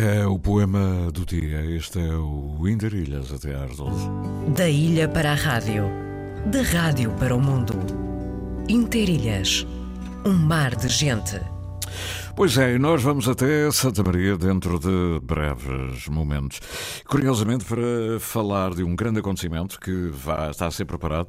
É 0.00 0.24
o 0.24 0.38
poema 0.38 1.10
do 1.10 1.26
dia. 1.26 1.60
Este 1.74 1.98
é 1.98 2.14
o 2.14 2.56
Ilhas 2.68 3.32
até 3.32 3.52
às 3.56 3.76
12. 3.76 4.08
Da 4.54 4.68
ilha 4.68 5.08
para 5.08 5.32
a 5.32 5.34
rádio, 5.34 5.90
da 6.46 6.62
rádio 6.62 7.10
para 7.18 7.34
o 7.34 7.40
mundo. 7.40 7.74
Interilhas, 8.68 9.66
um 10.24 10.34
mar 10.34 10.76
de 10.76 10.86
gente. 10.86 11.40
Pois 12.36 12.56
é, 12.56 12.76
e 12.76 12.78
nós 12.78 13.02
vamos 13.02 13.28
até 13.28 13.68
Santa 13.72 14.04
Maria 14.04 14.38
dentro 14.38 14.78
de 14.78 15.18
breves 15.20 16.06
momentos. 16.06 16.60
Curiosamente, 17.04 17.64
para 17.64 18.20
falar 18.20 18.74
de 18.74 18.84
um 18.84 18.94
grande 18.94 19.18
acontecimento 19.18 19.80
que 19.80 20.10
vai, 20.12 20.52
está 20.52 20.68
a 20.68 20.70
ser 20.70 20.84
preparado 20.84 21.26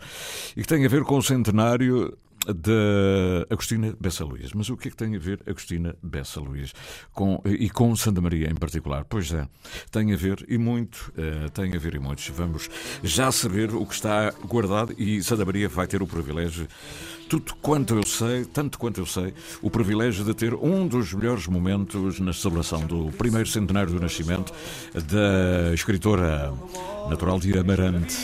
e 0.56 0.62
que 0.62 0.68
tem 0.68 0.86
a 0.86 0.90
ver 0.90 1.04
com 1.06 1.18
o 1.18 1.24
centenário 1.24 2.16
da 2.48 3.46
Agostina 3.50 3.96
Bessa 4.00 4.24
Luís. 4.24 4.54
Mas 4.54 4.70
o 4.70 4.78
que 4.78 4.88
é 4.88 4.92
que 4.92 4.98
tem 4.98 5.16
a 5.16 5.20
ver 5.20 5.42
Agostina 5.48 5.96
Bessa 6.02 6.40
Luís 6.40 6.74
com, 7.14 7.42
e 7.46 7.70
com 7.70 7.96
Santa 7.96 8.22
Maria 8.22 8.50
em 8.50 8.56
particular? 8.56 9.06
Pois 9.06 9.32
é, 9.34 9.48
tem 9.92 10.14
a 10.14 10.18
ver 10.18 10.46
e 10.48 10.58
muito, 10.58 11.14
uh, 11.18 11.50
tem 11.52 11.76
a 11.76 11.80
ver 11.80 11.96
e 11.96 12.00
muitos. 12.00 12.28
Vamos 12.30 12.70
já 13.04 13.32
saber 13.32 13.74
o 13.74 13.86
que 13.86 13.94
está 13.94 14.32
guardado 14.46 14.94
e 14.98 15.22
Santa 15.24 15.46
Maria 15.46 15.68
vai 15.70 15.88
ter 15.88 16.02
o 16.02 16.08
privilégio 16.08 16.68
tudo 17.30 17.54
quanto 17.62 17.94
eu 17.94 18.04
sei, 18.04 18.44
tanto 18.44 18.80
quanto 18.80 19.00
eu 19.00 19.06
sei, 19.06 19.34
o 19.62 19.70
privilégio 19.70 20.26
de 20.26 20.34
ter 20.34 20.56
um 20.56 20.88
dos 20.88 21.14
melhores 21.14 21.46
momentos 21.46 22.20
na 22.20 22.34
celebração 22.34 22.82
do 22.82 23.12
primeiro 23.12 23.48
centenário 23.48 23.94
do 23.94 24.00
nascimento 24.00 24.52
da 24.96 25.72
escritora 25.72 26.52
natural 27.08 27.40
de 27.40 27.56
Amarante, 27.58 28.16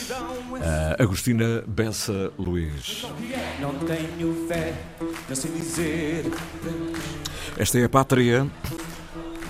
Agostina 0.97 1.63
Bessa 1.68 2.32
Luís. 2.38 3.05
Não 3.59 3.74
tenho 3.80 4.47
fé, 4.47 4.74
não 5.28 5.36
sei 5.36 5.51
dizer. 5.51 6.26
Esta 7.57 7.80
é 7.80 7.86
a 7.86 7.89
pátria 7.89 8.47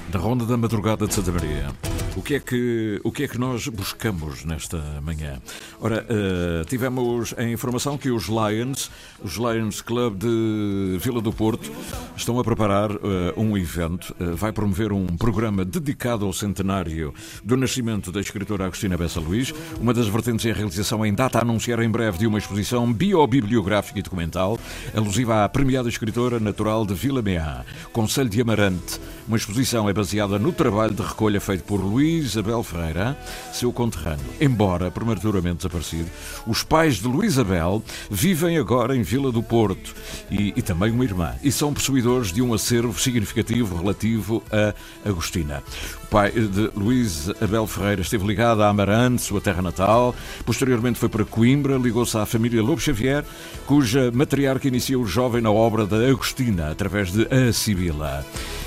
da 0.09 0.19
Ronda 0.19 0.45
da 0.45 0.57
Madrugada 0.57 1.07
de 1.07 1.13
Santa 1.13 1.31
Maria. 1.31 1.94
O 2.15 2.21
que 2.21 2.35
é 2.35 2.39
que, 2.39 3.01
o 3.03 3.11
que, 3.11 3.23
é 3.23 3.27
que 3.27 3.37
nós 3.37 3.67
buscamos 3.67 4.45
nesta 4.45 4.77
manhã? 5.03 5.41
Ora, 5.81 6.05
uh, 6.09 6.63
tivemos 6.63 7.33
a 7.37 7.43
informação 7.43 7.97
que 7.97 8.09
os 8.09 8.27
Lions, 8.27 8.89
os 9.21 9.35
Lions 9.35 9.81
Club 9.81 10.19
de 10.19 10.97
Vila 11.01 11.19
do 11.19 11.33
Porto, 11.33 11.69
estão 12.15 12.39
a 12.39 12.43
preparar 12.43 12.89
uh, 12.89 12.99
um 13.35 13.57
evento, 13.57 14.15
uh, 14.17 14.33
vai 14.33 14.53
promover 14.53 14.93
um 14.93 15.05
programa 15.05 15.65
dedicado 15.65 16.25
ao 16.25 16.31
centenário 16.31 17.13
do 17.43 17.57
nascimento 17.57 18.13
da 18.13 18.21
escritora 18.21 18.65
Agostina 18.65 18.97
Bessa 18.97 19.19
Luís. 19.19 19.53
Uma 19.77 19.93
das 19.93 20.07
vertentes 20.07 20.45
é 20.45 20.51
a 20.51 20.55
realização 20.55 21.05
em 21.05 21.13
data 21.13 21.39
a 21.39 21.41
anunciar 21.41 21.79
em 21.81 21.89
breve 21.89 22.17
de 22.17 22.27
uma 22.27 22.37
exposição 22.37 22.91
biobibliográfica 22.93 23.99
e 23.99 24.01
documental 24.01 24.57
alusiva 24.95 25.43
à 25.43 25.49
premiada 25.49 25.89
escritora 25.89 26.39
natural 26.39 26.85
de 26.85 26.93
Vila 26.93 27.21
Meá, 27.21 27.65
Conselho 27.91 28.29
de 28.29 28.39
Amarante. 28.39 29.01
Uma 29.27 29.37
exposição 29.37 29.89
é 29.89 29.93
baseada 29.93 30.37
no 30.37 30.51
trabalho 30.51 30.93
de 30.93 31.01
recolha 31.01 31.41
feito 31.41 31.63
por 31.63 31.83
Luís 31.83 32.37
Abel 32.37 32.61
Ferreira, 32.61 33.17
seu 33.51 33.73
conterrâneo. 33.73 34.23
Embora 34.39 34.91
prematuramente 34.91 35.57
desaparecido, 35.57 36.07
os 36.45 36.61
pais 36.61 36.97
de 36.97 37.07
Luís 37.07 37.39
Abel 37.39 37.83
vivem 38.09 38.55
agora 38.59 38.95
em 38.95 39.01
Vila 39.01 39.31
do 39.31 39.41
Porto 39.41 39.95
e, 40.29 40.53
e 40.55 40.61
também 40.61 40.91
uma 40.91 41.03
irmã, 41.03 41.33
e 41.41 41.51
são 41.51 41.73
possuidores 41.73 42.31
de 42.31 42.39
um 42.39 42.53
acervo 42.53 42.99
significativo 42.99 43.75
relativo 43.75 44.43
a 44.51 45.09
Agostina. 45.09 45.63
O 46.03 46.07
pai 46.07 46.29
de 46.31 46.69
Luís 46.75 47.27
Abel 47.41 47.65
Ferreira 47.65 48.03
esteve 48.03 48.27
ligado 48.27 48.61
a 48.61 48.69
Amarante, 48.69 49.23
sua 49.23 49.41
terra 49.41 49.61
natal. 49.61 50.13
Posteriormente 50.45 50.99
foi 50.99 51.09
para 51.09 51.25
Coimbra, 51.25 51.77
ligou-se 51.77 52.15
à 52.15 52.27
família 52.27 52.61
Lobo 52.61 52.79
Xavier, 52.79 53.25
cuja 53.65 54.11
matriarca 54.13 54.67
iniciou 54.67 55.01
o 55.01 55.07
jovem 55.07 55.41
na 55.41 55.51
obra 55.51 55.87
da 55.87 55.97
Agostina, 55.97 56.69
através 56.69 57.11
de 57.11 57.27
A 57.33 57.51
Sibila. 57.51 58.23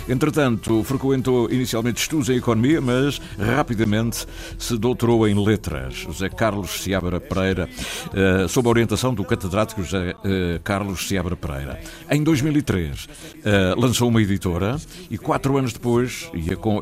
Entretanto, 0.09 0.83
frequentou 0.85 1.51
inicialmente 1.51 2.01
estudos 2.01 2.31
em 2.31 2.37
economia, 2.37 2.81
mas 2.81 3.21
rapidamente 3.39 4.27
se 4.59 4.79
doutorou 4.79 5.29
em 5.29 5.35
letras. 5.35 5.95
José 5.97 6.31
Carlos 6.31 6.83
Seabra 6.83 7.21
Pereira, 7.21 7.69
uh, 8.09 8.49
sob 8.49 8.69
a 8.69 8.71
orientação 8.71 9.13
do 9.13 9.23
catedrático 9.23 9.83
José 9.83 10.15
uh, 10.15 10.61
Carlos 10.65 11.07
Seabra 11.07 11.37
Pereira. 11.37 11.79
Em 12.11 12.23
2003, 12.23 13.05
uh, 13.05 13.09
eh, 13.45 13.75
lançou 13.77 14.09
uma 14.09 14.23
editora 14.23 14.77
e 15.11 15.19
quatro 15.19 15.57
anos 15.59 15.73
depois 15.73 16.31
com, 16.61 16.81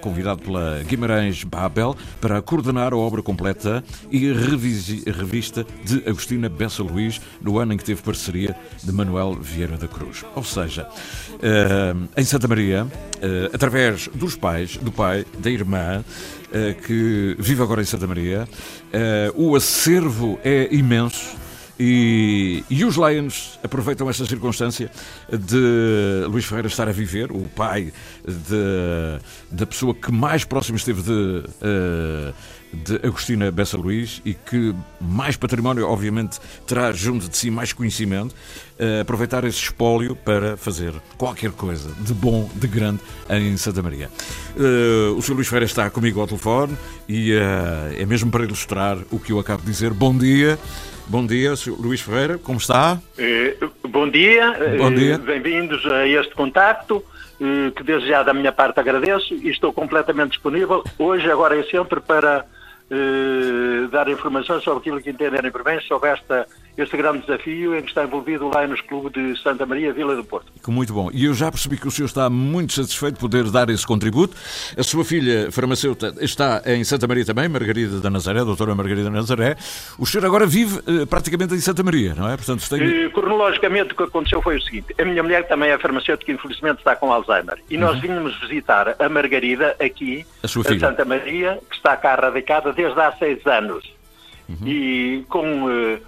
convidado 0.00 0.42
pela 0.42 0.82
Guimarães 0.82 1.44
Babel 1.44 1.96
para 2.20 2.40
coordenar 2.42 2.92
a 2.92 2.96
obra 2.96 3.22
completa 3.22 3.84
e 4.10 4.32
revista 4.32 5.64
de 5.84 6.08
Agostina 6.08 6.48
Bessa 6.48 6.82
Luís 6.82 7.20
no 7.40 7.58
ano 7.58 7.72
em 7.72 7.76
que 7.76 7.84
teve 7.84 8.02
parceria 8.02 8.56
de 8.82 8.92
Manuel 8.92 9.34
Vieira 9.34 9.76
da 9.76 9.86
Cruz. 9.86 10.24
Ou 10.34 10.44
seja, 10.44 10.88
em 12.16 12.24
Santa 12.24 12.47
Maria, 12.48 12.84
uh, 12.84 13.54
através 13.54 14.08
dos 14.14 14.34
pais, 14.34 14.76
do 14.76 14.90
pai, 14.90 15.24
da 15.38 15.50
irmã, 15.50 16.02
uh, 16.02 16.82
que 16.82 17.36
vive 17.38 17.62
agora 17.62 17.82
em 17.82 17.84
Santa 17.84 18.06
Maria. 18.06 18.48
Uh, 19.36 19.50
o 19.50 19.56
acervo 19.56 20.38
é 20.44 20.68
imenso. 20.74 21.36
E, 21.80 22.64
e, 22.68 22.84
os 22.84 22.96
Lions 22.96 23.56
aproveitam 23.62 24.10
esta 24.10 24.26
circunstância 24.26 24.90
de 25.30 26.26
Luís 26.28 26.44
Ferreira 26.44 26.66
estar 26.66 26.88
a 26.88 26.92
viver, 26.92 27.30
o 27.30 27.42
pai 27.54 27.92
da 29.48 29.64
pessoa 29.64 29.94
que 29.94 30.10
mais 30.10 30.44
próximo 30.44 30.76
esteve 30.76 31.02
de, 31.02 31.44
de 32.72 33.06
Agostina 33.06 33.52
Bessa 33.52 33.76
Luís 33.76 34.20
e 34.24 34.34
que 34.34 34.74
mais 35.00 35.36
património, 35.36 35.86
obviamente, 35.86 36.40
terá 36.66 36.90
junto 36.90 37.28
de 37.28 37.36
si 37.36 37.48
mais 37.48 37.72
conhecimento, 37.72 38.34
uh, 38.78 39.00
aproveitar 39.00 39.44
esse 39.44 39.58
espólio 39.58 40.16
para 40.16 40.56
fazer 40.56 40.92
qualquer 41.16 41.50
coisa 41.52 41.92
de 42.00 42.14
bom, 42.14 42.48
de 42.54 42.66
grande 42.66 43.00
em 43.30 43.56
Santa 43.56 43.82
Maria. 43.82 44.08
Uh, 44.56 45.16
o 45.16 45.22
Sr. 45.22 45.34
Luís 45.34 45.48
Ferreira 45.48 45.66
está 45.66 45.90
comigo 45.90 46.20
ao 46.20 46.26
telefone 46.26 46.76
e 47.08 47.32
é 47.32 48.04
mesmo 48.06 48.30
para 48.30 48.44
ilustrar 48.44 48.98
o 49.10 49.18
que 49.18 49.32
eu 49.32 49.38
acabo 49.38 49.62
de 49.62 49.70
dizer. 49.70 49.92
Bom 49.92 50.16
dia. 50.16 50.58
Bom 51.06 51.26
dia, 51.26 51.56
Sr. 51.56 51.74
Luís 51.78 52.00
Ferreira, 52.00 52.36
como 52.36 52.58
está? 52.58 53.00
bom 53.88 54.08
dia, 54.10 54.76
bom 54.76 54.92
dia. 54.92 55.16
bem-vindos 55.16 55.84
a 55.86 56.06
este 56.06 56.34
contacto. 56.34 57.02
Que 57.38 57.84
desde 57.84 58.08
já 58.08 58.22
da 58.24 58.34
minha 58.34 58.50
parte 58.50 58.80
agradeço 58.80 59.32
e 59.32 59.48
estou 59.48 59.72
completamente 59.72 60.30
disponível, 60.30 60.82
hoje, 60.98 61.30
agora 61.30 61.56
e 61.56 61.70
sempre, 61.70 62.00
para 62.00 62.44
eh, 62.90 63.86
dar 63.90 64.08
informações 64.08 64.64
sobre 64.64 64.80
aquilo 64.80 65.02
que 65.02 65.10
entenderem 65.10 65.50
por 65.50 65.62
bem 65.62 65.78
sobre 65.82 66.08
esta 66.08 66.46
esse 66.82 66.96
grande 66.96 67.20
desafio 67.20 67.76
em 67.76 67.82
que 67.82 67.88
está 67.88 68.04
envolvido 68.04 68.48
lá 68.52 68.66
nos 68.66 68.80
clubes 68.80 69.12
de 69.12 69.40
Santa 69.42 69.66
Maria 69.66 69.92
Vila 69.92 70.14
do 70.16 70.24
Porto. 70.24 70.46
Muito 70.68 70.92
bom. 70.92 71.10
E 71.12 71.24
eu 71.24 71.34
já 71.34 71.50
percebi 71.50 71.76
que 71.76 71.88
o 71.88 71.90
senhor 71.90 72.06
está 72.06 72.28
muito 72.30 72.72
satisfeito 72.72 73.14
de 73.14 73.20
poder 73.20 73.44
dar 73.50 73.68
esse 73.70 73.86
contributo. 73.86 74.36
A 74.76 74.82
sua 74.82 75.04
filha 75.04 75.50
farmacêutica 75.50 76.14
está 76.20 76.62
em 76.66 76.84
Santa 76.84 77.06
Maria 77.06 77.24
também, 77.24 77.48
Margarida 77.48 78.00
da 78.00 78.10
Nazaré, 78.10 78.44
doutora 78.44 78.74
Margarida 78.74 79.04
da 79.04 79.10
Nazaré. 79.10 79.56
O 79.98 80.06
senhor 80.06 80.24
agora 80.26 80.46
vive 80.46 80.78
eh, 80.86 81.06
praticamente 81.06 81.54
em 81.54 81.60
Santa 81.60 81.82
Maria, 81.82 82.14
não 82.14 82.28
é? 82.28 82.36
Portanto, 82.36 82.68
tem... 82.68 82.82
E, 82.82 83.10
cronologicamente, 83.10 83.92
o 83.92 83.96
que 83.96 84.02
aconteceu 84.04 84.40
foi 84.42 84.56
o 84.56 84.62
seguinte: 84.62 84.94
a 84.98 85.04
minha 85.04 85.22
mulher 85.22 85.46
também 85.48 85.70
é 85.70 85.78
farmacêutica, 85.78 86.30
infelizmente 86.32 86.78
está 86.78 86.94
com 86.96 87.12
Alzheimer. 87.12 87.58
E 87.70 87.76
nós 87.76 87.94
Uhum. 87.96 88.00
vínhamos 88.02 88.38
visitar 88.40 88.94
a 88.98 89.08
Margarida 89.08 89.74
aqui, 89.80 90.24
A 90.42 90.46
sua 90.48 90.62
em 90.62 90.64
filha. 90.66 90.80
Santa 90.80 91.04
Maria, 91.04 91.58
que 91.68 91.76
está 91.76 91.96
cá 91.96 92.14
radicada 92.14 92.72
desde 92.72 93.00
há 93.00 93.10
seis 93.12 93.44
anos. 93.46 93.84
Uhum. 94.48 94.56
E 94.66 95.24
com, 95.28 95.70
eh, 95.70 95.98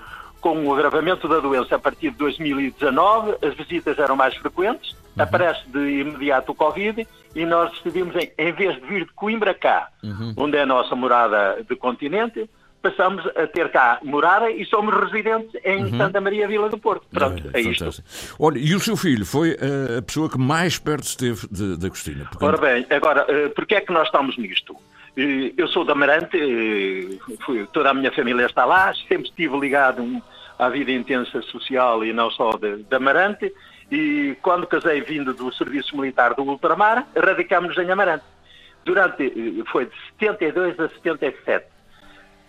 com 0.40 0.66
o 0.66 0.74
agravamento 0.74 1.28
da 1.28 1.38
doença 1.40 1.76
a 1.76 1.78
partir 1.78 2.10
de 2.10 2.16
2019, 2.16 3.36
as 3.42 3.54
visitas 3.54 3.98
eram 3.98 4.16
mais 4.16 4.34
frequentes, 4.36 4.92
Uhum. 5.16 5.24
aparece 5.24 5.68
de 5.68 5.78
imediato 6.00 6.52
o 6.52 6.54
Covid 6.54 7.06
e 7.34 7.44
nós 7.44 7.70
decidimos, 7.72 8.14
em, 8.16 8.30
em 8.38 8.52
vez 8.52 8.76
de 8.80 8.86
vir 8.86 9.04
de 9.06 9.12
Coimbra 9.12 9.52
cá, 9.52 9.88
Uhum. 10.02 10.32
onde 10.36 10.56
é 10.56 10.62
a 10.62 10.66
nossa 10.66 10.94
morada 10.94 11.64
de 11.68 11.74
continente, 11.76 12.48
passamos 12.80 13.26
a 13.36 13.46
ter 13.46 13.70
cá 13.70 13.98
morada 14.02 14.50
e 14.50 14.64
somos 14.64 14.94
residentes 14.94 15.50
em 15.64 15.84
Uhum. 15.84 15.98
Santa 15.98 16.18
Maria 16.20 16.48
Vila 16.48 16.68
do 16.70 16.78
Porto. 16.78 17.06
Pronto, 17.10 17.42
é 17.52 17.60
isto. 17.60 17.80
Fantástico. 17.84 18.36
Olha, 18.38 18.58
e 18.58 18.74
o 18.74 18.80
seu 18.80 18.96
filho 18.96 19.26
foi 19.26 19.50
eh, 19.60 19.98
a 19.98 20.02
pessoa 20.02 20.30
que 20.30 20.38
mais 20.38 20.78
perto 20.78 21.02
esteve 21.04 21.46
de, 21.50 21.76
de 21.76 21.86
Agostina? 21.86 22.24
Porque- 22.30 22.44
Ora 22.44 22.56
bem, 22.56 22.86
agora, 22.88 23.26
eh, 23.28 23.48
porquê 23.50 23.74
é 23.74 23.80
que 23.82 23.92
nós 23.92 24.06
estamos 24.06 24.38
nisto? 24.38 24.74
Eu 25.16 25.66
sou 25.68 25.84
de 25.84 25.90
Amarante, 25.92 27.18
fui- 27.44 27.66
toda 27.72 27.90
a 27.90 27.94
minha 27.94 28.12
família 28.12 28.46
está 28.46 28.64
lá, 28.64 28.92
sempre 29.08 29.28
estive 29.28 29.58
ligado 29.58 30.22
à 30.58 30.68
vida 30.68 30.92
intensa 30.92 31.42
social 31.42 32.04
e 32.04 32.12
não 32.12 32.30
só 32.30 32.52
de, 32.52 32.82
de 32.84 32.94
Amarante, 32.96 33.52
e 33.90 34.36
quando 34.40 34.66
casei 34.66 35.00
vindo 35.00 35.34
do 35.34 35.52
Serviço 35.52 35.96
Militar 35.96 36.34
do 36.34 36.42
Ultramar, 36.42 37.06
radicámos 37.16 37.76
em 37.78 37.90
Amarante. 37.90 38.24
Durante, 38.84 39.62
foi 39.70 39.86
de 39.86 39.92
72 40.18 40.78
a 40.80 40.88
77. 40.88 41.66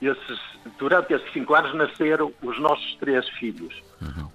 Esses, 0.02 0.40
durante 0.80 1.14
esses 1.14 1.32
cinco 1.34 1.54
anos 1.54 1.74
nasceram 1.76 2.32
os 2.42 2.60
nossos 2.60 2.96
três 2.96 3.28
filhos. 3.30 3.84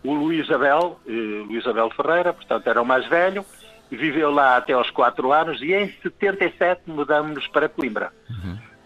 O 0.05 0.15
Luís 0.15 0.49
Abel, 0.51 1.01
eh, 1.09 1.11
Luís 1.11 1.67
Abel 1.67 1.91
Ferreira, 1.91 2.33
portanto 2.33 2.67
era 2.69 2.81
o 2.81 2.85
mais 2.87 3.05
velho, 3.09 3.45
viveu 3.91 4.31
lá 4.31 4.57
até 4.57 4.73
aos 4.73 4.91
quatro 4.91 5.33
anos 5.33 5.61
e 5.63 5.73
em 5.75 5.89
77 6.03 6.83
mudamos 6.87 7.47
para 7.49 7.69
Coimbra. 7.69 8.13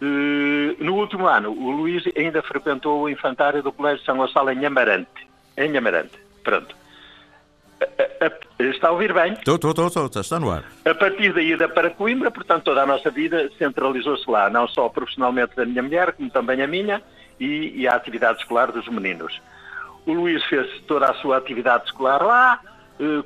Eh, 0.03 0.77
no 0.79 0.95
último 0.97 1.27
ano, 1.27 1.51
o 1.51 1.71
Luís 1.71 2.05
ainda 2.17 2.43
frequentou 2.43 3.03
o 3.03 3.09
infantário 3.09 3.63
do 3.63 3.71
Colégio 3.73 4.05
São 4.05 4.17
Gonçalo 4.17 4.51
em 4.51 4.65
Amarante. 4.65 5.29
Em 5.57 5.77
Amarante, 5.77 6.19
pronto. 6.43 6.75
A- 7.81 8.25
a- 8.25 8.27
a- 8.27 8.63
está 8.65 8.89
a 8.89 8.93
ouvir 8.93 9.13
bem? 9.13 9.33
Estou, 9.33 9.55
estou, 9.57 9.71
estou, 9.71 9.87
estou, 10.07 10.21
está 10.21 10.39
no 10.39 10.51
ar. 10.51 10.65
A 10.85 10.95
partir 10.95 11.33
da 11.33 11.41
ida 11.43 11.69
para 11.69 11.91
Coimbra, 11.91 12.31
portanto, 12.31 12.65
toda 12.65 12.83
a 12.83 12.87
nossa 12.87 13.11
vida 13.11 13.51
centralizou-se 13.59 14.31
lá, 14.31 14.49
não 14.51 14.69
só 14.69 14.89
profissionalmente 14.89 15.57
da 15.57 15.65
minha 15.65 15.83
mulher, 15.83 16.13
como 16.13 16.31
também 16.31 16.63
a 16.63 16.67
minha, 16.67 17.03
e, 17.39 17.73
e 17.81 17.89
a 17.89 17.95
atividade 17.95 18.39
escolar 18.41 18.71
dos 18.71 18.87
meninos. 18.89 19.41
O 20.07 20.13
Luís 20.13 20.43
fez 20.45 20.67
toda 20.87 21.07
a 21.11 21.15
sua 21.15 21.37
atividade 21.39 21.85
escolar 21.87 22.23
lá, 22.23 22.61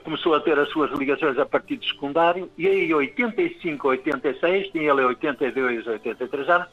começou 0.04 0.34
a 0.34 0.40
ter 0.40 0.58
as 0.58 0.68
suas 0.68 0.90
ligações 0.92 1.38
a 1.38 1.44
partir 1.44 1.76
do 1.76 1.84
secundário, 1.84 2.48
e 2.56 2.66
aí, 2.66 2.90
em 2.90 2.94
85, 2.94 3.88
86, 3.88 4.68
tinha 4.68 4.90
ele 4.90 5.02
82, 5.02 5.86
83 5.86 6.48
anos, 6.48 6.68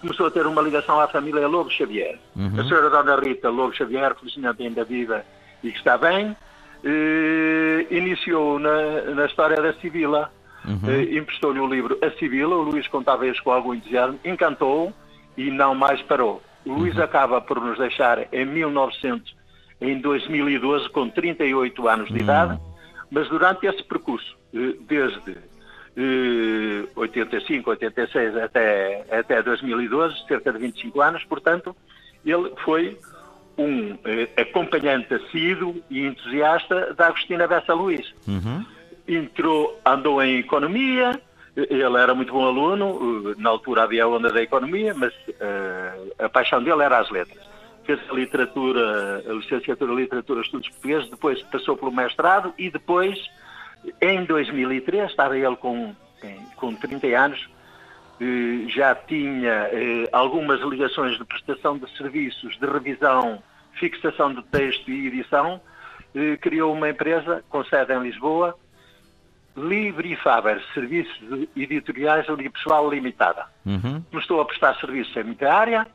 começou 0.00 0.26
a 0.26 0.30
ter 0.30 0.46
uma 0.46 0.60
ligação 0.60 1.00
à 1.00 1.08
família 1.08 1.48
Lobo 1.48 1.70
Xavier. 1.70 2.18
Uhum. 2.36 2.60
A 2.60 2.64
senhora 2.64 2.90
Dona 2.90 3.16
Rita 3.16 3.48
Lobo 3.48 3.74
Xavier, 3.74 4.14
felizmente 4.14 4.62
ainda 4.62 4.84
viva 4.84 5.24
e 5.62 5.72
que 5.72 5.78
está 5.78 5.96
bem, 5.96 6.36
eh, 6.84 7.86
iniciou 7.90 8.58
na, 8.58 9.00
na 9.14 9.24
história 9.24 9.60
da 9.60 9.72
Sibila. 9.74 10.30
Uhum. 10.66 10.80
Eh, 10.86 11.16
emprestou-lhe 11.16 11.58
o 11.58 11.66
livro 11.66 11.98
A 12.02 12.10
Sibila, 12.18 12.54
o 12.54 12.62
Luís 12.62 12.86
contava 12.88 13.26
isso 13.26 13.42
com 13.42 13.50
algum 13.50 13.74
entusiasmo, 13.74 14.20
encantou 14.24 14.92
e 15.36 15.50
não 15.50 15.74
mais 15.74 16.02
parou. 16.02 16.42
O 16.66 16.72
Luís 16.74 16.98
acaba 16.98 17.40
por 17.40 17.60
nos 17.60 17.78
deixar 17.78 18.26
em 18.32 18.44
1900, 18.44 19.33
em 19.90 19.98
2012, 20.00 20.88
com 20.90 21.08
38 21.08 21.88
anos 21.88 22.08
de 22.08 22.14
Hum. 22.14 22.18
idade, 22.18 22.58
mas 23.10 23.28
durante 23.28 23.66
esse 23.66 23.82
percurso, 23.84 24.36
eh, 24.54 24.74
desde 24.88 25.36
eh, 25.96 26.84
85, 26.96 27.70
86 27.70 28.36
até, 28.36 29.04
até 29.10 29.42
2012, 29.42 30.26
cerca 30.26 30.52
de 30.52 30.58
25 30.58 31.00
anos, 31.00 31.22
portanto, 31.24 31.76
ele 32.24 32.52
foi 32.64 32.98
um 33.56 33.96
eh, 34.04 34.28
acompanhante 34.36 35.14
assíduo 35.14 35.80
e 35.88 36.00
entusiasta 36.06 36.92
da 36.94 37.06
Agostina 37.08 37.46
Bessa 37.46 37.72
Luís. 37.74 38.12
Uhum. 38.26 38.64
Entrou, 39.06 39.78
andou 39.84 40.20
em 40.22 40.38
economia, 40.38 41.12
eh, 41.56 41.66
ele 41.70 41.96
era 41.98 42.14
muito 42.14 42.32
bom 42.32 42.44
aluno, 42.44 43.30
eh, 43.30 43.34
na 43.38 43.50
altura 43.50 43.82
havia 43.84 44.04
a 44.04 44.08
onda 44.08 44.32
da 44.32 44.42
economia, 44.42 44.92
mas 44.96 45.12
eh, 45.38 45.92
a 46.18 46.28
paixão 46.28 46.62
dele 46.62 46.82
era 46.82 46.98
as 46.98 47.08
letras. 47.10 47.53
Fez 47.84 48.00
a 48.08 48.14
literatura, 48.14 49.22
a 49.28 49.32
licenciatura 49.32 49.92
em 49.92 49.96
literatura 49.96 50.40
estudos 50.40 50.68
portugueses, 50.70 51.10
depois 51.10 51.42
passou 51.42 51.76
pelo 51.76 51.92
mestrado 51.92 52.54
e 52.58 52.70
depois, 52.70 53.18
em 54.00 54.24
2003, 54.24 55.10
estava 55.10 55.36
ele 55.36 55.56
com, 55.56 55.94
com 56.56 56.74
30 56.74 57.06
anos, 57.08 57.48
eh, 58.20 58.68
já 58.68 58.94
tinha 58.94 59.68
eh, 59.72 60.08
algumas 60.12 60.60
ligações 60.60 61.18
de 61.18 61.24
prestação 61.24 61.76
de 61.76 61.90
serviços, 61.96 62.56
de 62.58 62.66
revisão, 62.66 63.42
fixação 63.74 64.32
de 64.32 64.42
texto 64.44 64.90
e 64.90 65.08
edição, 65.08 65.60
eh, 66.14 66.36
criou 66.36 66.72
uma 66.72 66.88
empresa 66.88 67.44
com 67.48 67.64
sede 67.64 67.92
em 67.92 68.02
Lisboa, 68.02 68.56
Livre 69.56 70.12
e 70.12 70.16
Faber, 70.16 70.62
Serviços 70.72 71.48
Editoriais 71.56 72.28
Unipessoal 72.28 72.88
Limitada. 72.90 73.46
Uhum. 73.66 74.02
Começou 74.10 74.40
a 74.40 74.44
prestar 74.44 74.74
serviços 74.76 75.16
em 75.16 75.24
muita 75.24 75.52
área, 75.52 75.86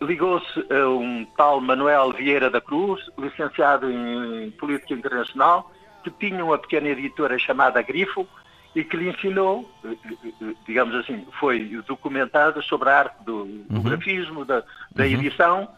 ligou-se 0.00 0.66
a 0.72 0.88
um 0.88 1.24
tal 1.36 1.60
Manuel 1.60 2.12
Vieira 2.12 2.50
da 2.50 2.60
Cruz, 2.60 3.00
licenciado 3.18 3.90
em 3.90 4.50
Política 4.52 4.94
Internacional, 4.94 5.70
que 6.04 6.10
tinha 6.10 6.44
uma 6.44 6.58
pequena 6.58 6.88
editora 6.88 7.38
chamada 7.38 7.80
Grifo 7.82 8.26
e 8.74 8.84
que 8.84 8.96
lhe 8.96 9.08
ensinou, 9.08 9.68
eh, 9.84 9.96
eh, 10.42 10.54
digamos 10.66 10.94
assim, 10.96 11.26
foi 11.40 11.60
documentado 11.86 12.62
sobre 12.62 12.90
a 12.90 12.98
arte 12.98 13.24
do, 13.24 13.44
do 13.46 13.76
Uhum. 13.76 13.82
grafismo, 13.82 14.44
da, 14.44 14.62
da 14.94 15.04
Uhum. 15.04 15.10
edição, 15.12 15.68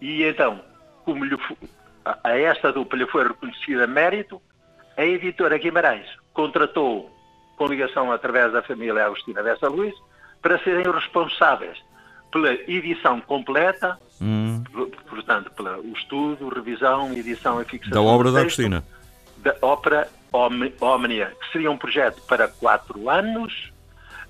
e 0.00 0.22
então, 0.22 0.60
como 1.04 1.24
lhe 1.24 1.36
a, 2.04 2.18
a 2.24 2.38
esta 2.38 2.72
dupla 2.72 2.98
lhe 2.98 3.06
foi 3.06 3.26
reconhecida 3.26 3.86
mérito, 3.88 4.40
a 4.96 5.04
editora 5.04 5.58
Guimarães 5.58 6.06
contratou, 6.32 7.10
com 7.56 7.66
ligação 7.66 8.10
através 8.12 8.52
da 8.52 8.62
família 8.62 9.04
Agostina 9.04 9.42
Bessa 9.42 9.68
Luís, 9.68 9.94
para 10.40 10.58
serem 10.60 10.90
responsáveis 10.90 11.78
pela 12.32 12.52
edição 12.66 13.20
completa, 13.20 13.98
Hum. 14.20 14.62
portanto, 15.08 15.50
pelo 15.52 15.82
estudo, 15.96 16.48
revisão, 16.48 17.12
edição 17.12 17.60
e 17.60 17.64
fixação 17.64 17.92
Da 18.04 18.08
obra 18.08 18.28
do 18.30 18.34
da 18.34 18.42
texto, 18.44 18.60
Agostina. 18.60 18.84
da 19.38 19.54
ópera 19.60 20.08
Omni- 20.32 20.72
Omnia, 20.80 21.32
que 21.40 21.52
seria 21.52 21.70
um 21.70 21.76
projeto 21.76 22.22
para 22.22 22.48
quatro 22.48 23.10
anos, 23.10 23.70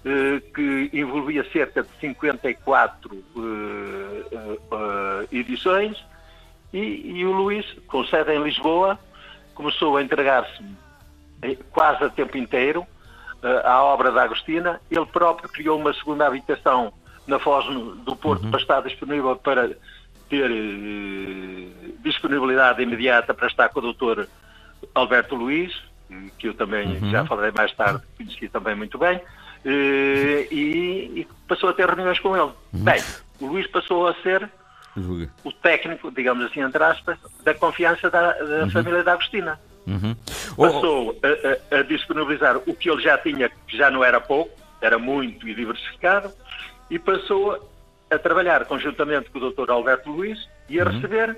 eh, 0.04 0.40
que 0.54 0.90
envolvia 0.92 1.46
cerca 1.52 1.82
de 1.82 1.88
54 2.00 3.14
eh, 3.36 4.24
eh, 4.32 4.58
eh, 4.72 5.26
edições, 5.38 5.96
e, 6.72 7.18
e 7.18 7.24
o 7.26 7.32
Luís, 7.32 7.66
com 7.86 8.04
sede 8.06 8.32
em 8.32 8.42
Lisboa, 8.42 8.98
começou 9.54 9.96
a 9.98 10.02
entregar-se 10.02 10.64
quase 11.70 12.02
a 12.04 12.08
tempo 12.08 12.36
inteiro 12.38 12.84
eh, 13.42 13.62
à 13.64 13.82
obra 13.82 14.10
da 14.10 14.22
Agostina. 14.24 14.80
Ele 14.90 15.06
próprio 15.06 15.48
criou 15.50 15.78
uma 15.78 15.92
segunda 15.92 16.26
habitação 16.26 16.92
na 17.26 17.38
Foz 17.38 17.64
do 18.04 18.16
Porto 18.16 18.48
para 18.50 18.60
estar 18.60 18.80
disponível 18.82 19.36
para 19.36 19.68
ter 20.28 20.50
eh, 20.50 21.92
disponibilidade 22.00 22.82
imediata 22.82 23.34
para 23.34 23.46
estar 23.46 23.68
com 23.68 23.78
o 23.78 23.82
doutor 23.82 24.28
Alberto 24.94 25.34
Luís, 25.34 25.72
eh, 26.10 26.14
que 26.38 26.48
eu 26.48 26.54
também 26.54 26.98
Uhum. 26.98 27.10
já 27.10 27.24
falarei 27.24 27.52
mais 27.52 27.72
tarde, 27.74 28.02
conheci 28.16 28.48
também 28.48 28.74
muito 28.74 28.98
bem, 28.98 29.20
eh, 29.64 30.48
e, 30.50 31.20
e 31.20 31.28
passou 31.46 31.68
a 31.68 31.72
ter 31.72 31.86
reuniões 31.88 32.18
com 32.20 32.36
ele. 32.36 32.52
Bem, 32.72 33.02
o 33.40 33.46
Luís 33.46 33.66
passou 33.68 34.08
a 34.08 34.14
ser 34.22 34.50
o 35.44 35.52
técnico, 35.52 36.10
digamos 36.10 36.44
assim, 36.46 36.60
entre 36.60 36.82
aspas, 36.82 37.18
da 37.44 37.54
confiança 37.54 38.10
da, 38.10 38.32
da 38.32 38.64
Uhum. 38.64 38.70
família 38.70 39.02
da 39.04 39.12
Agostina. 39.12 39.60
Uhum. 39.86 40.14
Passou 40.56 41.18
a, 41.22 41.76
a- 41.76 41.80
a 41.80 41.82
disponibilizar 41.82 42.56
o 42.58 42.74
que 42.74 42.90
ele 42.90 43.02
já 43.02 43.16
tinha, 43.18 43.48
que 43.66 43.76
já 43.76 43.90
não 43.90 44.04
era 44.04 44.20
pouco, 44.20 44.50
era 44.80 44.98
muito 44.98 45.46
e 45.48 45.54
diversificado, 45.54 46.32
e 46.92 46.98
passou 46.98 47.58
a 48.10 48.18
trabalhar 48.18 48.66
conjuntamente 48.66 49.30
com 49.30 49.38
o 49.38 49.50
Dr. 49.50 49.70
Alberto 49.70 50.10
Luís 50.10 50.46
e 50.68 50.78
a 50.78 50.84
Uhum. 50.84 50.90
receber 50.92 51.34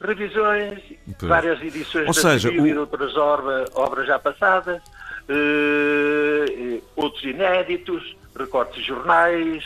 revisões, 0.00 0.78
várias 1.20 1.60
edições 1.60 2.08
Ou 2.08 2.14
da 2.14 2.20
seja, 2.20 2.48
Civil 2.48 2.62
o- 2.62 2.66
e 2.66 2.72
de 2.72 2.78
outras 2.78 3.14
obra- 3.18 3.66
obras 3.74 4.06
já 4.06 4.18
passadas, 4.18 4.80
eh, 5.28 6.46
eh, 6.48 6.80
outros 6.96 7.22
inéditos, 7.24 8.16
recortes 8.34 8.76
de 8.80 8.88
jornais, 8.88 9.62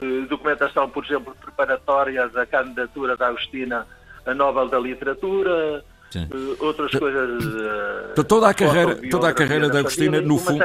eh, 0.00 0.26
documentação, 0.26 0.88
por 0.88 1.04
exemplo, 1.04 1.36
preparatória 1.38 2.26
da 2.28 2.46
candidatura 2.46 3.14
da 3.18 3.26
Agostina 3.28 3.86
a 4.24 4.32
Nobel 4.32 4.68
da 4.70 4.78
Literatura, 4.78 5.84
uh, 6.18 6.56
outras 6.64 6.90
coisas. 6.92 7.44
Uh, 7.44 8.24
toda 8.24 8.48
a 8.48 8.54
carreira, 8.54 8.96
toda 9.10 9.28
a 9.28 9.32
carreira 9.34 9.68
da 9.68 9.80
Agostina, 9.80 10.20
no 10.20 10.38
fundo, 10.38 10.64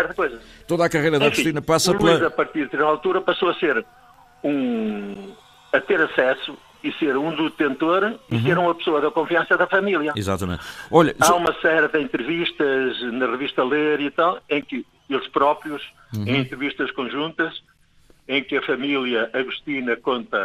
toda 0.67 0.85
a 0.85 0.89
carreira 0.89 1.19
da 1.19 1.25
Agostina 1.27 1.61
passa 1.61 1.91
Luís, 1.91 2.15
pela. 2.17 2.27
a 2.27 2.31
partir 2.31 2.53
de 2.59 2.63
determinada 2.65 2.93
altura, 2.95 3.21
passou 3.21 3.49
a 3.49 3.53
ser 3.55 3.85
um. 4.43 5.33
a 5.73 5.79
ter 5.79 6.01
acesso 6.01 6.57
e 6.83 6.91
ser 6.93 7.15
um 7.17 7.35
detentor 7.35 8.15
e 8.31 8.35
Uhum. 8.35 8.41
ser 8.43 8.57
uma 8.57 8.73
pessoa 8.73 9.01
da 9.01 9.11
confiança 9.11 9.57
da 9.57 9.67
família. 9.67 10.13
Exatamente. 10.15 10.63
Olha, 10.89 11.13
Há 11.19 11.25
só- 11.25 11.37
uma 11.37 11.53
série 11.61 11.87
de 11.89 11.99
entrevistas 12.01 13.01
na 13.13 13.25
revista 13.27 13.63
Ler 13.63 13.99
e 13.99 14.09
tal, 14.09 14.39
em 14.49 14.61
que 14.61 14.85
eles 15.09 15.27
próprios, 15.27 15.81
Uhum. 16.15 16.23
em 16.25 16.37
entrevistas 16.39 16.89
conjuntas, 16.91 17.61
em 18.27 18.43
que 18.43 18.55
a 18.57 18.61
família 18.61 19.29
Agostina 19.33 19.95
conta, 19.97 20.37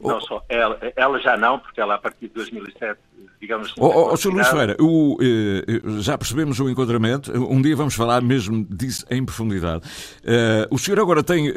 não 0.00 0.20
só 0.22 0.42
ela, 0.48 0.78
ela 0.96 1.18
já 1.20 1.36
não, 1.36 1.58
porque 1.58 1.80
ela 1.80 1.96
a 1.96 1.98
partir 1.98 2.28
de 2.28 2.34
2007, 2.34 2.98
digamos... 3.40 3.72
Oh, 3.78 3.86
oh, 3.86 4.12
oh, 4.12 4.16
Sr. 4.16 4.30
Luís. 4.32 4.48
Ferreira, 4.48 4.76
o, 4.80 5.18
eh, 5.20 5.64
eh, 5.68 5.80
já 6.00 6.16
percebemos 6.16 6.58
o 6.58 6.68
enquadramento. 6.70 7.30
Um 7.32 7.60
dia 7.60 7.76
vamos 7.76 7.94
falar 7.94 8.22
mesmo 8.22 8.66
disso 8.70 9.04
em 9.10 9.24
profundidade. 9.24 9.82
Eh, 10.24 10.66
o 10.70 10.78
senhor 10.78 10.98
agora 11.00 11.22
tem, 11.22 11.48
eh, 11.48 11.52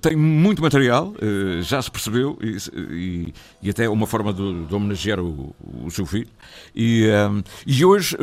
tem 0.00 0.14
muito 0.14 0.60
material, 0.62 1.14
já 1.62 1.80
se 1.80 1.90
percebeu, 1.90 2.38
e, 2.42 2.56
e- 2.94 3.34
e 3.62 3.70
até 3.70 3.88
uma 3.88 4.06
forma 4.06 4.32
de, 4.32 4.66
de 4.66 4.74
homenagear 4.74 5.20
o, 5.20 5.54
o 5.84 5.90
seu 5.90 6.04
filho. 6.06 6.28
E, 6.74 7.06
eh, 7.06 7.42
e 7.66 7.84
hoje 7.84 8.16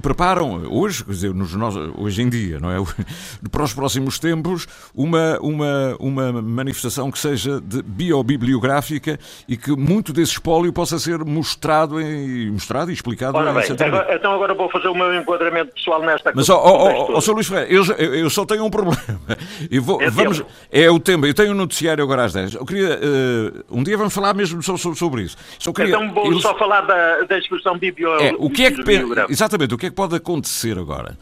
preparam, 0.00 0.62
hoje, 0.70 1.04
quer 1.04 1.12
dizer, 1.12 1.34
nos, 1.34 1.52
nós- 1.54 1.74
hoje 1.96 2.22
em 2.22 2.28
dia, 2.28 2.58
não 2.60 2.70
é? 2.70 2.76
Para 3.50 3.64
os 3.64 3.74
próximos 3.74 4.18
tempos, 4.18 4.66
uma, 4.94 5.38
uma, 5.40 5.96
uma 5.98 6.32
manifestação 6.42 7.10
que 7.10 7.18
seja 7.18 7.60
de 7.60 7.82
biobibliográfica 7.82 9.18
e 9.48 9.56
que 9.56 9.72
muito 9.72 10.12
desse 10.12 10.32
espólio 10.32 10.72
possa 10.72 10.98
ser 10.98 11.24
mostrado 11.24 11.83
e, 12.00 12.50
mostrado 12.50 12.90
e 12.90 12.94
explicado 12.94 13.36
Ora 13.36 13.52
bem, 13.52 13.64
agora- 13.86 14.14
então 14.14 14.32
agora 14.32 14.54
vou 14.54 14.70
fazer 14.70 14.88
o 14.88 14.94
meu 14.94 15.14
enquadramento 15.14 15.72
pessoal 15.74 16.00
nesta 16.02 16.32
Mas, 16.34 16.48
ó, 16.48 16.56
ó, 16.56 16.88
ó, 17.12 17.16
ó, 17.16 17.20
Sr. 17.20 17.32
Luís 17.34 17.46
Ferreira, 17.48 17.70
eu, 17.72 17.84
eu- 17.84 18.30
só 18.30 18.44
tenho 18.46 18.64
um 18.64 18.70
problema. 18.70 18.96
Eu 19.70 19.82
vou- 19.82 20.00
É 20.02 20.10
vamos, 20.10 20.38
tempo. 20.38 20.50
é 20.70 20.90
o 20.90 20.98
tempo. 20.98 21.26
Eu 21.26 21.34
tenho 21.34 21.52
um 21.52 21.54
noticiário 21.54 22.02
agora 22.02 22.24
às 22.24 22.32
10. 22.32 22.54
Eu 22.54 22.64
queria. 22.66 22.98
eh, 23.00 23.52
um 23.70 23.82
dia 23.82 23.96
vamos 23.96 24.12
falar 24.14 24.34
mesmo 24.34 24.62
só 24.62 24.76
so- 24.76 24.94
sobre 24.94 25.22
isso. 25.22 25.36
Só 25.58 25.72
queria, 25.72 25.94
Então 25.96 26.12
vou 26.12 26.32
eu- 26.32 26.40
só 26.40 26.56
falar 26.58 26.82
da, 26.82 27.22
da 27.22 27.38
exposição 27.38 27.78
biblio... 27.78 28.08
é, 28.20 28.34
o 28.38 28.50
que 28.50 28.64
é 28.66 28.70
que 28.70 28.78
bibliográfica. 28.78 29.32
Exatamente, 29.32 29.74
o 29.74 29.78
que 29.78 29.86
é 29.86 29.90
que 29.90 29.96
pode 29.96 30.14
acontecer 30.16 30.78
agora? 30.78 31.16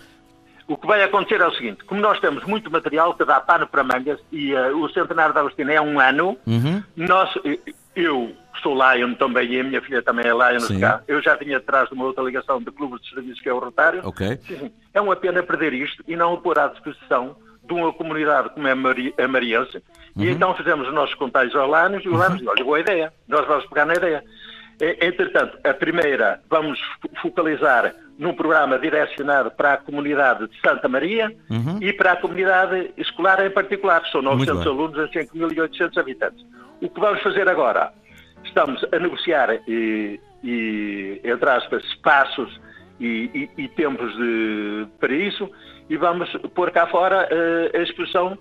O 0.68 0.76
que 0.76 0.86
vai 0.86 1.02
acontecer 1.02 1.40
é 1.40 1.46
o 1.46 1.52
seguinte, 1.54 1.84
como 1.84 2.00
nós 2.00 2.18
temos 2.20 2.44
muito 2.44 2.70
material 2.70 3.14
que 3.14 3.24
dá 3.24 3.40
pano 3.40 3.66
para 3.66 3.82
mangas 3.84 4.18
e 4.30 4.52
eh, 4.54 4.70
o 4.70 4.88
centenário 4.88 5.34
da 5.34 5.40
Agostina 5.40 5.72
é 5.72 5.80
um 5.80 5.98
ano, 6.00 6.38
Uhum. 6.46 6.82
nós, 6.96 7.30
eh, 7.44 7.58
eu 7.96 8.32
sou 8.62 8.74
Lion 8.74 9.14
também 9.14 9.50
e 9.52 9.60
a 9.60 9.64
minha 9.64 9.82
filha 9.82 10.00
também 10.02 10.24
é 10.26 10.30
Lion, 10.30 10.60
eu 11.08 11.20
já 11.20 11.36
tinha 11.36 11.56
atrás 11.58 11.88
de 11.88 11.94
uma 11.94 12.04
outra 12.04 12.22
ligação 12.22 12.60
de 12.62 12.70
clubes 12.70 13.00
de 13.02 13.10
serviços 13.10 13.40
que 13.40 13.48
é 13.48 13.52
o 13.52 13.58
Rotário. 13.58 14.00
Ok. 14.04 14.38
Sim, 14.46 14.56
sim. 14.56 14.72
É 14.94 15.00
uma 15.00 15.16
pena 15.16 15.42
perder 15.42 15.72
isto 15.74 16.02
e 16.06 16.14
não 16.16 16.34
o 16.34 16.38
pôr 16.38 16.58
à 16.58 16.68
disposição 16.68 17.36
de 17.64 17.72
uma 17.74 17.92
comunidade 17.92 18.50
como 18.50 18.66
é 18.68 18.72
a 18.72 18.76
Mari- 18.76 19.14
a 19.18 19.26
Mariense. 19.28 19.82
E 20.16 20.26
Uhum. 20.26 20.32
então 20.32 20.54
fizemos 20.54 20.86
os 20.88 20.94
nossos 20.94 21.14
contágios 21.16 21.56
ao 21.56 21.68
Lanos 21.68 22.04
e 22.04 22.08
o 22.08 22.16
Lanos 22.16 22.38
disse, 22.38 22.48
olha, 22.48 22.64
boa 22.64 22.78
ideia, 22.80 23.12
nós 23.26 23.46
vamos 23.46 23.66
pegar 23.66 23.84
na 23.86 23.94
ideia. 23.94 24.22
E- 24.82 24.98
Entretanto, 25.06 25.56
a 25.62 25.72
primeira 25.72 26.40
vamos 26.50 26.78
fo- 27.00 27.08
focalizar 27.22 27.94
num 28.18 28.34
programa 28.34 28.78
direcionado 28.78 29.50
para 29.52 29.74
a 29.74 29.76
comunidade 29.76 30.48
de 30.48 30.60
Santa 30.60 30.88
Maria 30.88 31.32
Uhum. 31.48 31.78
e 31.80 31.92
para 31.92 32.12
a 32.12 32.16
comunidade 32.16 32.90
escolar 32.96 33.44
em 33.46 33.50
particular, 33.50 34.02
que 34.02 34.10
são 34.10 34.20
Muito 34.20 34.38
900 34.52 34.64
bem. 34.64 34.72
alunos 34.72 34.98
em 34.98 35.12
5.800 35.12 35.96
habitantes. 35.98 36.44
O 36.80 36.88
que 36.90 37.00
vamos 37.00 37.22
fazer 37.22 37.48
agora? 37.48 37.92
Estamos 38.44 38.84
a 38.92 38.98
negociar, 38.98 39.50
e, 39.68 40.20
e, 40.42 41.20
entre 41.22 41.48
aspas, 41.48 41.84
espaços 41.84 42.60
e, 43.00 43.30
e- 43.56 43.62
e 43.64 43.68
tempos 43.68 44.12
de- 44.16 44.86
para 44.98 45.12
isso 45.14 45.48
e 45.88 45.96
vamos 45.96 46.28
pôr 46.54 46.70
cá 46.72 46.86
fora 46.88 47.28
eh, 47.30 47.70
a 47.78 47.82
exposição 47.82 48.36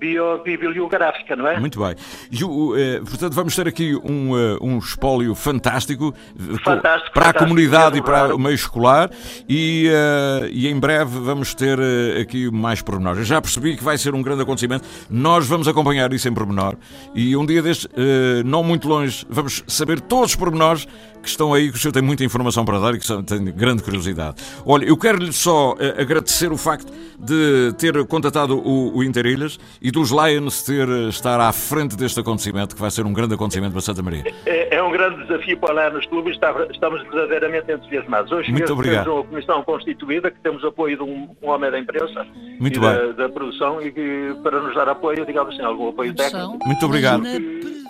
eh, 0.00 0.38
biobibliográfica, 0.44 1.36
não 1.36 1.46
é? 1.46 1.58
Muito 1.58 1.78
bem. 1.78 1.94
E 2.30 2.42
eh, 2.42 3.00
portanto, 3.00 3.32
vamos 3.34 3.54
ter 3.56 3.66
aqui 3.68 3.94
um, 3.96 4.36
eh, 4.36 4.58
um 4.60 4.78
espólio 4.78 5.34
fantástico, 5.34 6.14
eh, 6.38 6.52
co- 6.52 6.64
Fantástico, 6.64 7.12
para 7.12 7.22
a 7.22 7.26
fantástico, 7.26 7.38
comunidade 7.44 7.98
e 7.98 8.00
mesmo, 8.02 8.04
para 8.04 8.34
o 8.34 8.38
meio 8.38 8.54
escolar 8.54 9.10
e, 9.48 9.88
eh, 9.92 10.48
e 10.52 10.68
em 10.68 10.78
breve 10.78 11.18
vamos 11.20 11.54
ter 11.54 11.78
eh, 11.78 12.20
aqui 12.20 12.50
mais 12.50 12.82
pormenores. 12.82 13.18
Eu 13.20 13.24
já 13.24 13.40
percebi 13.40 13.76
que 13.76 13.84
vai 13.84 13.96
ser 13.98 14.14
um 14.14 14.22
grande 14.22 14.42
acontecimento. 14.42 14.86
Nós 15.08 15.46
vamos 15.46 15.66
acompanhar 15.68 16.12
isso 16.12 16.28
em 16.28 16.34
pormenor 16.34 16.76
e 17.14 17.36
um 17.36 17.46
dia 17.46 17.62
deste, 17.62 17.88
eh, 17.96 18.42
não 18.44 18.62
muito 18.62 18.88
longe, 18.88 19.24
vamos 19.30 19.62
saber 19.66 20.00
todos 20.00 20.30
os 20.30 20.36
pormenores 20.36 20.86
que 21.24 21.30
estão 21.30 21.52
aí, 21.52 21.70
que 21.70 21.76
o 21.76 21.80
senhor 21.80 21.92
tem 21.92 22.02
muita 22.02 22.22
informação 22.22 22.64
para 22.64 22.78
dar 22.78 22.94
e 22.94 22.98
que 22.98 23.22
tenho 23.24 23.52
grande 23.52 23.82
curiosidade. 23.82 24.36
Olha, 24.64 24.84
eu 24.84 24.96
quero-lhe 24.96 25.32
só 25.32 25.74
eh, 25.80 26.00
agradecer 26.00 26.52
o 26.52 26.56
facto 26.56 26.92
de 27.18 27.72
ter 27.78 28.04
contatado 28.06 28.56
o, 28.58 28.96
o 28.96 29.02
Interilhas 29.02 29.58
e 29.80 29.90
dos 29.90 30.10
Lions 30.10 30.62
ter, 30.62 30.88
eh, 30.88 31.08
estar 31.08 31.40
à 31.40 31.52
frente 31.52 31.96
deste 31.96 32.20
acontecimento, 32.20 32.74
que 32.74 32.80
vai 32.80 32.90
ser 32.90 33.04
um 33.06 33.12
grande 33.12 33.34
acontecimento 33.34 33.72
para 33.72 33.80
Santa 33.80 34.02
Maria. 34.02 34.24
É, 34.46 34.76
é 34.76 34.82
um 34.82 34.90
grande 34.92 35.22
desafio 35.26 35.58
para 35.58 35.72
lá 35.74 35.90
nos 35.90 36.04
clubes, 36.06 36.34
está- 36.34 36.54
estamos 36.70 37.02
verdadeiramente 37.04 37.72
entusiasmados. 37.72 38.30
Hoje 38.30 38.50
Muito 38.50 38.60
mesmo 38.62 38.74
obrigado. 38.76 39.04
temos 39.04 39.18
uma 39.20 39.24
comissão 39.28 39.62
constituída, 39.64 40.30
que 40.30 40.38
temos 40.40 40.62
apoio 40.64 40.96
de 40.96 41.02
um, 41.02 41.28
um 41.42 41.48
homem 41.48 41.70
da 41.70 41.78
imprensa 41.78 42.26
Muito 42.60 42.76
e 42.76 42.80
bem. 42.80 42.90
Da, 42.90 43.12
da 43.12 43.28
produção, 43.28 43.80
e 43.80 43.90
que 43.90 44.36
para 44.42 44.60
nos 44.60 44.74
dar 44.74 44.88
apoio, 44.88 45.24
digamos 45.24 45.54
assim, 45.54 45.62
algum 45.64 45.88
apoio 45.88 46.14
técnico. 46.14 46.58
Muito 46.64 46.84
obrigado. 46.86 47.22
Que- 47.22 47.84